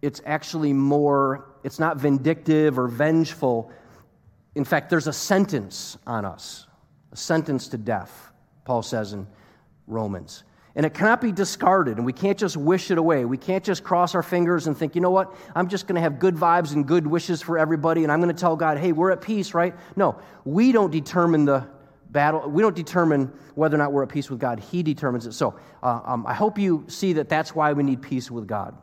it's 0.00 0.22
actually 0.24 0.72
more, 0.72 1.48
it's 1.64 1.80
not 1.80 1.96
vindictive 1.96 2.78
or 2.78 2.86
vengeful, 2.86 3.72
in 4.56 4.64
fact, 4.64 4.88
there's 4.88 5.06
a 5.06 5.12
sentence 5.12 5.98
on 6.06 6.24
us, 6.24 6.66
a 7.12 7.16
sentence 7.16 7.68
to 7.68 7.76
death, 7.76 8.32
Paul 8.64 8.82
says 8.82 9.12
in 9.12 9.26
Romans. 9.86 10.44
And 10.74 10.86
it 10.86 10.94
cannot 10.94 11.20
be 11.20 11.30
discarded, 11.30 11.98
and 11.98 12.06
we 12.06 12.14
can't 12.14 12.38
just 12.38 12.56
wish 12.56 12.90
it 12.90 12.96
away. 12.96 13.26
We 13.26 13.36
can't 13.36 13.62
just 13.62 13.84
cross 13.84 14.14
our 14.14 14.22
fingers 14.22 14.66
and 14.66 14.76
think, 14.76 14.94
you 14.94 15.02
know 15.02 15.10
what, 15.10 15.34
I'm 15.54 15.68
just 15.68 15.86
going 15.86 15.96
to 15.96 16.00
have 16.00 16.18
good 16.18 16.34
vibes 16.34 16.72
and 16.72 16.86
good 16.86 17.06
wishes 17.06 17.42
for 17.42 17.58
everybody, 17.58 18.02
and 18.02 18.10
I'm 18.10 18.18
going 18.20 18.34
to 18.34 18.40
tell 18.40 18.56
God, 18.56 18.78
hey, 18.78 18.92
we're 18.92 19.10
at 19.10 19.20
peace, 19.20 19.52
right? 19.52 19.74
No, 19.94 20.18
we 20.46 20.72
don't 20.72 20.90
determine 20.90 21.44
the 21.44 21.68
battle. 22.10 22.48
We 22.48 22.62
don't 22.62 22.76
determine 22.76 23.30
whether 23.56 23.74
or 23.74 23.78
not 23.78 23.92
we're 23.92 24.04
at 24.04 24.08
peace 24.08 24.30
with 24.30 24.40
God. 24.40 24.58
He 24.58 24.82
determines 24.82 25.26
it. 25.26 25.32
So 25.32 25.58
uh, 25.82 26.00
um, 26.02 26.26
I 26.26 26.32
hope 26.32 26.58
you 26.58 26.84
see 26.88 27.12
that 27.14 27.28
that's 27.28 27.54
why 27.54 27.74
we 27.74 27.82
need 27.82 28.00
peace 28.00 28.30
with 28.30 28.46
God. 28.46 28.74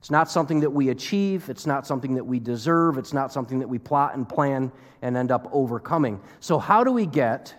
It's 0.00 0.10
not 0.10 0.30
something 0.30 0.60
that 0.60 0.70
we 0.70 0.88
achieve. 0.88 1.50
It's 1.50 1.66
not 1.66 1.86
something 1.86 2.14
that 2.14 2.24
we 2.24 2.40
deserve. 2.40 2.96
It's 2.96 3.12
not 3.12 3.32
something 3.32 3.58
that 3.58 3.68
we 3.68 3.78
plot 3.78 4.14
and 4.14 4.26
plan 4.26 4.72
and 5.02 5.14
end 5.14 5.30
up 5.30 5.48
overcoming. 5.52 6.20
So, 6.40 6.58
how 6.58 6.84
do 6.84 6.90
we 6.90 7.04
get 7.04 7.54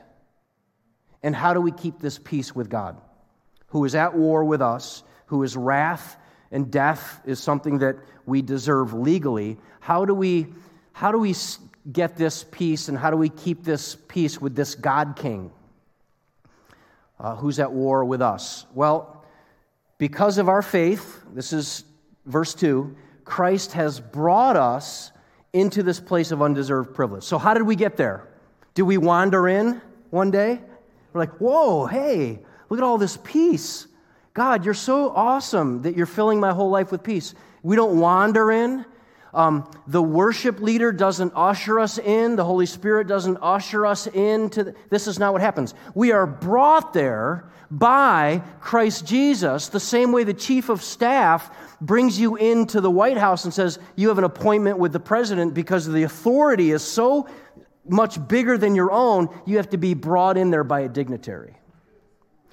and 1.22 1.36
how 1.36 1.54
do 1.54 1.62
we 1.62 1.72
keep 1.72 2.00
this 2.00 2.18
peace 2.18 2.56
with 2.56 2.68
God, 2.68 3.00
who 3.68 3.86
is 3.86 3.94
at 3.94 4.16
war 4.16 4.44
with 4.44 4.60
us, 4.60 5.04
who 5.28 5.44
is 5.44 5.56
wrath 5.56 6.18
and 6.52 6.72
death 6.72 7.22
is 7.26 7.40
something 7.40 7.78
that 7.78 7.98
we 8.26 8.42
deserve 8.42 8.92
legally? 8.94 9.60
How 9.80 10.06
do 10.06 10.16
we, 10.16 10.48
how 10.94 11.12
do 11.12 11.20
we 11.20 11.36
get 11.92 12.18
this 12.18 12.44
peace 12.44 12.88
and 12.88 12.98
how 12.98 13.12
do 13.12 13.18
we 13.18 13.30
keep 13.30 13.64
this 13.64 13.96
peace 14.08 14.42
with 14.42 14.56
this 14.56 14.74
God 14.74 15.16
King 15.16 15.52
uh, 17.20 17.36
who's 17.36 17.60
at 17.60 17.72
war 17.72 18.04
with 18.04 18.24
us? 18.24 18.66
Well, 18.74 19.24
because 20.00 20.40
of 20.40 20.50
our 20.50 20.64
faith, 20.64 21.24
this 21.36 21.54
is 21.54 21.84
verse 22.26 22.54
2, 22.54 22.96
Christ 23.26 23.74
has 23.74 24.00
brought 24.00 24.56
us 24.56 25.12
into 25.54 25.84
this 25.84 26.00
place 26.00 26.32
of 26.32 26.42
undeserved 26.42 26.94
privilege. 26.94 27.24
So, 27.24 27.38
how 27.38 27.54
did 27.54 27.64
we 27.64 27.76
get 27.76 27.98
there? 27.98 28.28
Did 28.74 28.84
we 28.84 28.98
wander 28.98 29.48
in 29.48 29.82
one 30.10 30.32
day? 30.32 30.60
We're 31.14 31.20
like, 31.20 31.38
whoa, 31.38 31.86
hey, 31.86 32.40
look 32.70 32.80
at 32.80 32.84
all 32.84 32.98
this 32.98 33.18
peace. 33.24 33.88
God, 34.34 34.64
you're 34.64 34.74
so 34.74 35.10
awesome 35.10 35.82
that 35.82 35.98
you're 35.98 36.06
filling 36.06 36.40
my 36.40 36.54
whole 36.54 36.70
life 36.70 36.92
with 36.92 37.04
peace. 37.04 37.36
We 37.64 37.76
don't 37.76 38.00
wander 38.00 38.50
in. 38.52 38.86
Um, 39.34 39.70
the 39.88 40.02
worship 40.02 40.60
leader 40.60 40.92
doesn't 40.92 41.34
usher 41.36 41.80
us 41.80 41.98
in. 41.98 42.36
The 42.36 42.44
Holy 42.44 42.66
Spirit 42.66 43.08
doesn't 43.08 43.38
usher 43.42 43.86
us 43.86 44.08
into. 44.08 44.64
The, 44.64 44.76
this 44.90 45.08
is 45.08 45.20
not 45.20 45.34
what 45.34 45.42
happens. 45.42 45.74
We 45.96 46.12
are 46.12 46.26
brought 46.26 46.94
there 46.94 47.46
by 47.70 48.42
Christ 48.60 49.06
Jesus, 49.06 49.70
the 49.70 49.80
same 49.80 50.12
way 50.12 50.24
the 50.24 50.34
chief 50.34 50.70
of 50.70 50.84
staff 50.84 51.50
brings 51.82 52.20
you 52.20 52.36
into 52.36 52.80
the 52.80 52.92
White 52.92 53.18
House 53.18 53.44
and 53.44 53.54
says, 53.54 53.80
You 53.96 54.08
have 54.10 54.18
an 54.18 54.24
appointment 54.24 54.78
with 54.78 54.94
the 54.94 55.00
president 55.00 55.54
because 55.54 55.86
the 55.88 56.04
authority 56.04 56.72
is 56.72 56.84
so 56.84 57.28
much 57.88 58.26
bigger 58.28 58.58
than 58.58 58.76
your 58.76 58.92
own, 58.92 59.30
you 59.46 59.58
have 59.58 59.70
to 59.72 59.78
be 59.78 59.94
brought 59.94 60.38
in 60.38 60.52
there 60.52 60.64
by 60.64 60.82
a 60.82 60.90
dignitary. 60.90 61.56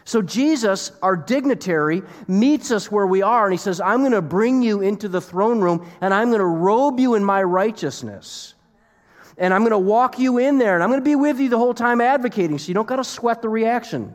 So 0.05 0.23
Jesus, 0.23 0.91
our 1.03 1.17
dignitary, 1.17 2.03
meets 2.27 2.71
us 2.71 2.91
where 2.91 3.07
we 3.07 3.21
are 3.21 3.45
and 3.45 3.53
he 3.53 3.59
says, 3.59 3.79
I'm 3.79 4.01
going 4.01 4.13
to 4.13 4.23
bring 4.23 4.63
you 4.63 4.81
into 4.81 5.07
the 5.07 5.21
throne 5.21 5.61
room 5.61 5.87
and 6.01 6.15
I'm 6.15 6.29
going 6.29 6.41
to 6.41 6.47
robe 6.47 6.99
you 6.99 7.15
in 7.15 7.23
my 7.23 7.43
righteousness. 7.43 8.55
And 9.37 9.53
I'm 9.53 9.61
going 9.61 9.73
to 9.73 9.79
walk 9.79 10.19
you 10.19 10.39
in 10.39 10.57
there 10.57 10.75
and 10.75 10.83
I'm 10.83 10.89
going 10.89 11.01
to 11.01 11.05
be 11.05 11.15
with 11.15 11.39
you 11.39 11.51
the 11.51 11.59
whole 11.59 11.75
time 11.75 12.01
advocating. 12.01 12.59
So 12.59 12.69
you 12.69 12.75
don't 12.75 12.89
got 12.89 12.97
to 12.97 13.05
sweat 13.05 13.43
the 13.43 13.51
reaction. 13.51 14.15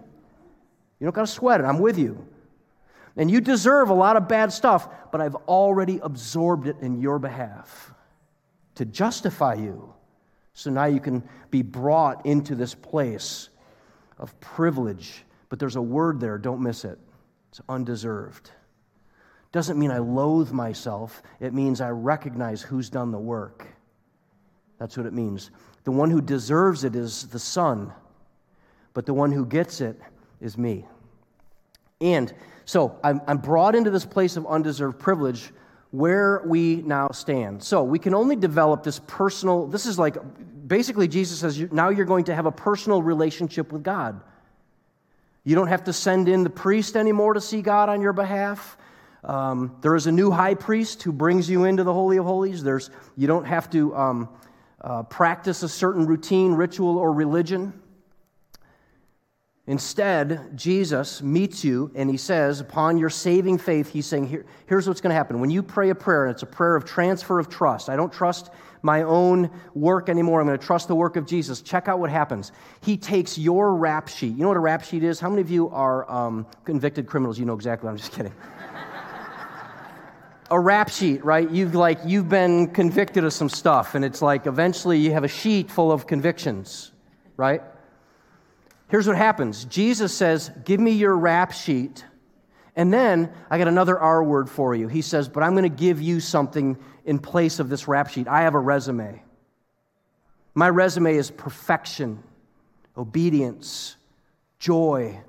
You 0.99 1.05
don't 1.05 1.15
got 1.15 1.27
to 1.27 1.31
sweat 1.31 1.59
it. 1.59 1.65
I'm 1.65 1.79
with 1.79 1.99
you. 1.99 2.27
And 3.15 3.29
you 3.29 3.41
deserve 3.41 3.89
a 3.89 3.93
lot 3.93 4.17
of 4.17 4.27
bad 4.27 4.51
stuff, 4.51 4.89
but 5.11 5.21
I've 5.21 5.35
already 5.35 5.99
absorbed 5.99 6.67
it 6.67 6.77
in 6.81 6.99
your 6.99 7.19
behalf 7.19 7.93
to 8.75 8.85
justify 8.85 9.53
you. 9.53 9.93
So 10.53 10.71
now 10.71 10.85
you 10.85 10.99
can 10.99 11.23
be 11.51 11.61
brought 11.61 12.25
into 12.25 12.55
this 12.55 12.73
place 12.73 13.49
of 14.17 14.39
privilege 14.39 15.25
but 15.53 15.59
there's 15.59 15.75
a 15.75 15.81
word 15.83 16.19
there, 16.19 16.39
don't 16.39 16.63
miss 16.63 16.83
it. 16.83 16.97
It's 17.49 17.61
undeserved. 17.69 18.49
Doesn't 19.51 19.77
mean 19.77 19.91
I 19.91 19.99
loathe 19.99 20.51
myself, 20.51 21.21
it 21.39 21.53
means 21.53 21.79
I 21.79 21.91
recognize 21.91 22.63
who's 22.63 22.89
done 22.89 23.11
the 23.11 23.19
work. 23.19 23.67
That's 24.79 24.97
what 24.97 25.05
it 25.05 25.13
means. 25.13 25.51
The 25.83 25.91
one 25.91 26.09
who 26.09 26.21
deserves 26.21 26.85
it 26.85 26.95
is 26.95 27.27
the 27.27 27.37
Son, 27.37 27.93
but 28.95 29.05
the 29.05 29.13
one 29.13 29.31
who 29.31 29.45
gets 29.45 29.79
it 29.79 30.01
is 30.41 30.57
me. 30.57 30.87
And 32.01 32.33
so 32.65 32.99
I'm, 33.03 33.21
I'm 33.27 33.37
brought 33.37 33.75
into 33.75 33.89
this 33.89 34.05
place 34.05 34.37
of 34.37 34.45
undeserved 34.47 34.99
privilege 34.99 35.51
where 35.91 36.41
we 36.45 36.77
now 36.77 37.09
stand. 37.09 37.61
So 37.61 37.83
we 37.83 37.99
can 37.99 38.15
only 38.15 38.35
develop 38.35 38.83
this 38.83 38.99
personal, 39.05 39.67
this 39.67 39.85
is 39.85 39.99
like 39.99 40.17
basically 40.67 41.07
Jesus 41.07 41.39
says, 41.39 41.59
now 41.71 41.89
you're 41.89 42.05
going 42.05 42.25
to 42.25 42.35
have 42.35 42.45
a 42.45 42.51
personal 42.51 43.01
relationship 43.03 43.71
with 43.71 43.83
God. 43.83 44.19
You 45.43 45.55
don't 45.55 45.67
have 45.67 45.83
to 45.83 45.93
send 45.93 46.29
in 46.29 46.43
the 46.43 46.49
priest 46.49 46.95
anymore 46.95 47.33
to 47.33 47.41
see 47.41 47.61
God 47.61 47.89
on 47.89 48.01
your 48.01 48.13
behalf. 48.13 48.77
Um, 49.23 49.75
there 49.81 49.95
is 49.95 50.07
a 50.07 50.11
new 50.11 50.31
high 50.31 50.55
priest 50.55 51.03
who 51.03 51.11
brings 51.11 51.49
you 51.49 51.65
into 51.65 51.83
the 51.83 51.93
Holy 51.93 52.17
of 52.17 52.25
Holies. 52.25 52.63
There's, 52.63 52.89
you 53.15 53.27
don't 53.27 53.45
have 53.45 53.69
to 53.71 53.95
um, 53.95 54.29
uh, 54.81 55.03
practice 55.03 55.63
a 55.63 55.69
certain 55.69 56.07
routine, 56.07 56.53
ritual, 56.53 56.97
or 56.97 57.13
religion. 57.13 57.73
Instead, 59.65 60.57
Jesus 60.57 61.21
meets 61.21 61.63
you 61.63 61.89
and 61.95 62.09
he 62.09 62.17
says, 62.17 62.59
upon 62.59 62.97
your 62.97 63.09
saving 63.09 63.57
faith, 63.57 63.89
he's 63.89 64.05
saying, 64.05 64.27
Here, 64.27 64.45
here's 64.65 64.87
what's 64.89 64.99
going 64.99 65.11
to 65.11 65.15
happen. 65.15 65.39
When 65.39 65.49
you 65.49 65.63
pray 65.63 65.89
a 65.89 65.95
prayer, 65.95 66.25
and 66.25 66.33
it's 66.33 66.43
a 66.43 66.47
prayer 66.47 66.75
of 66.75 66.83
transfer 66.83 67.39
of 67.39 67.47
trust, 67.47 67.87
I 67.87 67.95
don't 67.95 68.11
trust 68.11 68.49
my 68.81 69.03
own 69.03 69.49
work 69.73 70.09
anymore. 70.09 70.41
I'm 70.41 70.47
going 70.47 70.59
to 70.59 70.65
trust 70.65 70.89
the 70.89 70.95
work 70.95 71.15
of 71.15 71.25
Jesus. 71.25 71.61
Check 71.61 71.87
out 71.87 71.99
what 71.99 72.09
happens. 72.09 72.51
He 72.81 72.97
takes 72.97 73.37
your 73.37 73.73
rap 73.75 74.09
sheet. 74.09 74.35
You 74.35 74.41
know 74.41 74.49
what 74.49 74.57
a 74.57 74.59
rap 74.59 74.83
sheet 74.83 75.01
is? 75.01 75.21
How 75.21 75.29
many 75.29 75.41
of 75.41 75.49
you 75.49 75.69
are 75.69 76.11
um, 76.11 76.45
convicted 76.65 77.07
criminals? 77.07 77.39
You 77.39 77.45
know 77.45 77.53
exactly. 77.53 77.87
I'm 77.87 77.95
just 77.95 78.11
kidding. 78.11 78.33
a 80.51 80.59
rap 80.59 80.89
sheet, 80.89 81.23
right? 81.23 81.49
You've 81.49 81.73
like 81.73 81.99
you've 82.05 82.27
been 82.27 82.67
convicted 82.67 83.23
of 83.23 83.31
some 83.31 83.47
stuff, 83.47 83.95
and 83.95 84.03
it's 84.03 84.21
like 84.21 84.45
eventually 84.45 84.99
you 84.99 85.13
have 85.13 85.23
a 85.23 85.29
sheet 85.29 85.71
full 85.71 85.89
of 85.89 86.05
convictions, 86.05 86.91
right? 87.37 87.61
Here's 88.93 89.07
what 89.07 89.17
happens 89.17 89.65
Jesus 89.65 90.13
says, 90.13 90.51
Give 90.65 90.79
me 90.79 90.91
your 90.91 91.17
rap 91.17 91.51
sheet. 91.51 92.05
And 92.75 92.93
then 92.93 93.33
I 93.49 93.57
got 93.57 93.67
another 93.67 93.97
R 93.97 94.23
word 94.23 94.47
for 94.47 94.75
you. 94.75 94.87
He 94.87 95.01
says, 95.01 95.27
But 95.27 95.41
I'm 95.41 95.53
going 95.53 95.63
to 95.63 95.69
give 95.69 95.99
you 95.99 96.19
something 96.19 96.77
in 97.03 97.17
place 97.17 97.57
of 97.57 97.69
this 97.69 97.87
rap 97.87 98.11
sheet. 98.11 98.27
I 98.27 98.43
have 98.43 98.53
a 98.53 98.59
resume. 98.59 99.23
My 100.53 100.69
resume 100.69 101.15
is 101.15 101.31
perfection, 101.31 102.21
obedience, 102.95 103.95
joy, 104.59 105.19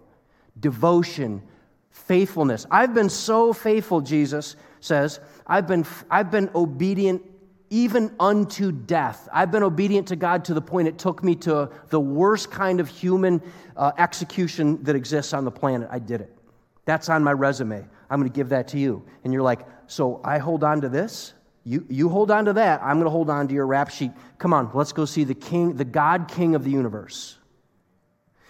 devotion, 0.60 1.42
faithfulness. 1.88 2.66
I've 2.70 2.92
been 2.92 3.08
so 3.08 3.54
faithful, 3.54 4.02
Jesus 4.02 4.56
says. 4.80 5.20
I've 5.46 5.66
been, 5.66 5.86
I've 6.10 6.30
been 6.30 6.50
obedient 6.54 7.22
even 7.70 8.14
unto 8.20 8.70
death. 8.72 9.28
I've 9.32 9.50
been 9.50 9.62
obedient 9.62 10.08
to 10.08 10.16
God 10.16 10.44
to 10.46 10.54
the 10.54 10.60
point 10.60 10.88
it 10.88 10.98
took 10.98 11.24
me 11.24 11.34
to 11.36 11.70
the 11.88 12.00
worst 12.00 12.50
kind 12.50 12.80
of 12.80 12.88
human 12.88 13.42
uh, 13.76 13.92
execution 13.98 14.82
that 14.84 14.94
exists 14.94 15.32
on 15.32 15.44
the 15.44 15.50
planet. 15.50 15.88
I 15.90 15.98
did 15.98 16.20
it. 16.20 16.36
That's 16.84 17.08
on 17.08 17.24
my 17.24 17.32
resume. 17.32 17.84
I'm 18.10 18.20
going 18.20 18.30
to 18.30 18.34
give 18.34 18.50
that 18.50 18.68
to 18.68 18.78
you. 18.78 19.04
And 19.24 19.32
you're 19.32 19.42
like, 19.42 19.66
so 19.86 20.20
I 20.24 20.38
hold 20.38 20.62
on 20.62 20.82
to 20.82 20.88
this? 20.88 21.32
You, 21.64 21.86
you 21.88 22.08
hold 22.10 22.30
on 22.30 22.44
to 22.44 22.52
that. 22.54 22.82
I'm 22.82 22.96
going 22.96 23.06
to 23.06 23.10
hold 23.10 23.30
on 23.30 23.48
to 23.48 23.54
your 23.54 23.66
rap 23.66 23.90
sheet. 23.90 24.12
Come 24.38 24.52
on, 24.52 24.70
let's 24.74 24.92
go 24.92 25.06
see 25.06 25.24
the 25.24 25.34
king, 25.34 25.76
the 25.76 25.84
God 25.84 26.28
King 26.28 26.54
of 26.54 26.62
the 26.62 26.70
universe. 26.70 27.38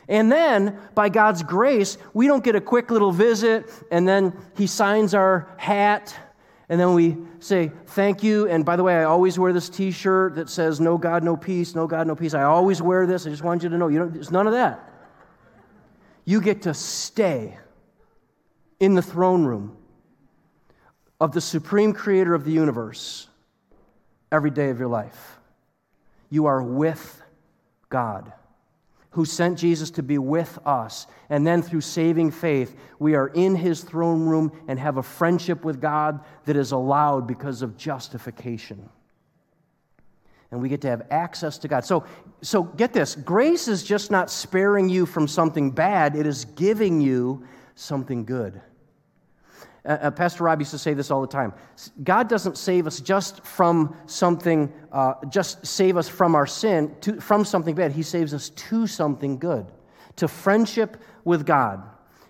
And 0.08 0.30
then, 0.30 0.78
by 0.94 1.08
God's 1.08 1.42
grace, 1.42 1.96
we 2.12 2.26
don't 2.26 2.44
get 2.44 2.56
a 2.56 2.60
quick 2.60 2.90
little 2.90 3.12
visit 3.12 3.70
and 3.90 4.06
then 4.06 4.36
he 4.56 4.66
signs 4.66 5.14
our 5.14 5.48
hat 5.56 6.14
and 6.68 6.80
then 6.80 6.94
we 6.94 7.16
say, 7.40 7.70
Thank 7.86 8.22
you. 8.22 8.48
And 8.48 8.64
by 8.64 8.76
the 8.76 8.82
way, 8.82 8.96
I 8.96 9.04
always 9.04 9.38
wear 9.38 9.52
this 9.52 9.68
t 9.68 9.90
shirt 9.90 10.36
that 10.36 10.48
says, 10.48 10.80
No 10.80 10.96
God, 10.96 11.22
no 11.22 11.36
peace, 11.36 11.74
no 11.74 11.86
God, 11.86 12.06
no 12.06 12.16
peace. 12.16 12.34
I 12.34 12.42
always 12.44 12.80
wear 12.80 13.06
this. 13.06 13.26
I 13.26 13.30
just 13.30 13.42
want 13.42 13.62
you 13.62 13.68
to 13.68 13.78
know 13.78 13.88
you 13.88 13.98
don't, 13.98 14.14
there's 14.14 14.30
none 14.30 14.46
of 14.46 14.54
that. 14.54 14.90
You 16.24 16.40
get 16.40 16.62
to 16.62 16.74
stay 16.74 17.58
in 18.80 18.94
the 18.94 19.02
throne 19.02 19.44
room 19.44 19.76
of 21.20 21.32
the 21.32 21.40
supreme 21.40 21.92
creator 21.92 22.34
of 22.34 22.44
the 22.44 22.52
universe 22.52 23.28
every 24.32 24.50
day 24.50 24.70
of 24.70 24.78
your 24.78 24.88
life. 24.88 25.38
You 26.30 26.46
are 26.46 26.62
with 26.62 27.22
God 27.88 28.32
who 29.14 29.24
sent 29.24 29.56
Jesus 29.56 29.92
to 29.92 30.02
be 30.02 30.18
with 30.18 30.58
us. 30.66 31.06
And 31.30 31.46
then 31.46 31.62
through 31.62 31.82
saving 31.82 32.32
faith, 32.32 32.76
we 32.98 33.14
are 33.14 33.28
in 33.28 33.54
his 33.54 33.80
throne 33.82 34.26
room 34.26 34.50
and 34.66 34.76
have 34.76 34.96
a 34.96 35.04
friendship 35.04 35.64
with 35.64 35.80
God 35.80 36.18
that 36.46 36.56
is 36.56 36.72
allowed 36.72 37.28
because 37.28 37.62
of 37.62 37.76
justification. 37.76 38.88
And 40.50 40.60
we 40.60 40.68
get 40.68 40.80
to 40.80 40.88
have 40.88 41.06
access 41.12 41.58
to 41.58 41.68
God. 41.68 41.84
So, 41.84 42.04
so 42.42 42.64
get 42.64 42.92
this 42.92 43.14
grace 43.14 43.68
is 43.68 43.84
just 43.84 44.10
not 44.10 44.32
sparing 44.32 44.88
you 44.88 45.06
from 45.06 45.28
something 45.28 45.70
bad, 45.70 46.16
it 46.16 46.26
is 46.26 46.44
giving 46.44 47.00
you 47.00 47.46
something 47.76 48.24
good. 48.24 48.60
Uh, 49.84 49.98
uh, 50.02 50.10
Pastor 50.10 50.44
Rob 50.44 50.60
used 50.60 50.70
to 50.70 50.78
say 50.78 50.94
this 50.94 51.10
all 51.10 51.20
the 51.20 51.26
time. 51.26 51.52
God 52.02 52.28
doesn't 52.28 52.56
save 52.56 52.86
us 52.86 53.00
just 53.00 53.44
from 53.44 53.96
something, 54.06 54.72
uh, 54.90 55.14
just 55.28 55.66
save 55.66 55.96
us 55.96 56.08
from 56.08 56.34
our 56.34 56.46
sin, 56.46 56.94
to, 57.02 57.20
from 57.20 57.44
something 57.44 57.74
bad. 57.74 57.92
He 57.92 58.02
saves 58.02 58.32
us 58.32 58.48
to 58.50 58.86
something 58.86 59.38
good, 59.38 59.70
to 60.16 60.28
friendship 60.28 60.96
with 61.24 61.44
God. 61.44 61.82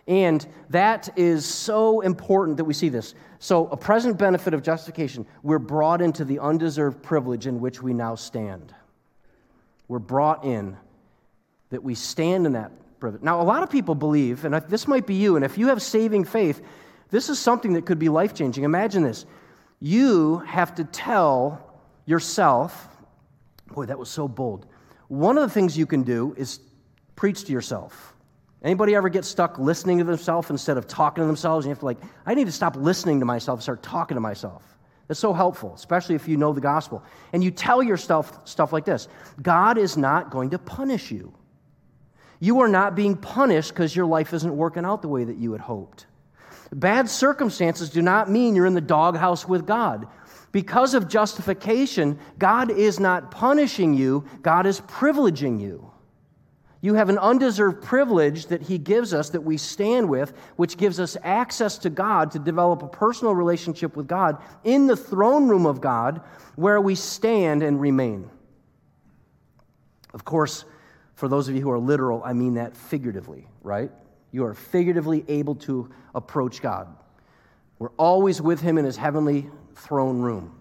And 0.07 0.47
that 0.71 1.17
is 1.17 1.47
so 1.47 2.01
important 2.01 2.59
that 2.59 2.65
we 2.65 2.75
see 2.75 2.89
this. 2.89 3.15
So, 3.39 3.69
a 3.69 3.77
present 3.77 4.19
benefit 4.19 4.53
of 4.53 4.63
justification, 4.63 5.27
we're 5.43 5.59
brought 5.59 6.03
into 6.03 6.25
the 6.25 6.41
undeserved 6.41 7.03
privilege 7.03 7.47
in 7.47 7.61
which 7.61 7.83
we 7.83 7.95
now 7.95 8.15
stand. 8.15 8.75
We're 9.89 9.99
brought 9.99 10.45
in 10.45 10.77
that 11.71 11.83
we 11.83 11.95
stand 11.95 12.47
in 12.47 12.53
that 12.53 12.73
privilege. 13.01 13.23
Now, 13.23 13.41
a 13.41 13.45
lot 13.45 13.63
of 13.63 13.71
people 13.71 13.95
believe, 13.95 14.45
and 14.45 14.55
this 14.69 14.87
might 14.89 15.07
be 15.07 15.15
you, 15.15 15.37
and 15.37 15.45
if 15.45 15.57
you 15.57 15.69
have 15.69 15.81
saving 15.81 16.25
faith, 16.25 16.63
this 17.15 17.29
is 17.29 17.39
something 17.39 17.75
that 17.75 17.87
could 17.87 18.01
be 18.01 18.09
life 18.09 18.35
changing. 18.35 18.65
Imagine 18.65 19.05
this. 19.05 19.25
You 19.79 20.39
have 20.39 20.75
to 20.75 20.83
tell 20.83 21.79
yourself, 22.07 22.89
boy, 23.69 23.87
that 23.87 23.97
was 23.97 24.09
so 24.09 24.27
bold. 24.27 24.67
One 25.07 25.39
of 25.39 25.45
the 25.45 25.49
things 25.49 25.79
you 25.79 25.87
can 25.87 26.03
do 26.03 26.35
is 26.37 26.59
preach 27.15 27.45
to 27.45 27.53
yourself. 27.53 28.17
Anybody 28.65 28.97
ever 28.97 29.09
get 29.09 29.25
stuck 29.25 29.61
listening 29.61 29.99
to 29.99 30.05
themselves 30.05 30.51
instead 30.51 30.77
of 30.77 30.89
talking 30.89 31.23
to 31.23 31.27
themselves? 31.27 31.65
And 31.65 31.71
you 31.71 31.75
have 31.75 31.79
to 31.79 31.85
like, 31.85 32.01
I 32.27 32.35
need 32.35 32.47
to 32.47 32.53
stop 32.53 32.75
listening 32.75 33.21
to 33.21 33.27
myself 33.27 33.59
and 33.59 33.63
start 33.63 33.85
talking 33.85 34.17
to 34.17 34.21
myself. 34.21 34.65
That's 35.07 35.21
so 35.21 35.33
helpful, 35.33 35.73
especially 35.73 36.17
if 36.17 36.27
you 36.27 36.37
know 36.37 36.53
the 36.53 36.61
gospel. 36.61 37.01
And 37.33 37.45
you 37.45 37.53
tell 37.53 37.81
yourself 37.81 38.41
stuff 38.45 38.73
like 38.73 38.87
this 38.87 39.07
God 39.41 39.79
is 39.79 39.97
not 39.97 40.31
going 40.31 40.51
to 40.51 40.59
punish 40.59 41.13
you. 41.13 41.33
You 42.41 42.59
are 42.59 42.69
not 42.69 42.97
being 42.97 43.17
punished 43.17 43.71
because 43.71 43.95
your 43.95 44.07
life 44.07 44.35
isn't 44.35 44.57
working 44.57 44.85
out 44.85 45.01
the 45.01 45.09
way 45.09 45.23
that 45.23 45.37
you 45.37 45.53
had 45.53 45.61
hoped. 45.61 46.07
Bad 46.75 47.09
circumstances 47.09 47.89
do 47.89 48.03
not 48.03 48.31
mean 48.31 48.57
you're 48.57 48.67
in 48.67 48.75
the 48.75 48.81
doghouse 48.81 49.47
with 49.49 49.67
God. 49.67 50.09
Because 50.51 50.95
of 50.95 51.09
justification, 51.09 52.19
God 52.39 52.71
is 52.71 53.01
not 53.01 53.31
punishing 53.31 53.95
you, 53.95 54.25
God 54.43 54.67
is 54.67 54.81
privileging 54.81 55.61
you. 55.61 55.91
You 56.81 56.95
have 56.95 57.09
an 57.09 57.19
undeserved 57.19 57.83
privilege 57.83 58.47
that 58.47 58.61
He 58.61 58.77
gives 58.77 59.15
us 59.15 59.31
that 59.31 59.41
we 59.41 59.57
stand 59.57 60.09
with, 60.09 60.35
which 60.57 60.77
gives 60.77 61.01
us 61.01 61.17
access 61.23 61.79
to 61.79 61.91
God 61.91 62.33
to 62.33 62.39
develop 62.39 62.83
a 62.83 62.89
personal 62.89 63.35
relationship 63.35 63.97
with 63.97 64.07
God 64.07 64.37
in 64.65 64.87
the 64.87 64.97
throne 64.97 65.49
room 65.49 65.67
of 65.67 65.81
God 65.81 66.21
where 66.57 66.81
we 66.81 66.95
stand 66.95 67.63
and 67.63 67.81
remain. 67.81 68.29
Of 70.13 70.25
course, 70.25 70.65
for 71.15 71.29
those 71.29 71.49
of 71.49 71.55
you 71.55 71.63
who 71.63 71.71
are 71.71 71.79
literal, 71.79 72.23
I 72.25 72.33
mean 72.33 72.55
that 72.55 72.77
figuratively, 72.77 73.47
right? 73.63 73.91
You 74.35 74.45
are 74.47 74.55
figuratively 74.55 75.25
able 75.29 75.55
to 75.55 75.89
approach 76.13 76.61
God. 76.61 76.89
We're 77.79 77.93
always 77.97 78.43
with 78.43 78.61
Him 78.61 78.79
in 78.79 78.85
His 78.85 78.97
heavenly 78.97 79.49
throne 79.77 80.19
room. 80.21 80.59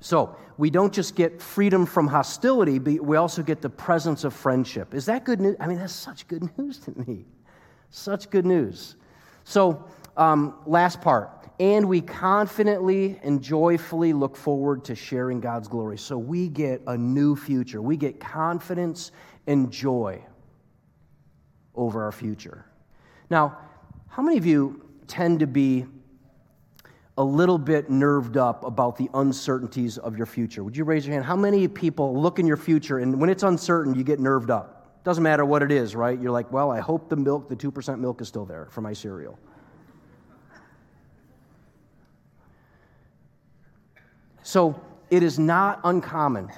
So, 0.00 0.36
we 0.58 0.68
don't 0.68 0.92
just 0.92 1.16
get 1.16 1.40
freedom 1.40 1.86
from 1.86 2.06
hostility, 2.06 2.78
but 2.78 3.00
we 3.00 3.16
also 3.16 3.42
get 3.42 3.62
the 3.62 3.70
presence 3.70 4.24
of 4.24 4.34
friendship. 4.34 4.92
Is 4.92 5.06
that 5.06 5.24
good 5.24 5.40
news? 5.40 5.56
I 5.58 5.68
mean, 5.68 5.78
that's 5.78 5.94
such 5.94 6.28
good 6.28 6.50
news 6.58 6.76
to 6.80 6.90
me. 6.98 7.24
Such 7.88 8.28
good 8.28 8.44
news. 8.44 8.96
So, 9.44 9.82
um, 10.18 10.56
last 10.66 11.00
part. 11.00 11.30
And 11.58 11.88
we 11.88 12.02
confidently 12.02 13.18
and 13.22 13.40
joyfully 13.40 14.12
look 14.12 14.36
forward 14.36 14.84
to 14.84 14.94
sharing 14.94 15.40
God's 15.40 15.66
glory. 15.66 15.96
So 15.96 16.18
we 16.18 16.48
get 16.50 16.82
a 16.86 16.98
new 16.98 17.36
future. 17.36 17.80
We 17.80 17.96
get 17.96 18.20
confidence 18.20 19.12
and 19.46 19.72
joy 19.72 20.22
over 21.76 22.04
our 22.04 22.12
future. 22.12 22.64
Now, 23.30 23.58
how 24.08 24.22
many 24.22 24.38
of 24.38 24.46
you 24.46 24.82
tend 25.06 25.40
to 25.40 25.46
be 25.46 25.86
a 27.18 27.24
little 27.24 27.58
bit 27.58 27.88
nerved 27.88 28.36
up 28.36 28.64
about 28.64 28.96
the 28.96 29.08
uncertainties 29.14 29.98
of 29.98 30.16
your 30.16 30.26
future? 30.26 30.62
Would 30.62 30.76
you 30.76 30.84
raise 30.84 31.06
your 31.06 31.14
hand? 31.14 31.24
How 31.24 31.36
many 31.36 31.66
people 31.68 32.20
look 32.20 32.38
in 32.38 32.46
your 32.46 32.56
future 32.56 32.98
and 32.98 33.20
when 33.20 33.30
it's 33.30 33.42
uncertain, 33.42 33.94
you 33.94 34.04
get 34.04 34.20
nerved 34.20 34.50
up? 34.50 35.02
Doesn't 35.04 35.22
matter 35.22 35.44
what 35.44 35.62
it 35.62 35.70
is, 35.70 35.94
right? 35.94 36.20
You're 36.20 36.32
like, 36.32 36.50
well, 36.52 36.70
I 36.70 36.80
hope 36.80 37.08
the 37.08 37.16
milk, 37.16 37.48
the 37.48 37.56
2% 37.56 38.00
milk 38.00 38.20
is 38.20 38.28
still 38.28 38.44
there 38.44 38.66
for 38.70 38.80
my 38.80 38.92
cereal. 38.92 39.38
So 44.42 44.80
it 45.10 45.22
is 45.22 45.38
not 45.38 45.80
uncommon 45.84 46.50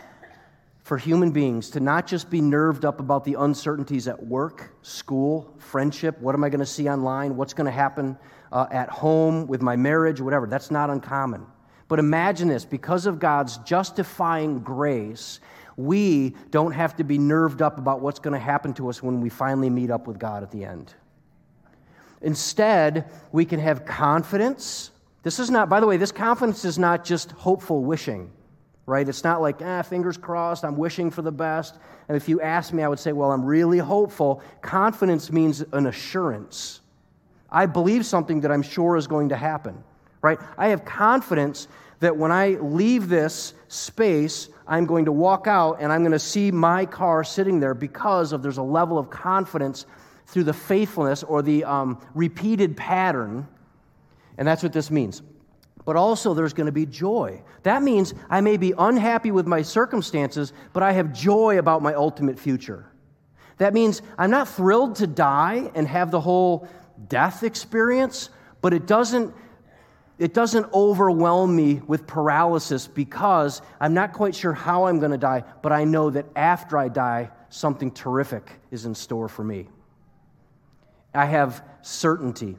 for 0.89 0.97
human 0.97 1.31
beings 1.31 1.69
to 1.69 1.81
not 1.81 2.07
just 2.07 2.31
be 2.31 2.41
nerved 2.41 2.87
up 2.87 2.99
about 2.99 3.23
the 3.23 3.35
uncertainties 3.35 4.09
at 4.09 4.25
work, 4.25 4.75
school, 4.81 5.55
friendship, 5.59 6.19
what 6.19 6.35
am 6.35 6.43
I 6.43 6.49
going 6.49 6.61
to 6.61 6.67
see 6.67 6.89
online, 6.89 7.37
what's 7.37 7.53
going 7.53 7.67
to 7.67 7.71
happen 7.71 8.17
uh, 8.53 8.69
at 8.71 8.89
home 8.89 9.47
with 9.47 9.61
my 9.61 9.77
marriage, 9.77 10.19
whatever. 10.19 10.47
That's 10.47 10.71
not 10.71 10.89
uncommon. 10.89 11.45
But 11.89 11.99
imagine 11.99 12.49
this 12.49 12.65
because 12.65 13.05
of 13.05 13.19
God's 13.19 13.59
justifying 13.59 14.61
grace, 14.61 15.41
we 15.77 16.35
don't 16.49 16.73
have 16.73 16.97
to 16.97 17.05
be 17.05 17.19
nerved 17.19 17.61
up 17.61 17.77
about 17.77 18.01
what's 18.01 18.19
going 18.19 18.33
to 18.33 18.41
happen 18.41 18.73
to 18.73 18.89
us 18.89 19.03
when 19.03 19.21
we 19.21 19.29
finally 19.29 19.69
meet 19.69 19.91
up 19.91 20.07
with 20.07 20.19
God 20.19 20.43
at 20.43 20.51
the 20.51 20.65
end. 20.65 20.95
Instead, 22.23 23.11
we 23.31 23.45
can 23.45 23.61
have 23.61 23.85
confidence. 23.85 24.91
This 25.23 25.39
is 25.39 25.51
not, 25.51 25.69
by 25.69 25.81
the 25.81 25.87
way, 25.87 25.99
this 25.99 26.13
confidence 26.13 26.65
is 26.65 26.79
not 26.79 27.05
just 27.05 27.33
hopeful 27.33 27.85
wishing 27.85 28.33
right? 28.89 29.07
It's 29.07 29.23
not 29.23 29.43
like, 29.43 29.61
ah, 29.63 29.83
fingers 29.83 30.17
crossed, 30.17 30.65
I'm 30.65 30.77
wishing 30.77 31.11
for 31.11 31.21
the 31.21 31.31
best. 31.31 31.79
And 32.09 32.17
if 32.17 32.29
you 32.29 32.41
ask 32.41 32.73
me, 32.73 32.83
I 32.83 32.89
would 32.89 32.99
say, 32.99 33.13
well, 33.13 33.31
I'm 33.31 33.45
really 33.45 33.79
hopeful. 33.79 34.43
Confidence 34.63 35.31
means 35.31 35.63
an 35.73 35.87
assurance. 35.87 36.81
I 37.51 37.67
believe 37.67 38.07
something 38.07 38.41
that 38.41 38.51
I'm 38.51 38.63
sure 38.63 38.97
is 38.97 39.07
going 39.07 39.29
to 39.29 39.37
happen, 39.37 39.85
right? 40.23 40.39
I 40.57 40.69
have 40.69 40.87
confidence 40.87 41.69
that 42.01 42.17
when 42.17 42.33
I 42.33 42.51
leave 42.61 43.11
this 43.11 43.53
space, 43.69 44.49
I'm 44.67 44.87
going 44.87 45.05
to 45.05 45.13
walk 45.13 45.47
out 45.47 45.79
and 45.81 45.93
I'm 45.93 46.01
going 46.01 46.13
to 46.13 46.19
see 46.19 46.51
my 46.51 46.87
car 46.87 47.25
sitting 47.25 47.61
there 47.61 47.75
because 47.75 48.33
of 48.33 48.43
there's 48.43 48.59
a 48.59 48.63
level 48.63 48.99
of 48.99 49.11
confidence 49.11 49.85
through 50.27 50.45
the 50.45 50.55
faithfulness 50.55 51.23
or 51.23 51.43
the 51.43 51.65
um, 51.65 52.01
repeated 52.15 52.75
pattern. 52.77 53.47
And 54.39 54.49
that's 54.49 54.63
what 54.63 54.73
this 54.73 54.91
means. 54.91 55.21
But 55.89 55.97
also, 55.97 56.35
there's 56.35 56.53
going 56.53 56.67
to 56.67 56.71
be 56.71 56.85
joy. 56.85 57.41
That 57.63 57.83
means 57.83 58.13
I 58.29 58.43
may 58.43 58.59
be 58.59 58.75
unhappy 58.77 59.31
with 59.31 59.47
my 59.47 59.63
circumstances, 59.63 60.53
but 60.75 60.83
I 60.83 60.93
have 60.93 61.15
joy 61.15 61.59
about 61.59 61.81
my 61.81 61.95
ultimate 61.95 62.39
future. 62.39 62.85
That 63.57 63.73
means 63.73 64.03
I'm 64.19 64.31
not 64.31 64.49
thrilled 64.49 64.97
to 64.97 65.07
die 65.07 65.71
and 65.75 65.89
have 65.89 66.11
the 66.11 66.21
whole 66.21 66.69
death 67.09 67.43
experience, 67.43 68.29
but 68.61 68.75
it 68.75 68.87
doesn't 68.87 69.35
it 70.19 70.35
doesn't 70.35 70.71
overwhelm 70.75 71.57
me 71.57 71.81
with 71.87 72.07
paralysis 72.07 72.87
because 72.87 73.63
I'm 73.81 73.95
not 73.95 74.13
quite 74.13 74.35
sure 74.35 74.53
how 74.53 74.89
I'm 74.89 74.99
going 74.99 75.13
to 75.13 75.17
die, 75.17 75.43
but 75.63 75.73
I 75.73 75.85
know 75.85 76.11
that 76.11 76.27
after 76.37 76.77
I 76.77 76.89
die, 76.89 77.31
something 77.49 77.93
terrific 77.93 78.61
is 78.71 78.85
in 78.85 78.95
store 78.95 79.27
for 79.27 79.43
me. 79.43 79.69
I 81.15 81.25
have 81.25 81.65
certainty. 81.81 82.59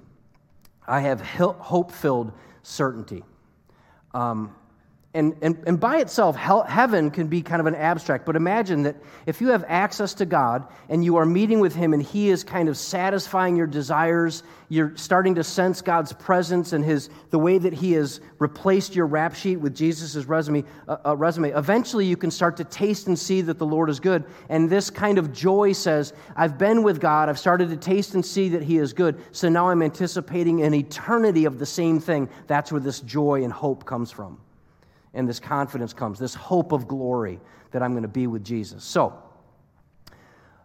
I 0.88 1.02
have 1.02 1.22
hope 1.22 1.92
filled 1.92 2.34
certainty. 2.70 3.24
Um, 4.14 4.56
and, 5.16 5.36
and, 5.42 5.58
and 5.66 5.80
by 5.80 5.98
itself, 5.98 6.36
hell, 6.36 6.62
heaven 6.62 7.10
can 7.10 7.26
be 7.26 7.42
kind 7.42 7.60
of 7.60 7.66
an 7.66 7.74
abstract, 7.74 8.28
but 8.28 8.36
imagine 8.36 8.84
that 8.84 8.96
if 9.26 9.42
you 9.42 9.48
have 9.48 9.66
access 9.68 10.14
to 10.14 10.26
God 10.26 10.68
and 10.88 11.04
you 11.04 11.16
are 11.16 11.26
meeting 11.26 11.60
with 11.60 11.74
Him 11.74 11.96
and 11.96 12.04
He 12.04 12.30
is 12.30 12.44
kind 12.44 12.70
of 12.70 12.78
satisfying 12.78 13.56
your 13.56 13.66
desires, 13.66 14.44
you're 14.70 14.96
starting 14.96 15.34
to 15.34 15.44
sense 15.44 15.82
God's 15.82 16.14
presence 16.14 16.74
and 16.74 16.86
His, 16.86 17.10
the 17.32 17.40
way 17.40 17.58
that 17.58 17.74
He 17.74 17.94
has 17.94 18.22
replaced 18.38 18.96
your 18.96 19.08
rap 19.08 19.34
sheet 19.34 19.56
with 19.56 19.76
Jesus' 19.76 20.26
resume, 20.26 20.64
uh, 20.88 20.98
uh, 21.04 21.18
resume. 21.18 21.50
Eventually, 21.54 22.06
you 22.06 22.16
can 22.16 22.30
start 22.30 22.56
to 22.58 22.64
taste 22.64 23.08
and 23.08 23.18
see 23.18 23.42
that 23.42 23.58
the 23.58 23.66
Lord 23.66 23.90
is 23.90 24.00
good. 24.00 24.24
And 24.50 24.70
this 24.70 24.92
kind 24.92 25.18
of 25.18 25.34
joy 25.34 25.72
says, 25.72 26.14
I've 26.36 26.60
been 26.60 26.84
with 26.84 27.02
God, 27.02 27.30
I've 27.30 27.40
started 27.40 27.72
to 27.72 27.78
taste 27.78 28.14
and 28.14 28.24
see 28.24 28.50
that 28.50 28.62
He 28.62 28.78
is 28.78 28.94
good, 28.94 29.20
so 29.32 29.50
now 29.50 29.70
I'm 29.70 29.82
anticipating 29.82 30.62
an 30.62 30.76
eternity 30.76 31.46
of 31.46 31.58
the 31.58 31.66
same 31.66 32.00
thing. 32.00 32.30
That's 32.46 32.72
where 32.72 32.82
this 32.82 33.00
joy 33.00 33.44
and 33.44 33.52
hope 33.52 33.86
comes 33.86 34.12
from 34.12 34.40
and 35.14 35.28
this 35.28 35.40
confidence 35.40 35.94
comes, 35.94 36.20
this 36.20 36.36
hope 36.36 36.72
of 36.72 36.88
glory 36.88 37.40
that 37.72 37.82
I'm 37.82 37.92
going 37.92 38.04
to 38.04 38.08
be 38.08 38.28
with 38.28 38.44
Jesus. 38.44 38.84
So, 38.84 39.22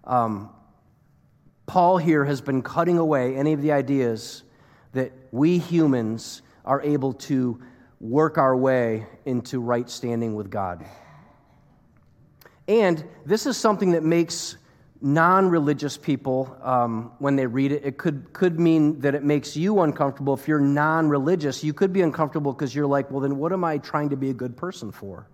um, 0.04 0.50
Paul 1.66 1.96
here 1.96 2.24
has 2.24 2.40
been 2.40 2.62
cutting 2.62 2.98
away 2.98 3.36
any 3.36 3.52
of 3.52 3.62
the 3.62 3.72
ideas 3.72 4.42
that 4.92 5.12
we 5.32 5.58
humans 5.58 6.42
are 6.64 6.82
able 6.82 7.12
to 7.12 7.60
work 8.00 8.36
our 8.36 8.54
way 8.54 9.06
into 9.24 9.60
right 9.60 9.88
standing 9.88 10.34
with 10.34 10.50
God. 10.50 10.84
And 12.68 13.04
this 13.24 13.46
is 13.46 13.56
something 13.56 13.92
that 13.92 14.02
makes 14.02 14.56
non 15.00 15.48
religious 15.48 15.96
people, 15.96 16.56
um, 16.62 17.12
when 17.18 17.36
they 17.36 17.46
read 17.46 17.72
it, 17.72 17.84
it 17.84 17.98
could, 17.98 18.32
could 18.32 18.58
mean 18.58 19.00
that 19.00 19.14
it 19.14 19.22
makes 19.22 19.56
you 19.56 19.80
uncomfortable. 19.80 20.34
If 20.34 20.48
you're 20.48 20.60
non 20.60 21.08
religious, 21.08 21.62
you 21.62 21.72
could 21.72 21.92
be 21.92 22.02
uncomfortable 22.02 22.52
because 22.52 22.74
you're 22.74 22.86
like, 22.86 23.10
well, 23.10 23.20
then 23.20 23.36
what 23.36 23.52
am 23.52 23.64
I 23.64 23.78
trying 23.78 24.10
to 24.10 24.16
be 24.16 24.30
a 24.30 24.34
good 24.34 24.56
person 24.56 24.92
for? 24.92 25.26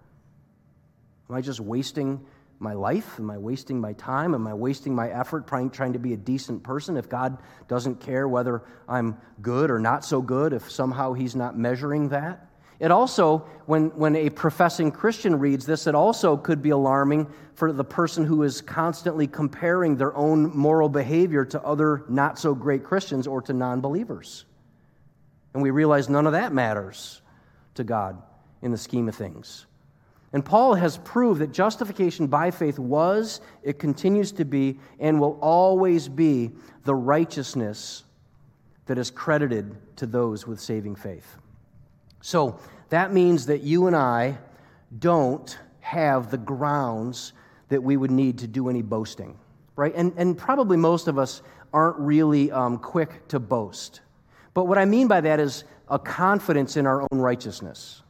Am 1.28 1.36
I 1.36 1.40
just 1.40 1.60
wasting 1.60 2.24
my 2.58 2.74
life? 2.74 3.18
Am 3.18 3.30
I 3.30 3.38
wasting 3.38 3.80
my 3.80 3.94
time? 3.94 4.34
Am 4.34 4.46
I 4.46 4.54
wasting 4.54 4.94
my 4.94 5.08
effort 5.10 5.46
trying, 5.46 5.70
trying 5.70 5.94
to 5.94 5.98
be 5.98 6.12
a 6.12 6.16
decent 6.16 6.62
person? 6.62 6.96
If 6.96 7.08
God 7.08 7.38
doesn't 7.68 8.00
care 8.00 8.28
whether 8.28 8.62
I'm 8.88 9.16
good 9.40 9.70
or 9.70 9.78
not 9.78 10.04
so 10.04 10.20
good, 10.20 10.52
if 10.52 10.70
somehow 10.70 11.14
He's 11.14 11.34
not 11.34 11.56
measuring 11.56 12.10
that? 12.10 12.49
It 12.80 12.90
also, 12.90 13.40
when, 13.66 13.90
when 13.90 14.16
a 14.16 14.30
professing 14.30 14.90
Christian 14.90 15.38
reads 15.38 15.66
this, 15.66 15.86
it 15.86 15.94
also 15.94 16.36
could 16.36 16.62
be 16.62 16.70
alarming 16.70 17.30
for 17.54 17.72
the 17.72 17.84
person 17.84 18.24
who 18.24 18.42
is 18.42 18.62
constantly 18.62 19.26
comparing 19.26 19.96
their 19.96 20.16
own 20.16 20.56
moral 20.56 20.88
behavior 20.88 21.44
to 21.44 21.62
other 21.62 22.04
not 22.08 22.38
so 22.38 22.54
great 22.54 22.82
Christians 22.82 23.26
or 23.26 23.42
to 23.42 23.52
non 23.52 23.82
believers. 23.82 24.46
And 25.52 25.62
we 25.62 25.70
realize 25.70 26.08
none 26.08 26.26
of 26.26 26.32
that 26.32 26.54
matters 26.54 27.20
to 27.74 27.84
God 27.84 28.22
in 28.62 28.70
the 28.70 28.78
scheme 28.78 29.08
of 29.08 29.14
things. 29.14 29.66
And 30.32 30.42
Paul 30.44 30.74
has 30.74 30.96
proved 30.98 31.40
that 31.40 31.52
justification 31.52 32.28
by 32.28 32.50
faith 32.50 32.78
was, 32.78 33.40
it 33.62 33.78
continues 33.78 34.32
to 34.32 34.44
be, 34.44 34.78
and 35.00 35.20
will 35.20 35.38
always 35.42 36.08
be 36.08 36.52
the 36.84 36.94
righteousness 36.94 38.04
that 38.86 38.96
is 38.96 39.10
credited 39.10 39.76
to 39.96 40.06
those 40.06 40.46
with 40.46 40.60
saving 40.60 40.94
faith. 40.94 41.36
So 42.20 42.58
that 42.90 43.12
means 43.12 43.46
that 43.46 43.62
you 43.62 43.86
and 43.86 43.96
I 43.96 44.38
don't 44.98 45.58
have 45.80 46.30
the 46.30 46.38
grounds 46.38 47.32
that 47.68 47.82
we 47.82 47.96
would 47.96 48.10
need 48.10 48.38
to 48.38 48.46
do 48.46 48.68
any 48.68 48.82
boasting, 48.82 49.38
right? 49.76 49.92
And, 49.94 50.12
and 50.16 50.36
probably 50.36 50.76
most 50.76 51.08
of 51.08 51.18
us 51.18 51.42
aren't 51.72 51.98
really 51.98 52.50
um, 52.50 52.78
quick 52.78 53.26
to 53.28 53.38
boast. 53.38 54.00
But 54.54 54.64
what 54.64 54.78
I 54.78 54.84
mean 54.84 55.08
by 55.08 55.20
that 55.20 55.40
is 55.40 55.64
a 55.88 55.98
confidence 55.98 56.76
in 56.76 56.86
our 56.86 57.02
own 57.02 57.18
righteousness. 57.18 58.02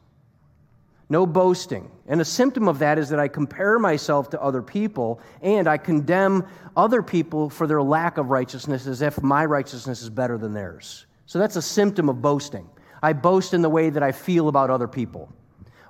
No 1.09 1.25
boasting. 1.25 1.91
And 2.07 2.21
a 2.21 2.25
symptom 2.25 2.67
of 2.67 2.79
that 2.79 2.97
is 2.97 3.09
that 3.09 3.19
I 3.19 3.27
compare 3.27 3.77
myself 3.77 4.29
to 4.31 4.41
other 4.41 4.61
people 4.61 5.19
and 5.41 5.67
I 5.67 5.77
condemn 5.77 6.47
other 6.75 7.03
people 7.03 7.49
for 7.49 7.67
their 7.67 7.83
lack 7.83 8.17
of 8.17 8.29
righteousness 8.29 8.87
as 8.87 9.01
if 9.01 9.21
my 9.21 9.45
righteousness 9.45 10.01
is 10.01 10.09
better 10.09 10.37
than 10.37 10.53
theirs. 10.53 11.05
So 11.25 11.37
that's 11.37 11.57
a 11.57 11.61
symptom 11.61 12.07
of 12.07 12.21
boasting. 12.21 12.67
I 13.01 13.13
boast 13.13 13.53
in 13.53 13.61
the 13.61 13.69
way 13.69 13.89
that 13.89 14.03
I 14.03 14.11
feel 14.11 14.47
about 14.47 14.69
other 14.69 14.87
people. 14.87 15.31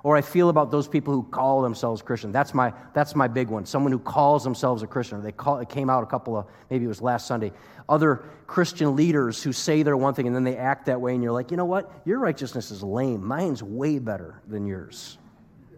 Or 0.04 0.16
I 0.16 0.20
feel 0.20 0.48
about 0.48 0.72
those 0.72 0.88
people 0.88 1.14
who 1.14 1.22
call 1.22 1.62
themselves 1.62 2.02
Christian. 2.02 2.32
That's 2.32 2.54
my, 2.54 2.72
that's 2.92 3.14
my 3.14 3.28
big 3.28 3.48
one. 3.48 3.64
Someone 3.64 3.92
who 3.92 4.00
calls 4.00 4.42
themselves 4.42 4.82
a 4.82 4.86
Christian. 4.86 5.22
They 5.22 5.30
call, 5.30 5.58
it 5.58 5.68
came 5.68 5.88
out 5.88 6.02
a 6.02 6.06
couple 6.06 6.36
of, 6.36 6.46
maybe 6.70 6.84
it 6.84 6.88
was 6.88 7.00
last 7.00 7.28
Sunday. 7.28 7.52
Other 7.88 8.24
Christian 8.48 8.96
leaders 8.96 9.42
who 9.42 9.52
say 9.52 9.84
they're 9.84 9.96
one 9.96 10.14
thing 10.14 10.26
and 10.26 10.34
then 10.34 10.42
they 10.42 10.56
act 10.56 10.86
that 10.86 11.00
way, 11.00 11.14
and 11.14 11.22
you're 11.22 11.32
like, 11.32 11.52
you 11.52 11.56
know 11.56 11.64
what? 11.64 11.90
Your 12.04 12.18
righteousness 12.18 12.72
is 12.72 12.82
lame. 12.82 13.24
Mine's 13.24 13.62
way 13.62 14.00
better 14.00 14.40
than 14.48 14.66
yours. 14.66 15.18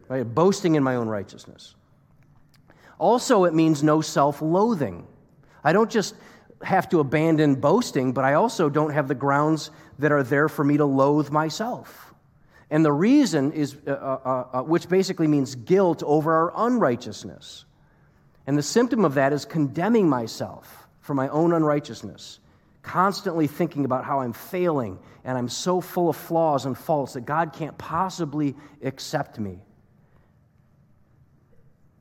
Right? 0.08 0.22
Boasting 0.22 0.74
in 0.74 0.82
my 0.82 0.96
own 0.96 1.08
righteousness. 1.08 1.74
Also, 2.98 3.44
it 3.44 3.52
means 3.52 3.82
no 3.82 4.00
self 4.00 4.40
loathing. 4.40 5.06
I 5.62 5.72
don't 5.72 5.90
just 5.90 6.14
have 6.62 6.88
to 6.90 7.00
abandon 7.00 7.56
boasting, 7.56 8.12
but 8.12 8.24
I 8.24 8.34
also 8.34 8.70
don't 8.70 8.90
have 8.90 9.08
the 9.08 9.14
grounds 9.14 9.70
that 9.98 10.12
are 10.12 10.22
there 10.22 10.48
for 10.48 10.64
me 10.64 10.76
to 10.76 10.84
loathe 10.84 11.30
myself. 11.30 12.14
And 12.70 12.84
the 12.84 12.92
reason 12.92 13.52
is, 13.52 13.76
uh, 13.86 13.90
uh, 13.90 13.94
uh, 13.94 14.58
uh, 14.58 14.62
which 14.62 14.88
basically 14.88 15.26
means 15.26 15.54
guilt 15.54 16.02
over 16.02 16.32
our 16.32 16.66
unrighteousness. 16.66 17.64
And 18.46 18.58
the 18.58 18.62
symptom 18.62 19.04
of 19.04 19.14
that 19.14 19.32
is 19.32 19.44
condemning 19.44 20.08
myself 20.08 20.88
for 21.00 21.14
my 21.14 21.28
own 21.28 21.52
unrighteousness, 21.52 22.40
constantly 22.82 23.46
thinking 23.46 23.84
about 23.84 24.04
how 24.04 24.20
I'm 24.20 24.32
failing 24.32 24.98
and 25.24 25.38
I'm 25.38 25.48
so 25.48 25.80
full 25.80 26.08
of 26.08 26.16
flaws 26.16 26.66
and 26.66 26.76
faults 26.76 27.14
that 27.14 27.22
God 27.22 27.52
can't 27.52 27.76
possibly 27.78 28.54
accept 28.82 29.38
me. 29.38 29.58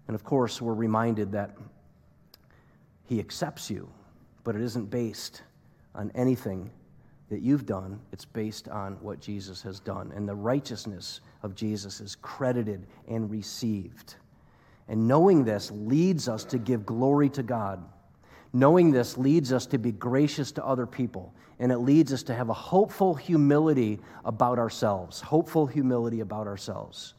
And 0.07 0.15
of 0.15 0.23
course, 0.23 0.61
we're 0.61 0.73
reminded 0.73 1.33
that 1.33 1.55
He 3.05 3.19
accepts 3.19 3.69
you 3.69 3.89
but 4.43 4.55
it 4.55 4.61
isn't 4.61 4.89
based 4.89 5.41
on 5.95 6.11
anything 6.15 6.69
that 7.29 7.41
you've 7.41 7.65
done. 7.65 7.99
It's 8.11 8.25
based 8.25 8.67
on 8.69 8.93
what 9.01 9.19
Jesus 9.19 9.61
has 9.63 9.79
done. 9.79 10.11
And 10.15 10.27
the 10.27 10.35
righteousness 10.35 11.21
of 11.41 11.55
Jesus 11.55 12.01
is 12.01 12.15
credited 12.15 12.85
and 13.07 13.29
received. 13.29 14.15
And 14.87 15.07
knowing 15.07 15.43
this 15.43 15.71
leads 15.71 16.27
us 16.27 16.43
to 16.45 16.57
give 16.57 16.85
glory 16.85 17.29
to 17.29 17.43
God. 17.43 17.83
Knowing 18.51 18.91
this 18.91 19.17
leads 19.17 19.51
us 19.51 19.65
to 19.67 19.77
be 19.77 19.91
gracious 19.91 20.51
to 20.53 20.65
other 20.65 20.85
people. 20.85 21.33
And 21.59 21.71
it 21.71 21.79
leads 21.79 22.11
us 22.13 22.23
to 22.23 22.35
have 22.35 22.49
a 22.49 22.53
hopeful 22.53 23.15
humility 23.15 23.99
about 24.25 24.59
ourselves. 24.59 25.21
Hopeful 25.21 25.65
humility 25.65 26.19
about 26.19 26.45
ourselves. 26.45 27.13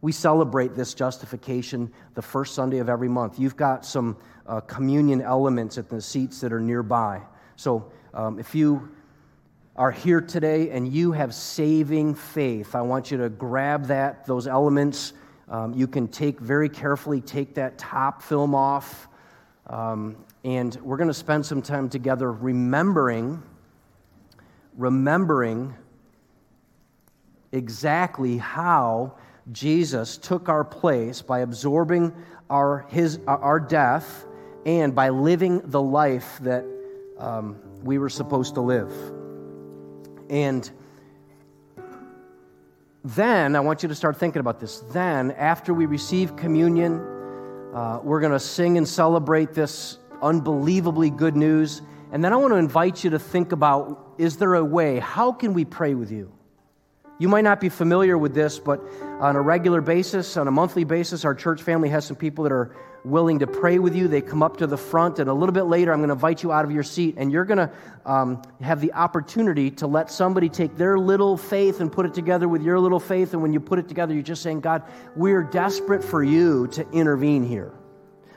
We 0.00 0.12
celebrate 0.12 0.74
this 0.74 0.94
justification 0.94 1.90
the 2.14 2.22
first 2.22 2.54
Sunday 2.54 2.78
of 2.78 2.88
every 2.88 3.08
month. 3.08 3.38
You've 3.38 3.56
got 3.56 3.84
some 3.86 4.16
uh, 4.46 4.60
communion 4.60 5.22
elements 5.22 5.78
at 5.78 5.88
the 5.88 6.00
seats 6.00 6.40
that 6.40 6.52
are 6.52 6.60
nearby. 6.60 7.22
So 7.56 7.90
um, 8.12 8.38
if 8.38 8.54
you 8.54 8.93
are 9.76 9.90
here 9.90 10.20
today 10.20 10.70
and 10.70 10.92
you 10.92 11.12
have 11.12 11.34
saving 11.34 12.14
faith, 12.14 12.74
I 12.74 12.82
want 12.82 13.10
you 13.10 13.18
to 13.18 13.28
grab 13.28 13.86
that, 13.86 14.24
those 14.24 14.46
elements. 14.46 15.14
Um, 15.48 15.74
you 15.74 15.88
can 15.88 16.06
take 16.06 16.38
very 16.38 16.68
carefully, 16.68 17.20
take 17.20 17.54
that 17.54 17.76
top 17.76 18.22
film 18.22 18.54
off. 18.54 19.08
Um, 19.66 20.16
and 20.44 20.76
we're 20.76 20.96
going 20.96 21.08
to 21.08 21.14
spend 21.14 21.44
some 21.44 21.60
time 21.60 21.88
together 21.88 22.30
remembering, 22.30 23.42
remembering 24.76 25.74
exactly 27.50 28.38
how 28.38 29.16
Jesus 29.50 30.18
took 30.18 30.48
our 30.48 30.64
place 30.64 31.20
by 31.20 31.40
absorbing 31.40 32.14
our, 32.48 32.86
his, 32.90 33.18
our 33.26 33.58
death 33.58 34.26
and 34.66 34.94
by 34.94 35.08
living 35.08 35.62
the 35.64 35.82
life 35.82 36.38
that 36.42 36.64
um, 37.18 37.56
we 37.82 37.98
were 37.98 38.08
supposed 38.08 38.54
to 38.54 38.60
live. 38.60 38.92
And 40.30 40.70
then 43.04 43.54
I 43.54 43.60
want 43.60 43.82
you 43.82 43.88
to 43.88 43.94
start 43.94 44.16
thinking 44.16 44.40
about 44.40 44.60
this. 44.60 44.80
Then, 44.92 45.32
after 45.32 45.74
we 45.74 45.86
receive 45.86 46.36
communion, 46.36 47.00
uh, 47.74 48.00
we're 48.02 48.20
going 48.20 48.32
to 48.32 48.40
sing 48.40 48.78
and 48.78 48.88
celebrate 48.88 49.52
this 49.52 49.98
unbelievably 50.22 51.10
good 51.10 51.36
news. 51.36 51.82
And 52.12 52.24
then 52.24 52.32
I 52.32 52.36
want 52.36 52.52
to 52.52 52.56
invite 52.56 53.04
you 53.04 53.10
to 53.10 53.18
think 53.18 53.52
about 53.52 54.14
is 54.16 54.36
there 54.36 54.54
a 54.54 54.64
way? 54.64 55.00
How 55.00 55.32
can 55.32 55.54
we 55.54 55.64
pray 55.64 55.94
with 55.94 56.12
you? 56.12 56.32
You 57.18 57.28
might 57.28 57.44
not 57.44 57.60
be 57.60 57.68
familiar 57.68 58.16
with 58.16 58.34
this, 58.34 58.58
but 58.58 58.80
on 59.20 59.36
a 59.36 59.40
regular 59.40 59.80
basis, 59.80 60.36
on 60.36 60.48
a 60.48 60.50
monthly 60.50 60.84
basis, 60.84 61.24
our 61.24 61.34
church 61.34 61.62
family 61.62 61.88
has 61.88 62.04
some 62.04 62.16
people 62.16 62.44
that 62.44 62.52
are 62.52 62.74
willing 63.04 63.40
to 63.40 63.46
pray 63.46 63.78
with 63.78 63.94
you. 63.94 64.08
They 64.08 64.22
come 64.22 64.42
up 64.42 64.56
to 64.58 64.66
the 64.66 64.76
front, 64.78 65.18
and 65.18 65.28
a 65.28 65.34
little 65.34 65.52
bit 65.52 65.64
later, 65.64 65.92
I'm 65.92 65.98
going 65.98 66.08
to 66.08 66.14
invite 66.14 66.42
you 66.42 66.52
out 66.52 66.64
of 66.64 66.70
your 66.70 66.82
seat, 66.82 67.14
and 67.18 67.30
you're 67.30 67.44
going 67.44 67.58
to 67.58 67.70
um, 68.06 68.42
have 68.62 68.80
the 68.80 68.92
opportunity 68.94 69.70
to 69.72 69.86
let 69.86 70.10
somebody 70.10 70.48
take 70.48 70.76
their 70.76 70.98
little 70.98 71.36
faith 71.36 71.80
and 71.80 71.92
put 71.92 72.06
it 72.06 72.14
together 72.14 72.48
with 72.48 72.62
your 72.62 72.80
little 72.80 73.00
faith. 73.00 73.34
And 73.34 73.42
when 73.42 73.52
you 73.52 73.60
put 73.60 73.78
it 73.78 73.88
together, 73.88 74.14
you're 74.14 74.22
just 74.22 74.42
saying, 74.42 74.60
God, 74.60 74.82
we're 75.14 75.42
desperate 75.42 76.02
for 76.02 76.24
you 76.24 76.66
to 76.68 76.88
intervene 76.90 77.44
here 77.44 77.72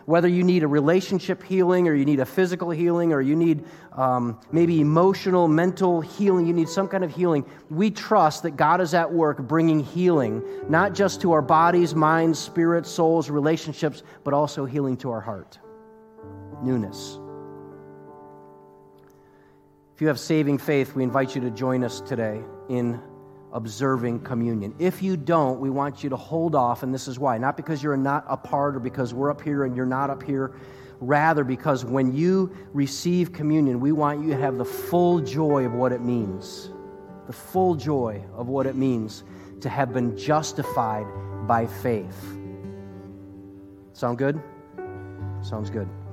whether 0.08 0.30
you 0.30 0.42
need 0.42 0.64
a 0.64 0.68
relationship 0.68 1.44
healing 1.44 1.90
or 1.90 1.94
you 1.94 2.06
need 2.06 2.22
a 2.22 2.26
physical 2.26 2.70
healing 2.70 3.12
or 3.12 3.20
you 3.20 3.36
need 3.36 3.66
um, 3.92 4.40
maybe 4.54 4.80
emotional, 4.80 5.50
mental 5.50 6.00
healing, 6.00 6.48
you 6.48 6.54
need 6.54 6.70
some 6.70 6.88
kind 6.88 7.04
of 7.04 7.14
healing, 7.14 7.46
we 7.70 7.92
trust 7.92 8.44
that 8.44 8.52
God 8.52 8.80
is 8.80 8.94
at 8.94 9.12
work 9.12 9.38
bringing 9.38 9.82
healing, 9.82 10.42
not 10.70 10.94
just 10.96 11.20
to 11.22 11.34
our 11.34 11.42
bodies, 11.42 11.94
minds, 11.94 12.40
spirits, 12.40 12.90
souls, 12.90 13.30
relationships, 13.30 14.02
but 14.24 14.34
also 14.34 14.64
healing 14.64 14.96
to 14.96 15.12
our 15.12 15.20
heart. 15.20 15.60
Newness. 16.64 17.20
If 19.94 20.00
you 20.00 20.08
have 20.08 20.22
saving 20.22 20.60
faith, 20.60 20.96
we 20.96 21.04
invite 21.04 21.36
you 21.36 21.42
to 21.42 21.52
join 21.52 21.84
us 21.84 22.00
today 22.00 22.42
in 22.70 22.98
observing 23.54 24.20
communion. 24.22 24.76
If 24.80 25.02
you 25.02 25.18
don't, 25.18 25.60
we 25.60 25.70
want 25.70 26.04
you 26.04 26.10
to 26.10 26.16
hold 26.16 26.56
off, 26.56 26.84
and 26.84 26.94
this 26.94 27.08
is 27.08 27.18
why. 27.18 27.38
Not 27.38 27.58
because 27.58 27.82
you're 27.82 27.98
not 27.98 28.26
a 28.28 28.38
part 28.38 28.76
or 28.76 28.80
because 28.80 29.14
we're 29.14 29.32
up 29.32 29.42
here 29.42 29.64
and 29.64 29.76
you're 29.76 29.86
not 29.86 30.10
up 30.10 30.24
here. 30.24 30.54
Rather, 31.00 31.44
because 31.44 31.86
when 31.86 32.14
you 32.14 32.52
receive 32.74 33.32
communion, 33.32 33.80
we 33.80 33.92
want 33.92 34.22
you 34.22 34.30
to 34.30 34.38
have 34.38 34.58
the 34.58 34.66
full 34.66 35.20
joy 35.20 35.66
of 35.66 35.74
what 35.74 35.92
it 35.92 36.02
means. 36.02 36.72
The 37.28 37.34
full 37.34 37.76
joy 37.76 38.24
of 38.36 38.48
what 38.48 38.66
it 38.66 38.76
means 38.76 39.24
to 39.62 39.70
have 39.70 39.94
been 39.94 40.18
justified 40.18 41.06
by 41.48 41.68
faith. 41.68 42.38
Sound 43.94 44.18
good? 44.18 44.42
Sounds 45.42 45.70
good. 45.70 45.88